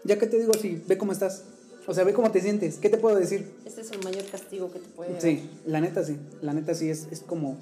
ya 0.03 0.17
que 0.17 0.27
te 0.27 0.39
digo, 0.39 0.53
sí, 0.53 0.83
ve 0.87 0.97
cómo 0.97 1.11
estás. 1.11 1.43
O 1.85 1.93
sea, 1.93 2.03
ve 2.03 2.13
cómo 2.13 2.31
te 2.31 2.41
sientes. 2.41 2.77
¿Qué 2.77 2.89
te 2.89 2.97
puedo 2.97 3.15
decir? 3.17 3.51
Este 3.65 3.81
es 3.81 3.91
el 3.91 4.03
mayor 4.03 4.25
castigo 4.25 4.71
que 4.71 4.79
te 4.79 4.87
puede 4.89 5.19
Sí, 5.19 5.49
la 5.65 5.81
neta 5.81 6.03
sí. 6.03 6.17
La 6.41 6.53
neta 6.53 6.73
sí 6.73 6.89
es, 6.89 7.07
es 7.11 7.19
como 7.19 7.57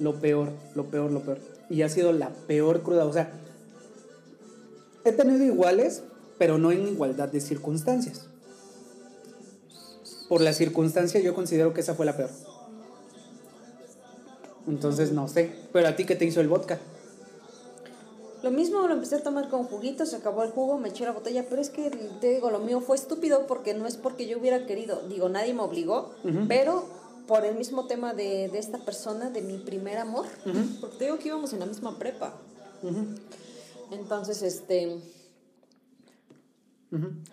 lo 0.00 0.20
peor, 0.20 0.50
lo 0.74 0.86
peor, 0.86 1.12
lo 1.12 1.20
peor. 1.20 1.38
Y 1.70 1.82
ha 1.82 1.88
sido 1.88 2.12
la 2.12 2.30
peor 2.30 2.82
cruda. 2.82 3.04
O 3.04 3.12
sea, 3.12 3.32
he 5.04 5.12
tenido 5.12 5.44
iguales, 5.44 6.02
pero 6.36 6.58
no 6.58 6.72
en 6.72 6.88
igualdad 6.88 7.28
de 7.28 7.40
circunstancias. 7.40 8.26
Por 10.28 10.40
la 10.40 10.52
circunstancia 10.52 11.20
yo 11.20 11.34
considero 11.34 11.72
que 11.74 11.80
esa 11.80 11.94
fue 11.94 12.06
la 12.06 12.16
peor. 12.16 12.30
Entonces 14.66 15.12
no 15.12 15.28
sé. 15.28 15.54
Pero 15.72 15.88
a 15.88 15.96
ti 15.96 16.04
qué 16.04 16.16
te 16.16 16.24
hizo 16.24 16.40
el 16.40 16.48
vodka. 16.48 16.78
Lo 18.44 18.50
mismo 18.50 18.86
lo 18.86 18.92
empecé 18.92 19.16
a 19.16 19.22
tomar 19.22 19.48
con 19.48 19.64
juguito, 19.64 20.04
se 20.04 20.16
acabó 20.16 20.42
el 20.42 20.50
jugo, 20.50 20.76
me 20.76 20.90
eché 20.90 21.06
la 21.06 21.12
botella, 21.12 21.46
pero 21.48 21.62
es 21.62 21.70
que 21.70 21.88
te 22.20 22.28
digo, 22.28 22.50
lo 22.50 22.58
mío 22.58 22.82
fue 22.82 22.94
estúpido 22.94 23.46
porque 23.46 23.72
no 23.72 23.86
es 23.86 23.96
porque 23.96 24.26
yo 24.26 24.38
hubiera 24.38 24.66
querido, 24.66 25.00
digo, 25.08 25.30
nadie 25.30 25.54
me 25.54 25.62
obligó, 25.62 26.12
pero 26.46 26.84
por 27.26 27.46
el 27.46 27.56
mismo 27.56 27.86
tema 27.86 28.12
de, 28.12 28.50
de 28.50 28.58
esta 28.58 28.76
persona, 28.84 29.30
de 29.30 29.40
mi 29.40 29.56
primer 29.56 29.96
amor, 29.96 30.26
porque 30.78 30.96
te 30.98 31.04
digo 31.06 31.18
que 31.18 31.28
íbamos 31.28 31.54
en 31.54 31.60
la 31.60 31.66
misma 31.66 31.98
prepa. 31.98 32.34
Entonces, 33.90 34.42
este, 34.42 34.98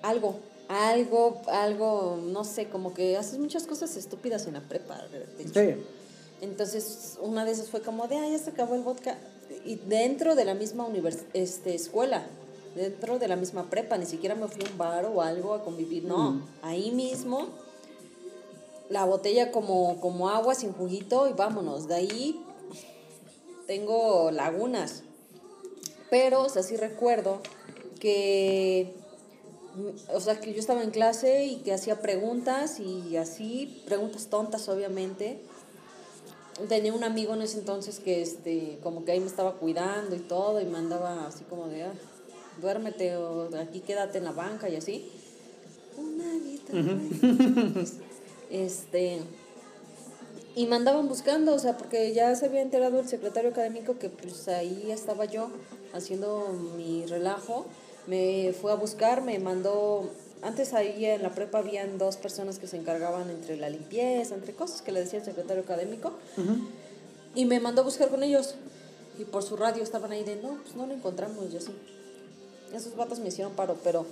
algo, 0.02 0.40
algo, 0.70 1.42
algo, 1.50 2.20
no 2.24 2.46
sé, 2.46 2.70
como 2.70 2.94
que 2.94 3.18
haces 3.18 3.38
muchas 3.38 3.68
cosas 3.68 3.98
estúpidas 3.98 4.48
en 4.48 4.54
la 4.54 4.62
prepa. 4.62 4.98
de 5.10 5.44
hecho. 5.44 5.54
Sí. 5.60 5.84
Entonces, 6.42 7.20
una 7.22 7.46
de 7.46 7.52
esas 7.52 7.70
fue 7.70 7.82
como 7.82 8.08
de, 8.08 8.18
ah, 8.18 8.28
ya 8.28 8.40
se 8.40 8.50
acabó 8.50 8.74
el 8.74 8.82
vodka. 8.82 9.18
Y 9.64 9.76
dentro 9.76 10.36
de 10.36 10.44
la 10.44 10.56
misma 10.56 10.86
univers 10.86 11.20
este, 11.34 11.76
escuela, 11.76 12.26
dentro 12.76 13.20
de 13.20 13.28
la 13.28 13.36
misma 13.36 13.70
prepa, 13.70 13.98
ni 13.98 14.08
siquiera 14.08 14.34
me 14.34 14.48
fui 14.48 14.64
a 14.66 14.72
un 14.72 14.78
bar 14.78 15.06
o 15.06 15.22
algo 15.22 15.54
a 15.54 15.64
convivir, 15.64 16.04
no. 16.04 16.32
Mm. 16.32 16.48
Ahí 16.64 16.92
mismo, 16.92 17.50
la 18.90 19.06
botella 19.06 19.52
como, 19.52 20.02
como 20.02 20.30
agua 20.30 20.56
sin 20.56 20.74
juguito 20.74 21.30
y 21.30 21.34
vámonos. 21.34 21.88
De 21.88 21.96
ahí 21.96 22.44
tengo 23.68 24.32
lagunas. 24.32 25.04
Pero, 26.10 26.42
o 26.42 26.50
sea, 26.50 26.64
sí 26.64 26.76
recuerdo 26.76 27.40
que, 28.00 28.96
o 30.12 30.20
sea, 30.20 30.40
que 30.40 30.54
yo 30.54 30.60
estaba 30.60 30.82
en 30.82 30.90
clase 30.90 31.46
y 31.46 31.58
que 31.58 31.72
hacía 31.72 32.02
preguntas 32.02 32.80
y 32.80 33.16
así, 33.16 33.84
preguntas 33.86 34.26
tontas, 34.28 34.68
obviamente 34.70 35.40
tenía 36.68 36.94
un 36.94 37.04
amigo 37.04 37.34
en 37.34 37.42
ese 37.42 37.60
entonces 37.60 38.00
que 38.00 38.22
este 38.22 38.80
como 38.84 39.06
que 39.06 39.14
ahí 39.14 39.20
me 39.20 39.28
estaba 39.28 39.54
cuidando 39.54 40.16
y 40.16 40.20
todo 40.20 40.62
y 40.62 40.66
me 40.66 40.78
andaba 40.78 41.28
así 41.28 41.44
como 41.44 41.68
de 41.68 41.84
ah, 41.84 41.94
duérmete 42.62 43.16
o 43.16 43.50
aquí 43.58 43.82
quédate 43.82 44.18
en 44.18 44.26
la 44.26 44.32
banca 44.32 44.70
y 44.70 44.76
así. 44.76 45.10
Una 45.98 46.34
guitarra 46.34 46.98
este 48.50 49.20
y 50.56 50.66
me 50.66 50.76
andaban 50.76 51.08
buscando 51.08 51.54
o 51.54 51.60
sea 51.60 51.78
porque 51.78 52.14
ya 52.14 52.36
se 52.36 52.46
había 52.46 52.62
enterado 52.62 53.00
el 53.00 53.08
secretario 53.08 53.52
académico 53.52 53.98
que 53.98 54.10
pues 54.10 54.48
ahí 54.48 54.92
estaba 54.92 55.26
yo 55.26 55.50
haciendo 55.94 56.48
mi 56.76 57.06
relajo. 57.06 57.66
Me 58.08 58.54
fue 58.60 58.72
a 58.72 58.76
buscar 58.76 59.22
me 59.22 59.38
mandó 59.40 60.10
antes 60.44 60.74
ahí 60.74 61.06
en 61.06 61.22
la 61.22 61.30
prepa 61.32 61.60
habían 61.60 61.98
dos 61.98 62.18
personas 62.18 62.58
que 62.58 62.68
se 62.68 62.78
encargaban 62.78 63.30
entre 63.30 63.58
la 63.58 63.70
limpieza, 63.70 64.34
entre 64.34 64.54
cosas 64.54 64.82
que 64.82 64.92
le 64.92 65.02
decía 65.02 65.20
el 65.20 65.26
secretario 65.26 65.64
académico. 65.64 66.14
Y 67.36 67.46
me 67.46 67.60
mandó 67.60 67.82
a 67.82 67.86
buscar 67.86 68.10
con 68.10 68.24
ellos. 68.24 68.56
Y 69.20 69.26
por 69.26 69.44
su 69.44 69.56
radio 69.56 69.84
estaban 69.84 70.12
ahí 70.12 70.24
de, 70.24 70.38
no, 70.38 70.58
pues 70.64 70.76
no 70.76 70.88
lo 70.88 70.94
encontramos, 70.94 71.54
y 71.54 71.58
así. 71.58 71.72
Esos 72.74 72.96
vatos 72.96 73.20
me 73.20 73.28
hicieron 73.28 73.54
paro, 73.54 73.78
pero... 73.84 74.06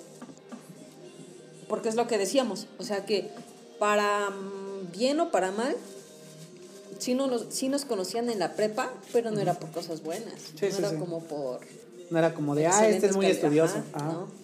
Porque 1.67 1.89
es 1.89 1.95
lo 1.95 2.07
que 2.07 2.17
decíamos. 2.17 2.67
O 2.77 2.83
sea 2.83 3.05
que 3.05 3.29
para 3.79 4.29
bien 4.91 5.19
o 5.19 5.31
para 5.31 5.51
mal, 5.51 5.75
sí, 6.99 7.13
no 7.13 7.27
nos, 7.27 7.45
sí 7.49 7.69
nos 7.69 7.85
conocían 7.85 8.29
en 8.29 8.39
la 8.39 8.53
prepa, 8.53 8.91
pero 9.13 9.31
no 9.31 9.39
era 9.39 9.53
por 9.53 9.71
cosas 9.71 10.03
buenas. 10.03 10.33
Sí, 10.55 10.65
no 10.65 10.71
sí, 10.71 10.77
era 10.79 10.95
como 10.97 11.23
por... 11.23 11.61
No 12.09 12.17
era 12.17 12.33
como 12.33 12.55
de, 12.55 12.67
ah, 12.67 12.87
este 12.87 13.07
es 13.07 13.15
muy 13.15 13.27
estudioso. 13.27 13.83
Ajá. 13.93 14.05
¿no? 14.05 14.38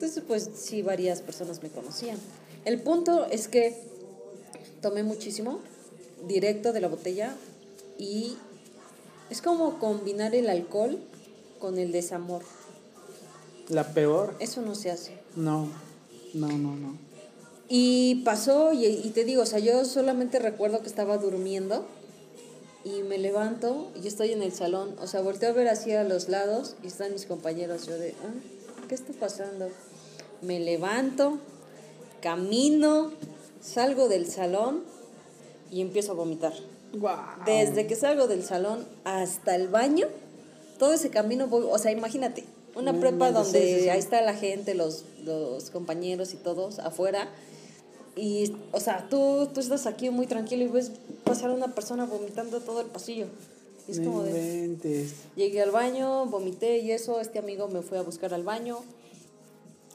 Entonces, 0.00 0.24
pues 0.26 0.48
sí, 0.54 0.80
varias 0.80 1.20
personas 1.20 1.62
me 1.62 1.68
conocían. 1.68 2.16
El 2.64 2.80
punto 2.80 3.26
es 3.26 3.48
que 3.48 3.76
tomé 4.80 5.02
muchísimo, 5.02 5.60
directo 6.26 6.72
de 6.72 6.80
la 6.80 6.88
botella, 6.88 7.36
y 7.98 8.38
es 9.28 9.42
como 9.42 9.78
combinar 9.78 10.34
el 10.34 10.48
alcohol 10.48 10.98
con 11.58 11.76
el 11.76 11.92
desamor. 11.92 12.40
La 13.68 13.92
peor. 13.92 14.34
Eso 14.40 14.62
no 14.62 14.74
se 14.74 14.90
hace. 14.90 15.18
No, 15.36 15.68
no, 16.32 16.48
no, 16.48 16.76
no. 16.76 16.96
Y 17.68 18.22
pasó, 18.24 18.72
y, 18.72 18.86
y 18.86 19.10
te 19.10 19.26
digo, 19.26 19.42
o 19.42 19.46
sea, 19.46 19.58
yo 19.58 19.84
solamente 19.84 20.38
recuerdo 20.38 20.80
que 20.80 20.88
estaba 20.88 21.18
durmiendo 21.18 21.84
y 22.84 23.02
me 23.02 23.18
levanto 23.18 23.92
y 24.02 24.08
estoy 24.08 24.32
en 24.32 24.42
el 24.42 24.54
salón. 24.54 24.96
O 25.02 25.06
sea, 25.06 25.20
volteo 25.20 25.50
a 25.50 25.52
ver 25.52 25.68
hacia 25.68 26.04
los 26.04 26.30
lados 26.30 26.76
y 26.82 26.86
están 26.86 27.12
mis 27.12 27.26
compañeros. 27.26 27.86
Yo 27.86 27.98
de, 27.98 28.14
ah, 28.24 28.86
¿qué 28.88 28.94
está 28.94 29.12
pasando? 29.12 29.68
Me 30.42 30.58
levanto, 30.60 31.38
camino, 32.20 33.10
salgo 33.60 34.08
del 34.08 34.26
salón 34.26 34.82
y 35.70 35.80
empiezo 35.80 36.12
a 36.12 36.14
vomitar. 36.14 36.54
Desde 37.46 37.86
que 37.86 37.94
salgo 37.94 38.26
del 38.26 38.42
salón 38.42 38.86
hasta 39.04 39.54
el 39.54 39.68
baño, 39.68 40.08
todo 40.78 40.92
ese 40.94 41.10
camino 41.10 41.46
voy, 41.46 41.66
o 41.70 41.78
sea, 41.78 41.92
imagínate, 41.92 42.44
una 42.74 42.92
No 42.92 43.00
prepa 43.00 43.32
donde 43.32 43.60
sí, 43.60 43.74
sí, 43.74 43.80
sí. 43.82 43.88
ahí 43.88 43.98
está 43.98 44.20
la 44.22 44.34
gente, 44.34 44.74
los, 44.74 45.04
los 45.24 45.70
compañeros 45.70 46.34
y 46.34 46.36
todos 46.36 46.78
afuera. 46.78 47.28
Y, 48.16 48.52
o 48.72 48.80
sea, 48.80 49.06
tú, 49.08 49.48
tú 49.54 49.60
estás 49.60 49.86
aquí 49.86 50.10
muy 50.10 50.26
tranquilo 50.26 50.64
y 50.64 50.68
ves 50.68 50.92
pasar 51.24 51.50
a 51.50 51.54
una 51.54 51.74
persona 51.74 52.06
vomitando 52.06 52.60
todo 52.60 52.80
el 52.80 52.88
pasillo. 52.88 53.26
Y 53.88 53.92
es 53.92 54.00
como 54.00 54.22
de... 54.22 55.08
Llegué 55.36 55.62
al 55.62 55.70
baño, 55.70 56.26
vomité 56.26 56.78
y 56.78 56.92
eso, 56.92 57.20
este 57.20 57.38
amigo 57.38 57.68
me 57.68 57.82
fue 57.82 57.98
a 57.98 58.02
buscar 58.02 58.34
al 58.34 58.42
baño, 58.42 58.78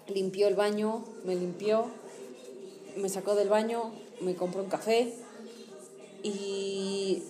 limpió 0.07 0.47
el 0.47 0.55
baño, 0.55 1.03
me 1.23 1.35
limpió, 1.35 1.85
me 2.97 3.09
sacó 3.09 3.35
del 3.35 3.49
baño, 3.49 3.91
me 4.21 4.35
compró 4.35 4.63
un 4.63 4.69
café 4.69 5.13
y, 6.23 7.23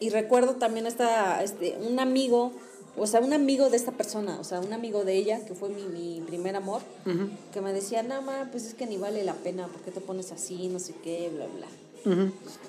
y 0.00 0.10
recuerdo 0.10 0.54
también 0.56 0.86
esta, 0.86 1.42
este, 1.42 1.76
un 1.80 1.98
amigo 1.98 2.52
o 2.98 3.06
sea, 3.06 3.20
un 3.20 3.34
amigo 3.34 3.68
de 3.68 3.76
esta 3.76 3.92
persona, 3.92 4.38
o 4.40 4.44
sea, 4.44 4.58
un 4.60 4.72
amigo 4.72 5.04
de 5.04 5.16
ella, 5.16 5.44
que 5.44 5.54
fue 5.54 5.68
mi, 5.68 5.82
mi 5.82 6.22
primer 6.26 6.56
amor, 6.56 6.80
que 7.52 7.60
me 7.60 7.74
decía, 7.74 8.02
no, 8.02 8.22
ma, 8.22 8.48
pues 8.50 8.64
es 8.64 8.72
que 8.72 8.86
ni 8.86 8.96
vale 8.96 9.22
la 9.22 9.34
pena, 9.34 9.68
¿por 9.68 9.82
qué 9.82 9.90
te 9.90 10.00
pones 10.00 10.32
así? 10.32 10.68
No 10.68 10.78
sé 10.78 10.94
qué, 11.04 11.28
bla, 11.30 11.46
bla. 11.46 11.66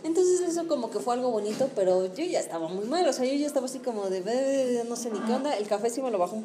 Entonces 0.04 0.42
eso 0.42 0.68
como 0.68 0.90
que 0.92 1.00
fue 1.00 1.14
algo 1.14 1.32
bonito, 1.32 1.70
pero 1.76 2.14
yo 2.14 2.26
ya 2.26 2.42
estaba 2.42 2.68
muy 2.68 2.86
mal, 2.88 3.08
o 3.08 3.14
sea, 3.14 3.24
yo 3.24 3.36
ya 3.36 3.48
estaba 3.48 3.68
así 3.68 3.80
como 3.80 4.10
de, 4.10 4.20
"Ve, 4.20 4.84
no 4.90 4.98
sé 4.98 5.12
ni 5.12 5.20
qué 5.20 5.32
onda, 5.32 5.56
el 5.56 5.66
café 5.66 5.90
sí 5.90 6.02
me 6.02 6.12
lo 6.12 6.18
bajó 6.18 6.36
un 6.36 6.44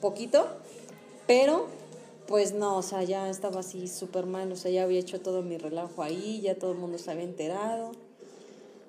poquito 0.00 0.48
pero 1.30 1.68
pues 2.26 2.52
no, 2.54 2.76
o 2.76 2.82
sea, 2.82 3.04
ya 3.04 3.30
estaba 3.30 3.60
así 3.60 3.86
súper 3.86 4.26
mal, 4.26 4.50
o 4.50 4.56
sea, 4.56 4.72
ya 4.72 4.82
había 4.82 4.98
hecho 4.98 5.20
todo 5.20 5.42
mi 5.42 5.58
relajo 5.58 6.02
ahí, 6.02 6.40
ya 6.40 6.56
todo 6.58 6.72
el 6.72 6.78
mundo 6.78 6.98
se 6.98 7.08
había 7.12 7.22
enterado, 7.22 7.92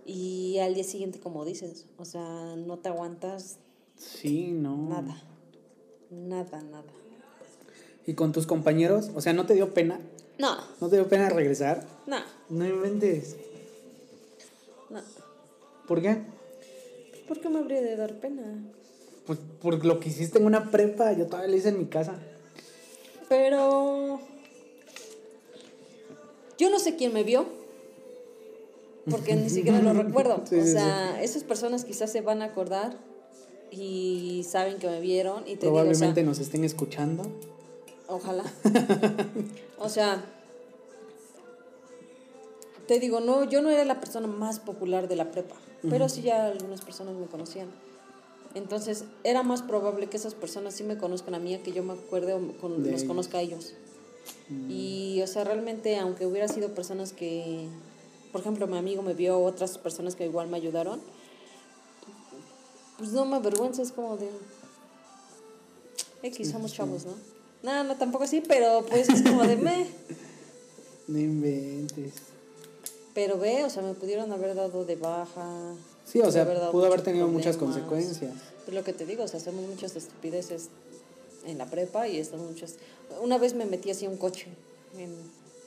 y 0.08 0.58
al 0.58 0.74
día 0.74 0.84
siguiente, 0.84 1.20
como 1.20 1.46
dices, 1.46 1.86
o 2.00 2.06
sea, 2.06 2.56
no 2.58 2.80
te 2.80 2.90
aguantas 2.90 3.58
Sí, 3.96 4.48
no. 4.54 4.76
nada, 4.90 5.22
nada, 6.10 6.62
nada. 6.64 6.84
¿Y 8.08 8.16
con 8.16 8.32
tus 8.32 8.48
compañeros? 8.48 9.12
O 9.14 9.22
sea, 9.22 9.34
¿no 9.34 9.46
te 9.46 9.54
dio 9.54 9.76
pena? 9.76 10.00
No, 10.40 10.58
¿No 10.80 10.90
te 10.90 10.96
dio 10.96 11.08
pena 11.08 11.30
regresar? 11.30 11.86
no, 12.08 12.18
No 12.50 12.66
inventes. 12.68 13.36
no. 14.90 15.00
¿Por 15.88 16.02
qué? 16.02 16.18
¿Por 17.28 17.40
qué 17.40 17.50
me 17.50 17.60
habría 17.60 17.82
de 17.82 17.96
dar 17.96 18.16
pena? 18.20 18.64
Pues 19.28 19.38
por 19.62 19.86
lo 19.86 20.00
que 20.00 20.10
hiciste 20.10 20.40
en 20.40 20.46
una 20.46 20.72
prepa, 20.72 21.14
yo 21.14 21.28
todavía 21.28 21.50
lo 21.52 21.56
hice 21.58 21.70
en 21.70 21.78
mi 21.78 21.86
casa. 21.86 22.16
Pero 23.32 24.20
yo 26.58 26.70
no 26.70 26.80
sé 26.80 26.98
quién 26.98 27.14
me 27.14 27.24
vio, 27.24 27.46
porque 29.10 29.38
ni 29.38 29.50
siquiera 29.50 29.82
lo 29.82 29.94
recuerdo. 29.94 30.44
Sí, 30.50 30.60
o 30.60 30.64
sí, 30.66 30.72
sea, 30.74 31.24
esas 31.24 31.46
personas 31.46 31.86
quizás 31.86 32.12
se 32.12 32.20
van 32.20 32.42
a 32.42 32.46
acordar 32.48 32.98
y 33.72 34.46
saben 34.50 34.80
que 34.80 34.90
me 34.90 35.00
vieron 35.00 35.44
y 35.44 35.56
te 35.56 35.68
digo, 35.68 35.68
o 35.68 35.76
Probablemente 35.76 36.20
sea, 36.20 36.28
nos 36.28 36.40
estén 36.40 36.66
escuchando. 36.66 37.24
ojalá. 38.10 38.44
o 39.80 39.88
sea, 39.88 40.26
te 42.86 43.00
digo, 43.00 43.22
no, 43.22 43.46
yo 43.46 43.62
no 43.62 43.70
era 43.70 43.86
la 43.86 44.02
persona 44.02 44.28
más 44.28 44.60
popular 44.60 45.08
de 45.08 45.16
la 45.16 45.32
prepa, 45.32 45.56
pero 45.90 46.10
sí 46.10 46.22
ya 46.22 46.48
algunas 46.48 46.82
personas 46.82 47.16
me 47.16 47.28
conocían. 47.28 47.70
Entonces, 48.54 49.06
era 49.24 49.44
más 49.44 49.62
probable 49.62 50.08
que 50.08 50.18
esas 50.18 50.34
personas 50.36 50.74
sí 50.74 50.84
me 50.84 50.98
conozcan 50.98 51.36
a 51.36 51.40
mí, 51.40 51.54
a 51.56 51.64
que 51.64 51.72
yo 51.72 51.84
me 51.84 51.94
acuerde 51.94 52.34
o 52.34 52.40
con- 52.60 52.90
los 52.92 53.04
conozca 53.06 53.38
a 53.38 53.42
ellos. 53.42 53.74
Y, 54.70 55.22
o 55.24 55.28
sea, 55.28 55.44
realmente, 55.46 55.98
aunque 55.98 56.26
hubiera 56.26 56.48
sido 56.50 56.70
personas 56.76 57.14
que, 57.14 57.68
por 58.32 58.42
ejemplo, 58.42 58.68
mi 58.68 58.78
amigo 58.78 59.02
me 59.02 59.14
vio, 59.14 59.40
otras 59.40 59.78
personas 59.78 60.16
que 60.16 60.26
igual 60.26 60.48
me 60.50 60.58
ayudaron, 60.58 61.00
pues 62.98 63.12
no 63.14 63.26
me 63.26 63.38
avergüenza, 63.38 63.82
es 63.82 63.92
como 63.92 64.18
de. 64.18 64.30
X, 66.24 66.52
somos 66.52 66.74
chavos, 66.74 67.06
¿no? 67.06 67.14
No, 67.64 67.84
no, 67.84 67.96
tampoco 67.96 68.26
así, 68.26 68.42
pero 68.42 68.86
pues 68.88 69.10
es 69.10 69.22
como 69.24 69.44
de 69.44 69.56
me. 69.58 69.88
No 71.08 71.18
inventes. 71.20 72.14
Pero 73.14 73.38
ve, 73.38 73.66
o 73.66 73.70
sea, 73.70 73.82
me 73.84 73.94
pudieron 73.96 74.32
haber 74.32 74.56
dado 74.56 74.86
de 74.86 74.96
baja. 74.96 75.74
Sí, 76.12 76.20
o 76.20 76.32
sea, 76.32 76.72
pudo 76.72 76.86
haber 76.88 77.02
tenido 77.02 77.28
muchas 77.28 77.58
consecuencias. 77.58 78.34
Pues 78.66 78.76
lo 78.76 78.84
que 78.84 78.94
te 78.94 79.06
digo, 79.06 79.24
o 79.24 79.28
sea, 79.28 79.40
hacemos 79.40 79.66
muchas 79.68 79.96
estupideces 79.96 80.70
en 81.46 81.58
la 81.58 81.66
prepa 81.68 82.08
y 82.08 82.18
están 82.18 82.46
muchas. 82.46 82.76
Una 83.22 83.38
vez 83.38 83.54
me 83.56 83.66
metí 83.66 83.92
así 83.92 84.06
a 84.06 84.10
un 84.10 84.18
coche. 84.18 84.48
en- 84.98 85.16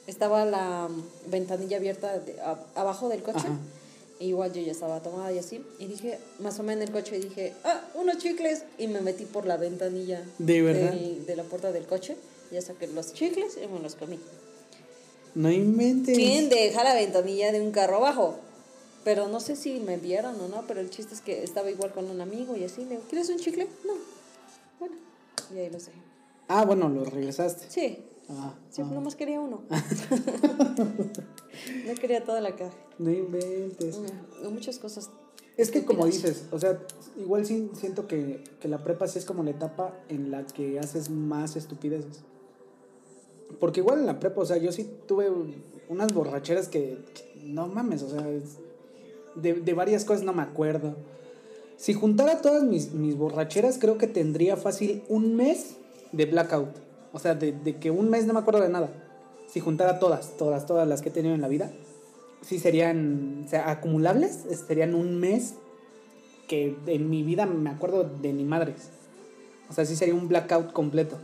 estaba 0.05 0.45
la 0.45 0.87
ventanilla 1.25 1.77
abierta 1.77 2.19
de- 2.19 2.39
a- 2.39 2.59
abajo 2.75 3.09
del 3.09 3.23
coche. 3.23 3.39
Ajá. 3.39 3.57
E 4.19 4.25
igual 4.27 4.53
yo 4.53 4.61
ya 4.61 4.71
estaba 4.71 5.01
tomada 5.01 5.31
y 5.33 5.39
así. 5.39 5.65
Y 5.79 5.87
dije, 5.87 6.19
más 6.39 6.59
o 6.59 6.63
menos 6.63 6.83
en 6.83 6.87
el 6.89 6.93
coche, 6.93 7.17
y 7.17 7.21
dije, 7.21 7.53
ah, 7.63 7.81
unos 7.95 8.19
chicles. 8.19 8.63
Y 8.77 8.87
me 8.87 9.01
metí 9.01 9.25
por 9.25 9.47
la 9.47 9.57
ventanilla 9.57 10.23
¿De 10.37 10.61
verdad? 10.61 10.91
del- 10.93 11.25
de 11.25 11.35
la 11.35 11.41
puerta 11.43 11.71
del 11.71 11.87
coche. 11.87 12.15
Ya 12.51 12.61
saqué 12.61 12.85
los 12.85 13.13
chicles 13.13 13.57
y 13.61 13.67
me 13.67 13.79
los 13.79 13.95
comí. 13.95 14.19
No 15.33 15.51
inventes. 15.51 16.15
¿Quién 16.15 16.49
deja 16.49 16.83
la 16.83 16.93
ventanilla 16.93 17.51
de 17.51 17.59
un 17.61 17.71
carro 17.71 17.97
abajo? 17.97 18.35
Pero 19.05 19.29
no 19.29 19.39
sé 19.39 19.55
si 19.55 19.79
me 19.79 19.97
vieron 19.97 20.37
o 20.41 20.47
no, 20.49 20.63
pero 20.67 20.81
el 20.81 20.89
chiste 20.89 21.13
es 21.13 21.21
que 21.21 21.43
estaba 21.43 21.69
igual 21.71 21.93
con 21.93 22.09
un 22.09 22.19
amigo 22.19 22.57
y 22.57 22.65
así. 22.65 22.81
Le 22.83 22.89
digo, 22.89 23.03
¿quieres 23.07 23.29
un 23.29 23.37
chicle? 23.37 23.67
No. 23.85 23.93
Bueno, 24.79 24.95
y 25.53 25.59
ahí 25.59 25.69
los 25.69 25.85
dejé. 25.85 25.97
Ah, 26.49 26.65
bueno, 26.65 26.89
lo 26.89 27.05
regresaste. 27.05 27.67
Sí, 27.69 27.99
Ah, 28.27 28.55
sí, 28.71 28.81
ah. 28.81 28.85
nomás 28.91 29.15
quería 29.15 29.39
uno. 29.39 29.61
no 31.87 31.93
quería 32.01 32.23
toda 32.23 32.41
la 32.41 32.55
caja. 32.55 32.73
No 32.97 33.11
inventes. 33.11 33.99
Mm, 33.99 34.49
Muchas 34.51 34.79
cosas. 34.79 35.09
Es 35.57 35.71
que 35.71 35.85
como 35.85 36.05
dices, 36.05 36.45
o 36.51 36.59
sea, 36.59 36.79
igual 37.17 37.45
sí 37.45 37.69
siento 37.75 38.07
que, 38.07 38.43
que 38.59 38.67
la 38.67 38.83
prepa 38.83 39.07
sí 39.07 39.19
es 39.19 39.25
como 39.25 39.43
la 39.43 39.51
etapa 39.51 39.93
en 40.09 40.31
la 40.31 40.45
que 40.45 40.79
haces 40.79 41.09
más 41.09 41.55
estupideces. 41.55 42.21
Porque 43.59 43.79
igual 43.79 43.99
en 43.99 44.05
la 44.07 44.19
prepa, 44.19 44.41
o 44.41 44.45
sea, 44.45 44.57
yo 44.57 44.71
sí 44.73 44.89
tuve 45.07 45.31
unas 45.87 46.11
borracheras 46.13 46.67
que, 46.67 46.97
no 47.43 47.67
mames, 47.67 48.01
o 48.01 48.09
sea, 48.09 48.27
es- 48.29 48.57
de, 49.35 49.53
de 49.53 49.73
varias 49.73 50.05
cosas 50.05 50.23
no 50.23 50.33
me 50.33 50.41
acuerdo. 50.41 50.95
Si 51.77 51.93
juntara 51.93 52.41
todas 52.41 52.63
mis, 52.63 52.93
mis 52.93 53.15
borracheras, 53.17 53.77
creo 53.77 53.97
que 53.97 54.07
tendría 54.07 54.55
fácil 54.57 55.03
un 55.09 55.35
mes 55.35 55.75
de 56.11 56.25
blackout. 56.25 56.69
O 57.11 57.19
sea, 57.19 57.35
de, 57.35 57.51
de 57.51 57.77
que 57.77 57.91
un 57.91 58.09
mes 58.09 58.25
no 58.25 58.33
me 58.33 58.39
acuerdo 58.39 58.61
de 58.61 58.69
nada. 58.69 58.89
Si 59.51 59.59
juntara 59.59 59.99
todas, 59.99 60.37
todas, 60.37 60.65
todas 60.65 60.87
las 60.87 61.01
que 61.01 61.09
he 61.09 61.11
tenido 61.11 61.35
en 61.35 61.41
la 61.41 61.47
vida, 61.47 61.71
sí 62.41 62.59
serían, 62.59 63.43
o 63.45 63.49
sea, 63.49 63.69
acumulables, 63.69 64.45
es- 64.49 64.59
serían 64.67 64.95
un 64.95 65.19
mes 65.19 65.55
que 66.47 66.75
en 66.87 67.09
mi 67.09 67.23
vida 67.23 67.45
me 67.45 67.69
acuerdo 67.69 68.03
de 68.03 68.31
ni 68.33 68.43
madres. 68.43 68.89
O 69.69 69.73
sea, 69.73 69.85
sí 69.85 69.95
sería 69.95 70.13
un 70.13 70.27
blackout 70.27 70.71
completo. 70.73 71.17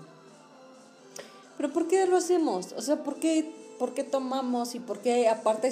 Pero 1.58 1.72
¿por 1.74 1.88
qué 1.88 2.06
lo 2.08 2.18
hacemos? 2.18 2.74
O 2.76 2.82
sea, 2.82 3.04
¿por 3.04 3.16
qué, 3.16 3.52
por 3.78 3.94
qué 3.94 4.04
tomamos 4.04 4.74
y 4.76 4.80
por 4.80 5.00
qué 5.00 5.28
aparte 5.30 5.72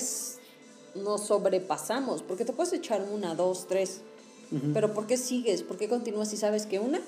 nos 0.95 1.27
sobrepasamos? 1.27 2.23
Porque 2.23 2.45
te 2.45 2.53
puedes 2.53 2.73
echar 2.73 3.05
una, 3.11 3.35
dos, 3.35 3.67
tres. 3.67 4.01
Pero 4.73 4.93
¿por 4.93 5.05
qué 5.05 5.15
sigues? 5.17 5.61
¿Por 5.61 5.77
qué 5.77 5.87
continúas 5.87 6.29
si 6.29 6.37
sabes 6.37 6.65
que 6.65 6.79
una? 6.79 6.99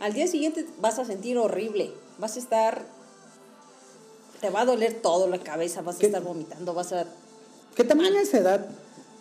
Al 0.00 0.12
día 0.12 0.26
siguiente 0.26 0.66
vas 0.80 0.98
a 0.98 1.04
sentir 1.04 1.38
horrible. 1.38 1.92
Vas 2.18 2.36
a 2.36 2.38
estar... 2.38 2.86
Te 4.40 4.50
va 4.50 4.62
a 4.62 4.64
doler 4.64 5.00
todo 5.00 5.26
la 5.26 5.38
cabeza, 5.38 5.82
vas 5.82 6.00
a 6.00 6.06
estar 6.06 6.22
vomitando, 6.22 6.74
vas 6.74 6.92
a... 6.92 7.06
Que 7.74 7.84
también 7.84 8.14
a 8.14 8.22
esa 8.22 8.38
edad 8.38 8.66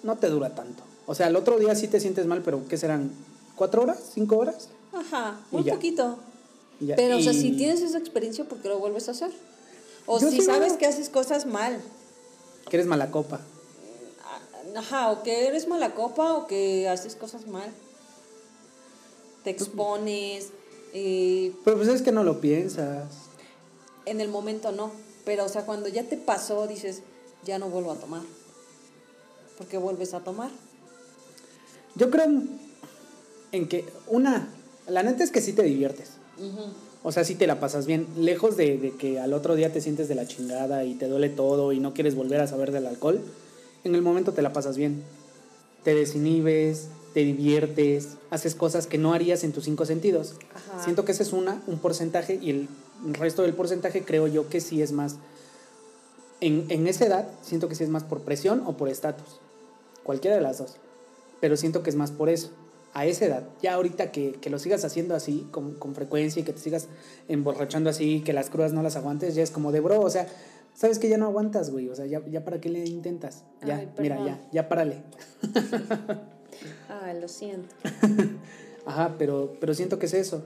no 0.04 0.18
te 0.18 0.30
dura 0.30 0.56
tanto. 0.56 0.84
O 1.06 1.16
sea, 1.16 1.28
el 1.28 1.36
otro 1.36 1.58
día 1.58 1.76
sí 1.76 1.88
te 1.88 2.00
sientes 2.00 2.26
mal, 2.26 2.42
pero 2.42 2.68
¿qué 2.68 2.78
serán? 2.78 3.12
¿Cuatro 3.56 3.84
horas? 3.84 4.00
¿Cinco 4.14 4.38
horas? 4.38 4.70
Ajá, 4.94 5.40
un 5.52 5.66
poquito. 5.66 6.20
Ya. 6.80 6.96
Pero, 6.96 7.18
o 7.18 7.22
sea, 7.22 7.34
si 7.34 7.52
tienes 7.58 7.82
esa 7.82 7.98
experiencia, 7.98 8.46
¿por 8.46 8.60
qué 8.60 8.70
lo 8.70 8.80
vuelves 8.80 9.10
a 9.10 9.12
hacer? 9.12 9.32
O 10.06 10.20
Yo 10.20 10.30
si 10.30 10.42
sabes 10.42 10.74
que 10.74 10.86
haces 10.86 11.10
cosas 11.10 11.46
mal. 11.46 11.82
Que 12.70 12.78
eres 12.78 12.88
mala 12.88 13.12
copa. 13.12 13.42
Ajá, 14.76 15.12
o 15.12 15.24
que 15.24 15.48
eres 15.48 15.68
mala 15.68 15.94
copa 15.96 16.34
o 16.34 16.48
que 16.48 16.88
haces 16.88 17.16
cosas 17.16 17.48
mal. 17.48 17.70
Te 19.44 19.50
expones. 19.50 20.50
eh, 20.94 21.54
Pero 21.64 21.78
pues 21.78 21.90
es 21.90 22.02
que 22.02 22.12
no 22.12 22.24
lo 22.24 22.40
piensas. 22.42 23.06
en 24.06 24.22
el 24.22 24.30
momento 24.30 24.72
no. 24.72 24.92
Pero, 25.26 25.46
o 25.46 25.50
sea, 25.50 25.66
cuando 25.66 25.88
ya 25.88 26.04
te 26.04 26.18
pasó, 26.18 26.66
dices, 26.68 27.02
ya 27.46 27.60
no 27.60 27.70
vuelvo 27.70 27.92
a 27.92 27.96
tomar. 27.96 28.22
Porque 29.58 29.78
vuelves 29.78 30.14
a 30.14 30.22
tomar. 30.22 30.50
Yo 31.96 32.10
creo 32.10 32.26
en 33.52 33.68
que, 33.68 33.86
una, 34.08 34.48
la 34.88 35.04
neta 35.04 35.24
es 35.24 35.32
que 35.32 35.42
sí 35.42 35.54
te 35.54 35.64
diviertes. 35.64 36.12
O 37.04 37.12
sea, 37.12 37.24
sí 37.24 37.36
te 37.36 37.46
la 37.48 37.60
pasas 37.60 37.86
bien. 37.86 38.08
Lejos 38.18 38.58
de, 38.58 38.78
de 38.78 38.92
que 38.96 39.20
al 39.20 39.34
otro 39.34 39.56
día 39.56 39.72
te 39.72 39.82
sientes 39.82 40.08
de 40.08 40.16
la 40.16 40.26
chingada 40.28 40.84
y 40.86 40.96
te 40.96 41.08
duele 41.08 41.30
todo 41.30 41.72
y 41.74 41.80
no 41.80 41.94
quieres 41.94 42.16
volver 42.16 42.42
a 42.42 42.48
saber 42.48 42.72
del 42.72 42.88
alcohol, 42.88 43.22
en 43.84 43.96
el 43.96 44.02
momento 44.02 44.34
te 44.34 44.42
la 44.42 44.54
pasas 44.54 44.78
bien. 44.78 45.04
Te 45.84 45.96
desinhibes, 45.96 46.90
te 47.14 47.22
diviertes, 47.22 48.18
haces 48.30 48.56
cosas 48.56 48.88
que 48.88 48.98
no 48.98 49.14
harías 49.14 49.44
en 49.44 49.54
tus 49.54 49.66
cinco 49.66 49.86
sentidos. 49.86 50.36
Ajá. 50.54 50.84
Siento 50.84 51.06
que 51.06 51.14
ese 51.14 51.24
es 51.24 51.34
una, 51.34 51.62
un 51.68 51.80
porcentaje 51.80 52.40
y 52.42 52.50
el 52.50 52.68
resto 53.14 53.44
del 53.44 53.54
porcentaje 53.54 54.04
creo 54.04 54.28
yo 54.28 54.50
que 54.50 54.62
sí 54.62 54.82
es 54.82 54.92
más. 54.92 55.16
En, 56.42 56.66
en 56.70 56.88
esa 56.88 57.06
edad 57.06 57.28
siento 57.42 57.68
que 57.68 57.76
sí 57.76 57.84
es 57.84 57.90
más 57.90 58.04
por 58.04 58.22
presión 58.22 58.64
o 58.66 58.78
por 58.78 58.90
estatus. 58.90 59.40
Cualquiera 60.04 60.36
de 60.36 60.42
las 60.42 60.58
dos. 60.58 60.76
Pero 61.42 61.58
siento 61.58 61.84
que 61.84 61.90
es 61.90 61.96
más 61.96 62.12
por 62.12 62.30
eso. 62.30 62.52
A 62.94 63.06
esa 63.06 63.26
edad. 63.26 63.44
Ya 63.62 63.76
ahorita 63.76 64.12
que, 64.12 64.34
que 64.34 64.50
lo 64.50 64.58
sigas 64.58 64.84
haciendo 64.84 65.16
así, 65.16 65.48
con, 65.52 65.76
con 65.76 65.94
frecuencia 65.94 66.42
y 66.42 66.44
que 66.44 66.54
te 66.54 66.60
sigas 66.60 66.88
emborrachando 67.28 67.90
así, 67.90 68.22
que 68.22 68.34
las 68.34 68.50
crudas 68.50 68.74
no 68.74 68.82
las 68.82 68.96
aguantes, 68.96 69.36
ya 69.36 69.44
es 69.44 69.52
como 69.52 69.72
de 69.72 69.80
bro, 69.80 70.02
o 70.02 70.10
sea, 70.10 70.28
sabes 70.74 71.00
que 71.00 71.10
ya 71.10 71.18
no 71.18 71.26
aguantas, 71.26 71.70
güey. 71.72 71.90
O 71.90 71.96
sea, 71.96 72.06
ya, 72.06 72.22
ya 72.28 72.44
para 72.46 72.60
qué 72.62 72.70
le 72.70 72.86
intentas. 72.86 73.44
Ya, 73.66 73.78
Ay, 73.78 73.90
mira, 74.00 74.24
ya, 74.26 74.42
ya 74.52 74.70
párale. 74.70 75.04
Ay, 76.90 77.20
lo 77.20 77.28
siento. 77.28 77.76
Ajá, 78.86 79.16
pero, 79.18 79.54
pero 79.60 79.74
siento 79.74 80.00
que 80.00 80.08
es 80.08 80.14
eso. 80.14 80.44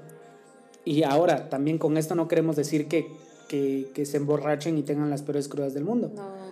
Y 0.86 1.04
ahora, 1.04 1.50
también 1.50 1.78
con 1.78 1.98
esto 1.98 2.14
no 2.16 2.28
queremos 2.28 2.56
decir 2.56 2.88
que, 2.88 3.08
que, 3.48 3.90
que 3.94 4.06
se 4.06 4.18
emborrachen 4.18 4.78
y 4.78 4.84
tengan 4.84 5.10
las 5.10 5.22
peores 5.22 5.48
crudas 5.48 5.74
del 5.74 5.86
mundo. 5.86 6.12
No. 6.14 6.44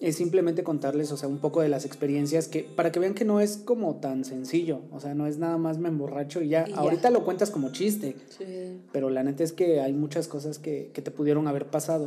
es 0.00 0.16
simplemente 0.16 0.62
contarles, 0.64 1.10
o 1.12 1.16
sea, 1.16 1.28
un 1.28 1.38
poco 1.38 1.62
de 1.62 1.68
las 1.68 1.84
experiencias 1.86 2.48
que 2.48 2.64
para 2.64 2.92
que 2.92 2.98
vean 3.00 3.14
que 3.14 3.24
no 3.24 3.40
es 3.40 3.56
como 3.56 3.96
tan 3.96 4.24
sencillo, 4.24 4.80
o 4.92 5.00
sea, 5.00 5.14
no 5.14 5.26
es 5.26 5.38
nada 5.38 5.56
más 5.56 5.78
me 5.78 5.88
emborracho 5.88 6.42
y 6.42 6.48
ya. 6.48 6.64
Y 6.66 6.72
ya. 6.72 6.76
Ahorita 6.78 7.10
lo 7.10 7.24
cuentas 7.24 7.50
como 7.50 7.70
chiste, 7.70 8.16
Sí. 8.28 8.80
pero 8.92 9.08
la 9.08 9.22
neta 9.22 9.42
es 9.44 9.52
que 9.52 9.80
hay 9.80 9.92
muchas 9.94 10.28
cosas 10.28 10.58
que, 10.58 10.90
que 10.92 11.00
te 11.00 11.10
pudieron 11.10 11.46
haber 11.48 11.66
pasado. 11.68 12.04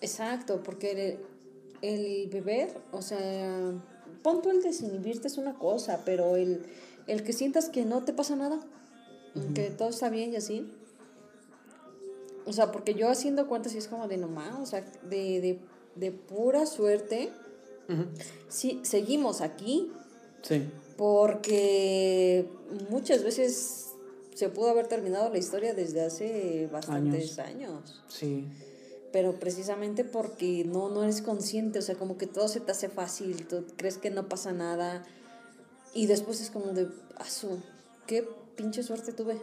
Exacto, 0.00 0.62
porque 0.62 1.18
el, 1.82 1.88
el 1.88 2.28
beber, 2.28 2.76
o 2.92 3.02
sea, 3.02 3.72
pon 4.22 4.42
tú 4.42 4.50
el 4.50 4.62
desinhibirte 4.62 5.28
es 5.28 5.38
una 5.38 5.54
cosa, 5.54 6.02
pero 6.04 6.36
el, 6.36 6.66
el 7.06 7.22
que 7.22 7.32
sientas 7.32 7.68
que 7.68 7.84
no 7.84 8.04
te 8.04 8.12
pasa 8.12 8.36
nada, 8.36 8.60
que 9.54 9.70
todo 9.70 9.88
está 9.88 10.10
bien 10.10 10.32
y 10.32 10.36
así. 10.36 10.70
O 12.46 12.52
sea, 12.52 12.70
porque 12.70 12.94
yo 12.94 13.08
haciendo 13.08 13.48
cuentas 13.48 13.74
es 13.74 13.88
como 13.88 14.06
de 14.06 14.16
nomás, 14.16 14.60
o 14.60 14.66
sea, 14.66 14.82
de, 15.08 15.40
de, 15.40 15.58
de 15.96 16.12
pura 16.12 16.66
suerte, 16.66 17.30
sí, 18.48 18.80
seguimos 18.82 19.40
aquí 19.40 19.90
Sí, 20.42 20.68
porque 20.98 22.46
muchas 22.90 23.24
veces 23.24 23.92
se 24.34 24.50
pudo 24.50 24.68
haber 24.68 24.88
terminado 24.88 25.30
la 25.30 25.38
historia 25.38 25.72
desde 25.72 26.02
hace 26.02 26.68
bastantes 26.70 27.38
años. 27.38 28.02
sí. 28.08 28.46
Pero 29.14 29.38
precisamente 29.38 30.02
porque 30.02 30.64
no, 30.64 30.88
no 30.88 31.04
eres 31.04 31.22
consciente, 31.22 31.78
o 31.78 31.82
sea, 31.82 31.94
como 31.94 32.18
que 32.18 32.26
todo 32.26 32.48
se 32.48 32.58
te 32.58 32.72
hace 32.72 32.88
fácil, 32.88 33.46
tú 33.46 33.64
crees 33.76 33.96
que 33.96 34.10
no 34.10 34.28
pasa 34.28 34.52
nada 34.52 35.04
y 35.94 36.06
después 36.06 36.40
es 36.40 36.50
como 36.50 36.72
de, 36.72 36.88
asu, 37.14 37.60
qué 38.08 38.28
pinche 38.56 38.82
suerte 38.82 39.12
tuve. 39.12 39.36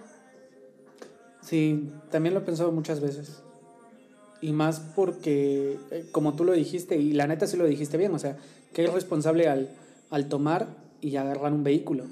Sí, 1.42 1.90
también 2.10 2.34
lo 2.34 2.42
he 2.42 2.44
pensado 2.44 2.74
muchas 2.74 3.00
veces. 3.00 3.44
Y 4.42 4.52
más 4.52 4.82
porque, 4.94 5.80
eh, 5.90 6.06
como 6.12 6.36
tú 6.36 6.44
lo 6.44 6.52
dijiste, 6.52 6.98
y 6.98 7.14
la 7.14 7.28
neta 7.28 7.48
sí 7.48 7.56
lo 7.56 7.64
dijiste 7.64 7.96
bien, 7.96 8.14
o 8.14 8.20
sea, 8.20 8.38
que 8.74 8.84
es 8.84 8.92
responsable 8.92 9.48
al, 9.48 9.70
al 10.10 10.28
tomar 10.28 10.68
y 11.00 11.16
agarrar 11.16 11.54
un 11.54 11.64
vehículo. 11.64 12.08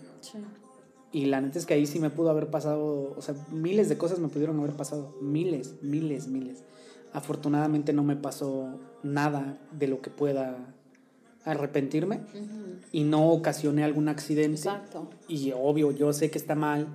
Y 1.11 1.25
la 1.25 1.41
neta 1.41 1.59
es 1.59 1.65
que 1.65 1.73
ahí 1.73 1.85
sí 1.85 1.99
me 1.99 2.09
pudo 2.09 2.29
haber 2.29 2.47
pasado, 2.47 3.15
o 3.17 3.21
sea, 3.21 3.35
miles 3.51 3.89
de 3.89 3.97
cosas 3.97 4.19
me 4.19 4.29
pudieron 4.29 4.57
haber 4.61 4.77
pasado, 4.77 5.13
miles, 5.19 5.73
miles, 5.81 6.29
miles. 6.29 6.63
Afortunadamente 7.13 7.93
no 7.93 8.03
me 8.03 8.15
pasó 8.15 8.79
nada 9.03 9.57
de 9.71 9.87
lo 9.87 10.01
que 10.01 10.09
pueda 10.09 10.57
arrepentirme 11.45 12.21
y 12.91 13.03
no 13.03 13.29
ocasioné 13.31 13.83
algún 13.83 14.09
accidente. 14.09 14.57
Exacto. 14.57 15.09
Y 15.27 15.51
obvio, 15.51 15.91
yo 15.91 16.13
sé 16.13 16.29
que 16.29 16.37
está 16.37 16.55
mal 16.55 16.87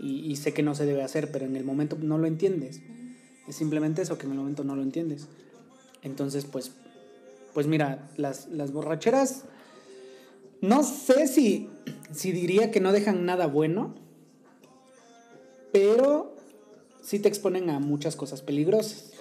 y, 0.00 0.30
y 0.30 0.36
sé 0.36 0.52
que 0.52 0.62
no 0.62 0.74
se 0.74 0.86
debe 0.86 1.02
hacer, 1.02 1.30
pero 1.30 1.44
en 1.44 1.56
el 1.56 1.64
momento 1.64 1.96
no 2.00 2.18
lo 2.18 2.26
entiendes. 2.26 2.80
Es 3.46 3.56
simplemente 3.56 4.02
eso, 4.02 4.18
que 4.18 4.26
en 4.26 4.32
el 4.32 4.38
momento 4.38 4.64
no 4.64 4.74
lo 4.74 4.82
entiendes. 4.82 5.28
Entonces, 6.02 6.44
pues, 6.44 6.72
pues 7.52 7.66
mira, 7.66 8.10
las, 8.16 8.48
las 8.48 8.72
borracheras, 8.72 9.44
no 10.60 10.82
sé 10.82 11.26
si, 11.26 11.68
si 12.12 12.32
diría 12.32 12.70
que 12.70 12.80
no 12.80 12.92
dejan 12.92 13.24
nada 13.24 13.46
bueno, 13.46 13.94
pero 15.72 16.36
sí 17.02 17.18
te 17.18 17.28
exponen 17.28 17.70
a 17.70 17.80
muchas 17.80 18.16
cosas 18.16 18.42
peligrosas. 18.42 19.13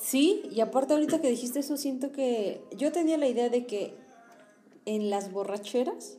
Sí, 0.00 0.42
y 0.50 0.60
aparte 0.60 0.94
ahorita 0.94 1.20
que 1.20 1.28
dijiste 1.28 1.58
eso, 1.60 1.76
siento 1.76 2.12
que 2.12 2.62
yo 2.76 2.92
tenía 2.92 3.18
la 3.18 3.26
idea 3.28 3.48
de 3.48 3.66
que 3.66 3.94
en 4.86 5.10
las 5.10 5.32
borracheras 5.32 6.16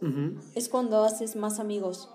es 0.55 0.69
cuando 0.69 1.03
haces 1.03 1.35
más 1.35 1.59
amigos, 1.59 2.09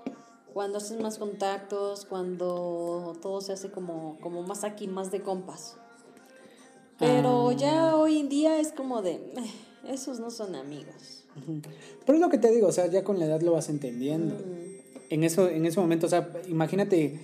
cuando 0.53 0.79
haces 0.79 1.01
más 1.01 1.19
contactos, 1.19 2.05
cuando 2.05 3.17
todo 3.21 3.41
se 3.41 3.53
hace 3.53 3.71
como, 3.71 4.19
como 4.21 4.43
más 4.43 4.63
aquí, 4.63 4.87
más 4.87 5.11
de 5.11 5.21
compas. 5.23 5.77
Pero 6.99 7.49
Ah. 7.51 7.53
ya 7.55 7.97
hoy 7.97 8.19
en 8.19 8.29
día 8.29 8.61
es 8.61 8.71
como 8.73 9.03
de, 9.03 9.15
"Eh, 9.15 9.51
esos 9.89 10.21
no 10.21 10.31
son 10.31 10.55
amigos. 10.55 11.25
Pero 12.07 12.15
es 12.15 12.21
lo 12.21 12.29
que 12.29 12.39
te 12.39 12.53
digo, 12.53 12.69
o 12.69 12.73
sea, 12.73 12.87
ya 12.87 13.03
con 13.03 13.19
la 13.19 13.25
edad 13.25 13.41
lo 13.41 13.53
vas 13.53 13.69
entendiendo. 13.69 14.37
Mm, 14.37 15.11
en 15.11 15.25
eso 15.25 15.49
en 15.49 15.67
ese 15.67 15.81
momento, 15.81 16.07
o 16.07 16.11
sea, 16.11 16.31
imagínate 16.49 17.19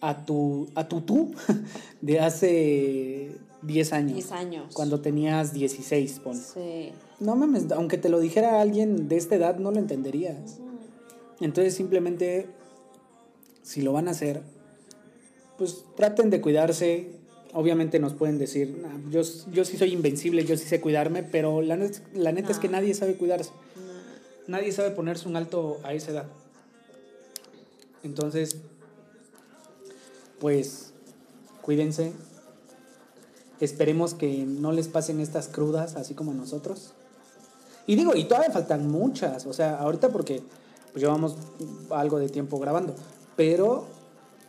a 0.00 0.24
tu 0.24 0.68
a 0.74 0.88
tu 0.88 1.00
tú 1.02 1.32
de 2.00 2.20
hace 2.20 3.32
10 3.62 3.92
años. 3.92 4.14
10 4.14 4.32
años. 4.32 4.74
Cuando 4.74 5.00
tenías 5.00 5.52
16, 5.52 6.20
pon. 6.20 6.34
Sí. 6.36 6.92
No 7.18 7.36
mames, 7.36 7.70
aunque 7.72 7.98
te 7.98 8.08
lo 8.08 8.18
dijera 8.20 8.60
alguien 8.60 9.08
de 9.08 9.16
esta 9.16 9.34
edad 9.36 9.58
no 9.58 9.70
lo 9.70 9.78
entenderías. 9.78 10.58
Entonces 11.40 11.74
simplemente 11.74 12.46
si 13.62 13.82
lo 13.82 13.92
van 13.92 14.08
a 14.08 14.12
hacer, 14.12 14.42
pues 15.58 15.84
traten 15.96 16.30
de 16.30 16.40
cuidarse. 16.40 17.18
Obviamente 17.52 17.98
nos 17.98 18.14
pueden 18.14 18.38
decir, 18.38 18.78
"Nah, 18.80 19.10
yo, 19.10 19.22
yo 19.52 19.64
sí 19.64 19.76
soy 19.76 19.92
invencible, 19.92 20.44
yo 20.44 20.56
sí 20.56 20.66
sé 20.66 20.80
cuidarme, 20.80 21.22
pero 21.24 21.60
la, 21.62 21.76
net- 21.76 22.00
la 22.14 22.30
neta 22.32 22.52
es 22.52 22.58
que 22.58 22.68
nadie 22.68 22.94
sabe 22.94 23.14
cuidarse. 23.16 23.50
Nadie 24.46 24.72
sabe 24.72 24.90
ponerse 24.92 25.28
un 25.28 25.36
alto 25.36 25.78
a 25.82 25.92
esa 25.92 26.12
edad. 26.12 26.26
Entonces, 28.02 28.56
pues, 30.40 30.92
cuídense. 31.62 32.12
Esperemos 33.60 34.14
que 34.14 34.44
no 34.46 34.72
les 34.72 34.88
pasen 34.88 35.20
estas 35.20 35.48
crudas, 35.48 35.96
así 35.96 36.14
como 36.14 36.32
a 36.32 36.34
nosotros. 36.34 36.92
Y 37.86 37.94
digo, 37.94 38.14
y 38.16 38.24
todavía 38.24 38.50
faltan 38.50 38.88
muchas. 38.90 39.46
O 39.46 39.52
sea, 39.52 39.78
ahorita 39.78 40.08
porque 40.08 40.42
pues, 40.92 41.02
llevamos 41.02 41.36
algo 41.90 42.18
de 42.18 42.28
tiempo 42.28 42.58
grabando. 42.58 42.94
Pero 43.36 43.84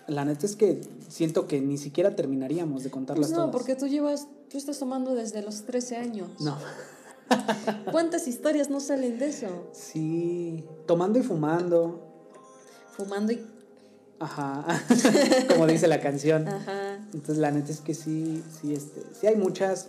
la 0.07 0.25
neta 0.25 0.45
es 0.45 0.55
que 0.55 0.81
siento 1.09 1.47
que 1.47 1.61
ni 1.61 1.77
siquiera 1.77 2.15
terminaríamos 2.15 2.83
de 2.83 2.91
contarlas 2.91 3.27
Pues 3.27 3.31
no, 3.31 3.45
todas. 3.45 3.51
porque 3.51 3.75
tú 3.75 3.87
llevas, 3.87 4.27
tú 4.49 4.57
estás 4.57 4.79
tomando 4.79 5.13
desde 5.13 5.41
los 5.41 5.63
13 5.63 5.97
años. 5.97 6.29
No. 6.39 6.57
¿Cuántas 7.91 8.27
historias 8.27 8.69
no 8.69 8.79
salen 8.79 9.19
de 9.19 9.27
eso? 9.27 9.47
Sí, 9.73 10.63
tomando 10.85 11.19
y 11.19 11.23
fumando. 11.23 11.99
Fumando 12.95 13.33
y... 13.33 13.45
Ajá, 14.21 14.65
como 15.49 15.65
dice 15.67 15.87
la 15.87 15.99
canción. 15.99 16.47
Ajá. 16.47 16.95
Entonces 17.13 17.37
la 17.37 17.49
neta 17.51 17.71
es 17.71 17.81
que 17.81 17.95
sí, 17.95 18.43
sí, 18.61 18.73
este, 18.73 19.01
sí 19.19 19.25
hay 19.27 19.35
muchas. 19.35 19.87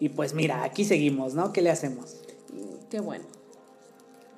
Y 0.00 0.08
pues 0.08 0.32
mira, 0.34 0.64
aquí 0.64 0.84
seguimos, 0.84 1.34
¿no? 1.34 1.52
¿Qué 1.52 1.60
le 1.62 1.70
hacemos? 1.70 2.16
Qué 2.90 3.00
bueno. 3.00 3.24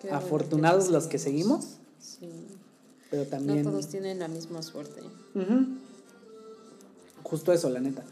Qué 0.03 0.09
bueno 0.09 0.19
Afortunados 0.25 0.89
los 0.89 1.07
que 1.07 1.19
seguimos, 1.19 1.77
Sí. 2.01 2.29
pero 3.11 3.23
No 3.25 3.29
también... 3.31 3.63
todos 3.65 3.87
tienen 3.89 4.19
la 4.19 4.29
misma 4.29 4.63
suerte. 4.63 5.01
Justo 7.23 7.53
eso, 7.53 7.71
la 7.71 7.81
neta. 7.81 8.05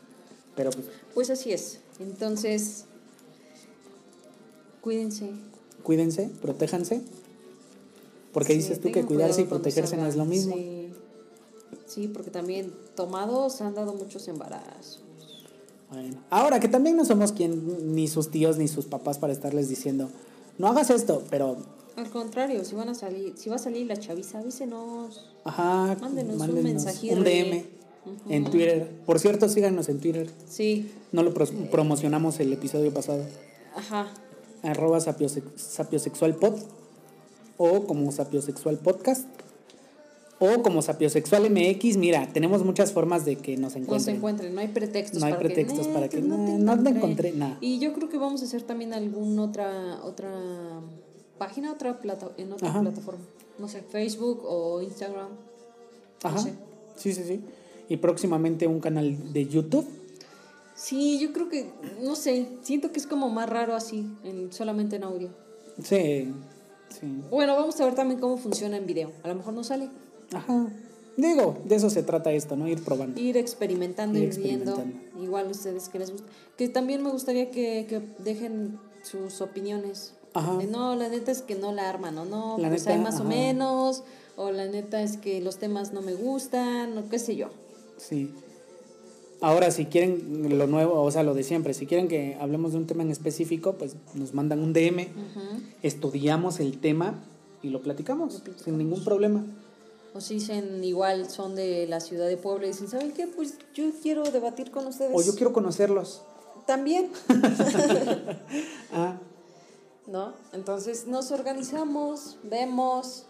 Pero 0.57 0.71
pues 0.71 0.87
Pues 1.15 1.31
así 1.31 1.53
es. 1.53 1.81
Entonces, 2.01 2.85
cuídense. 4.81 5.31
cuídense, 5.83 6.31
protéjanse. 6.43 7.03
Porque 8.33 8.53
Sí, 8.53 8.59
dices 8.59 8.81
tú 8.81 8.91
que 8.91 9.05
cuidarse 9.05 9.43
y 9.43 9.45
protegerse 9.45 9.97
no 9.97 10.07
es 10.07 10.17
lo 10.17 10.25
mismo. 10.25 10.55
Sí. 10.57 10.84
Sí, 11.87 12.09
porque 12.09 12.31
también 12.31 12.73
tomados 12.95 13.61
han 13.61 13.75
dado 13.75 13.95
muchos 13.95 14.27
embarazos. 14.29 15.01
Bueno, 15.91 16.17
ahora 16.31 16.59
que 16.61 16.69
también 16.69 16.97
no 16.97 17.05
somos 17.05 17.33
quien, 17.33 17.95
ni 17.95 18.09
sus 18.09 18.31
tíos 18.31 18.57
ni 18.59 18.67
sus 18.69 18.87
papás 18.87 19.19
para 19.19 19.33
estarles 19.33 19.69
diciendo, 19.69 20.09
no 20.59 20.69
hagas 20.69 20.91
esto, 20.91 21.23
pero, 21.31 21.57
Al 21.97 22.11
contrario, 22.11 22.65
si 22.65 22.75
van 22.75 22.89
a 22.89 22.95
salir, 22.95 23.35
si 23.37 23.49
va 23.51 23.57
a 23.57 23.59
salir 23.59 23.87
la 23.87 23.97
chaviza, 23.97 24.39
avísenos. 24.41 25.25
ajá, 25.45 25.97
Mándenos 26.01 26.41
un 26.41 26.63
mensajirre. 26.63 27.17
un 27.17 27.25
DM 27.25 27.65
en 28.29 28.45
Twitter. 28.51 28.91
Por 29.07 29.19
cierto, 29.21 29.49
síganos 29.49 29.89
en 29.89 30.01
Twitter. 30.01 30.29
Sí, 30.49 30.91
No 31.13 31.23
lo 31.23 31.33
promocionamos 31.33 32.41
el 32.41 32.53
episodio 32.53 32.93
pasado. 32.93 33.23
ajá. 33.77 34.09
Arroba 34.63 34.99
sapiose- 34.99 35.43
sapiosexualpod 35.57 36.55
o 37.59 37.85
como 37.87 38.11
sapiosexual 38.11 38.79
podcast 38.79 39.27
o 40.41 40.63
como 40.63 40.83
sapiosexual 40.83 41.49
MX. 41.51 41.97
Mira, 41.97 42.29
tenemos 42.33 42.65
muchas 42.65 42.93
formas 42.93 43.25
de 43.25 43.37
que 43.37 43.57
nos 43.57 43.63
No 43.63 43.71
se 43.71 43.79
encuentren. 43.81 44.17
encuentren, 44.17 44.55
no 44.55 44.61
hay 44.61 44.69
pretextos. 44.69 45.21
No 45.21 45.27
hay 45.27 45.33
para 45.35 45.45
pretextos 45.45 45.87
que, 45.87 45.93
para 45.95 46.09
que, 46.09 46.21
"Neta, 46.21 46.37
no, 46.37 46.45
te 46.45 46.53
"Nah, 46.59 46.77
no 46.77 46.83
te 46.83 46.91
encontré". 46.91 47.33
nada. 47.33 47.59
Y 47.61 47.79
yo 47.79 47.93
creo 47.93 48.09
que 48.09 48.19
vamos 48.19 48.43
a 48.43 48.45
hacer 48.45 48.63
también 48.63 48.93
algún 48.93 49.39
otra 49.39 50.01
otra 50.05 50.31
página, 51.39 51.73
otra 51.73 52.01
plata, 52.01 52.31
en 52.37 52.53
otra 52.53 52.69
Ajá. 52.69 52.81
plataforma. 52.81 53.25
No 53.59 53.69
sé, 53.69 53.83
Facebook 53.83 54.43
o 54.45 54.83
Instagram. 54.83 55.29
No 56.23 56.31
Ajá. 56.31 56.39
sé. 56.39 56.55
Sí, 56.97 57.13
sí, 57.13 57.23
sí. 57.25 57.41
Y 57.89 57.97
próximamente 57.99 58.67
un 58.67 58.81
canal 58.81 59.33
de 59.33 59.47
YouTube. 59.47 59.87
Sí, 60.77 61.19
yo 61.21 61.33
creo 61.33 61.49
que, 61.49 61.71
no 62.03 62.17
sé, 62.17 62.49
siento 62.63 62.91
que 62.91 62.99
es 62.99 63.07
como 63.07 63.31
más 63.31 63.49
raro 63.49 63.75
así, 63.77 64.07
en, 64.25 64.53
solamente 64.53 64.97
en 64.97 65.05
audio. 65.05 65.29
Sí, 65.83 66.33
sí. 66.89 67.07
Bueno, 67.31 67.55
vamos 67.57 67.81
a 67.81 67.85
ver 67.85 67.95
también 67.95 68.19
cómo 68.21 68.37
funciona 68.39 68.77
en 68.77 68.87
video. 68.87 69.13
A 69.23 69.29
lo 69.29 69.35
mejor 69.37 69.55
no 69.55 69.63
sale. 69.63 69.89
Ajá. 70.35 70.69
Digo, 71.17 71.57
de 71.65 71.77
eso 71.77 71.91
se 71.91 72.03
trata 72.03 72.33
esto, 72.33 72.57
¿no? 72.57 72.67
Ir 72.67 72.83
probando. 72.83 73.21
Ir 73.21 73.37
experimentando, 73.37 74.19
Ir 74.19 74.25
ir, 74.25 74.41
viendo. 74.41 74.83
Igual 75.23 75.49
ustedes 75.51 75.89
que 75.89 75.99
les 75.99 76.11
gusta. 76.11 76.27
Que 76.57 76.69
también 76.69 77.03
me 77.03 77.11
gustaría 77.11 77.51
que, 77.51 77.87
que 77.89 78.03
dejen 78.23 78.79
sus 79.03 79.41
opiniones. 79.41 80.15
Ajá. 80.33 80.57
De, 80.57 80.67
no, 80.67 80.97
la 80.97 81.09
neta 81.09 81.31
es 81.31 81.43
que 81.43 81.55
no 81.55 81.73
la 81.73 81.89
arman, 81.89 82.19
o 82.19 82.25
no, 82.25 82.59
La 82.59 82.69
pues 82.69 82.83
neta, 82.83 82.95
hay 82.95 83.01
más 83.01 83.21
o 83.21 83.25
menos. 83.25 84.03
O 84.37 84.51
la 84.51 84.67
neta 84.67 85.01
es 85.03 85.17
que 85.17 85.41
los 85.41 85.59
temas 85.59 85.93
no 85.93 86.03
me 86.03 86.15
gustan, 86.15 86.99
o 86.99 87.09
qué 87.09 87.21
sé 87.21 87.37
yo. 87.37 87.51
Sí. 87.97 88.33
Ahora, 89.41 89.71
si 89.71 89.85
quieren 89.85 90.59
lo 90.59 90.67
nuevo, 90.67 91.03
o 91.03 91.11
sea, 91.11 91.23
lo 91.23 91.35
de 91.35 91.43
siempre, 91.43 91.75
si 91.75 91.87
quieren 91.87 92.09
que 92.09 92.37
hablemos 92.41 92.73
de 92.73 92.79
un 92.79 92.87
tema 92.87 93.03
en 93.03 93.11
específico, 93.11 93.75
pues 93.75 93.95
nos 94.15 94.33
mandan 94.35 94.61
un 94.61 94.73
DM, 94.73 95.07
estudiamos 95.83 96.61
el 96.61 96.79
tema 96.79 97.23
y 97.63 97.69
lo 97.69 97.83
platicamos, 97.83 98.43
sin 98.65 98.79
ningún 98.79 99.05
problema. 99.05 99.45
O 100.15 100.21
si 100.21 100.35
dicen 100.35 100.83
igual 100.85 101.29
son 101.29 101.57
de 101.57 101.87
la 101.89 101.99
ciudad 102.01 102.29
de 102.29 102.37
Puebla 102.37 102.67
y 102.67 102.69
dicen, 102.71 102.89
¿saben 102.89 103.13
qué? 103.13 103.27
Pues 103.27 103.55
yo 103.75 103.85
quiero 104.01 104.23
debatir 104.23 104.71
con 104.71 104.87
ustedes. 104.87 105.11
O 105.13 105.21
yo 105.21 105.35
quiero 105.35 105.53
conocerlos. 105.53 106.23
También. 106.67 107.11
Ah, 108.93 109.19
¿No? 110.07 110.35
Entonces 110.53 111.07
nos 111.09 111.33
organizamos, 111.33 112.37
vemos. 112.45 113.25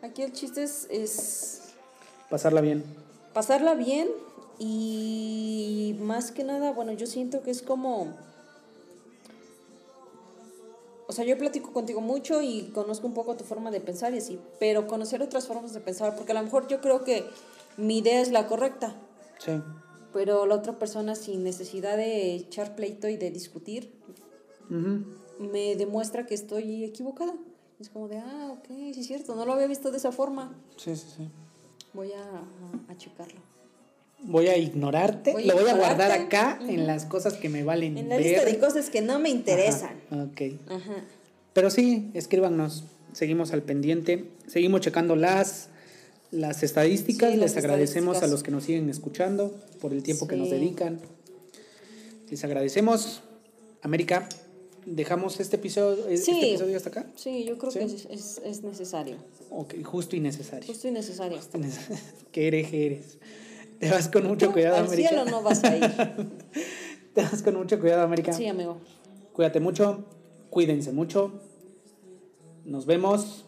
Aquí 0.00 0.22
el 0.22 0.32
chiste 0.32 0.62
es, 0.62 0.86
es 0.88 1.60
pasarla 2.30 2.62
bien. 2.62 2.82
pasarla 3.34 3.74
bien 3.74 4.08
y 4.58 5.94
más 6.00 6.30
que 6.30 6.42
nada, 6.44 6.72
bueno, 6.72 6.92
yo 6.92 7.06
siento 7.06 7.42
que 7.42 7.50
es 7.50 7.60
como... 7.60 8.14
O 11.06 11.12
sea, 11.12 11.24
yo 11.24 11.36
platico 11.36 11.72
contigo 11.72 12.00
mucho 12.00 12.40
y 12.40 12.70
conozco 12.74 13.06
un 13.06 13.14
poco 13.14 13.36
tu 13.36 13.44
forma 13.44 13.70
de 13.70 13.80
pensar 13.80 14.14
y 14.14 14.18
así, 14.18 14.38
pero 14.58 14.86
conocer 14.86 15.20
otras 15.22 15.46
formas 15.46 15.74
de 15.74 15.80
pensar, 15.80 16.16
porque 16.16 16.32
a 16.32 16.34
lo 16.34 16.42
mejor 16.42 16.66
yo 16.68 16.80
creo 16.80 17.04
que 17.04 17.24
mi 17.76 17.98
idea 17.98 18.20
es 18.20 18.30
la 18.32 18.46
correcta, 18.46 18.94
Sí. 19.38 19.60
pero 20.12 20.46
la 20.46 20.54
otra 20.54 20.78
persona 20.78 21.14
sin 21.14 21.42
necesidad 21.44 21.96
de 21.98 22.34
echar 22.34 22.74
pleito 22.74 23.08
y 23.08 23.16
de 23.18 23.30
discutir, 23.30 23.92
Ujú. 24.70 25.04
me 25.50 25.76
demuestra 25.76 26.24
que 26.26 26.34
estoy 26.34 26.84
equivocada. 26.84 27.34
Es 27.80 27.90
como 27.90 28.08
de, 28.08 28.18
ah, 28.18 28.54
ok, 28.56 28.66
sí 28.68 29.00
es 29.00 29.06
cierto, 29.06 29.34
no 29.34 29.44
lo 29.44 29.52
había 29.52 29.66
visto 29.66 29.90
de 29.90 29.98
esa 29.98 30.12
forma. 30.12 30.56
Sí, 30.76 30.96
sí, 30.96 31.06
sí. 31.16 31.28
Voy 31.92 32.12
a, 32.12 32.22
a, 32.22 32.92
a 32.92 32.96
checarlo. 32.96 33.40
Voy 34.20 34.46
a 34.48 34.56
ignorarte, 34.56 35.32
Voy 35.32 35.44
lo 35.44 35.54
voy 35.54 35.68
a 35.68 35.74
guardar 35.76 36.10
acá 36.10 36.58
en 36.66 36.86
las 36.86 37.04
cosas 37.04 37.34
que 37.34 37.48
me 37.50 37.62
valen. 37.62 37.98
En 37.98 38.08
la 38.08 38.18
lista 38.18 38.44
de 38.44 38.58
cosas 38.58 38.88
que 38.88 39.02
no 39.02 39.18
me 39.18 39.28
interesan. 39.28 40.00
Ajá, 40.10 40.24
ok. 40.24 40.42
Ajá. 40.68 41.04
Pero 41.52 41.70
sí, 41.70 42.10
escríbanos, 42.14 42.84
seguimos 43.12 43.52
al 43.52 43.62
pendiente, 43.62 44.24
seguimos 44.46 44.80
checando 44.80 45.14
las, 45.14 45.68
las 46.30 46.62
estadísticas, 46.62 47.32
Sí, 47.32 47.36
les 47.36 47.54
las 47.54 47.62
agradecemos 47.64 48.22
a 48.22 48.26
los 48.26 48.42
que 48.42 48.50
nos 48.50 48.64
siguen 48.64 48.88
escuchando 48.88 49.54
por 49.80 49.92
el 49.92 50.02
tiempo 50.02 50.26
que 50.26 50.36
nos 50.36 50.50
dedican. 50.50 51.00
Les 52.30 52.42
agradecemos. 52.44 53.22
América, 53.82 54.26
dejamos 54.86 55.38
este 55.40 55.56
episodio, 55.56 56.08
este 56.08 56.32
Sí. 56.32 56.38
episodio 56.48 56.76
hasta 56.78 56.88
acá. 56.88 57.06
Sí, 57.14 57.44
yo 57.44 57.58
creo 57.58 57.70
que 57.70 57.82
es, 57.84 58.06
es, 58.10 58.40
es 58.44 58.62
necesario. 58.62 59.18
Ok, 59.50 59.74
justo 59.84 60.16
y 60.16 60.20
necesario. 60.20 60.66
Justo 60.66 60.88
y 60.88 60.90
necesario. 60.90 61.38
Qué 62.32 62.46
hereje 62.48 62.86
eres. 62.86 63.18
Te 63.78 63.90
vas 63.90 64.08
con 64.08 64.26
mucho 64.26 64.52
cuidado, 64.52 64.76
Al 64.76 64.86
América. 64.86 65.08
cielo 65.08 65.24
no 65.26 65.42
vas 65.42 65.62
a 65.64 65.76
ir. 65.76 65.84
Te 67.14 67.22
vas 67.22 67.42
con 67.42 67.56
mucho 67.56 67.78
cuidado, 67.78 68.02
América. 68.02 68.32
Sí, 68.32 68.46
amigo. 68.48 68.78
Cuídate 69.32 69.60
mucho, 69.60 70.04
cuídense 70.50 70.92
mucho. 70.92 71.32
Nos 72.64 72.86
vemos. 72.86 73.44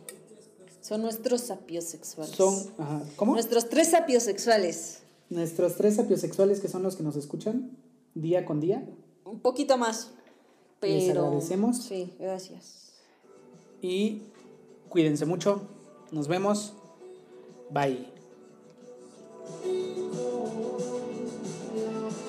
Son 0.81 1.03
nuestros 1.03 1.41
sapios 1.41 1.85
sexuales. 1.85 2.35
Son, 2.35 2.55
ajá, 2.79 3.03
¿cómo? 3.17 3.33
Nuestros 3.33 3.69
tres 3.69 3.89
sapios 3.89 4.23
sexuales. 4.23 5.01
Nuestros 5.31 5.77
tres 5.77 5.97
sapiosexuales 5.97 6.61
que 6.61 6.69
son 6.69 6.83
los 6.85 6.95
que 6.97 7.03
nos 7.03 7.17
escuchan 7.17 7.77
día 8.15 8.45
con 8.45 8.61
día. 8.61 8.89
Un 9.25 9.41
poquito 9.41 9.77
más. 9.79 10.13
Pero. 10.79 10.95
Les 10.95 11.11
agradecemos. 11.11 11.83
Sí, 11.83 12.15
gracias. 12.21 12.93
Y 13.83 14.23
cuídense 14.89 15.27
mucho. 15.27 15.63
Nos 16.13 16.29
vemos. 16.29 16.75
Bye. 17.71 18.16
Oh, 19.49 21.03
oh, 21.77 22.26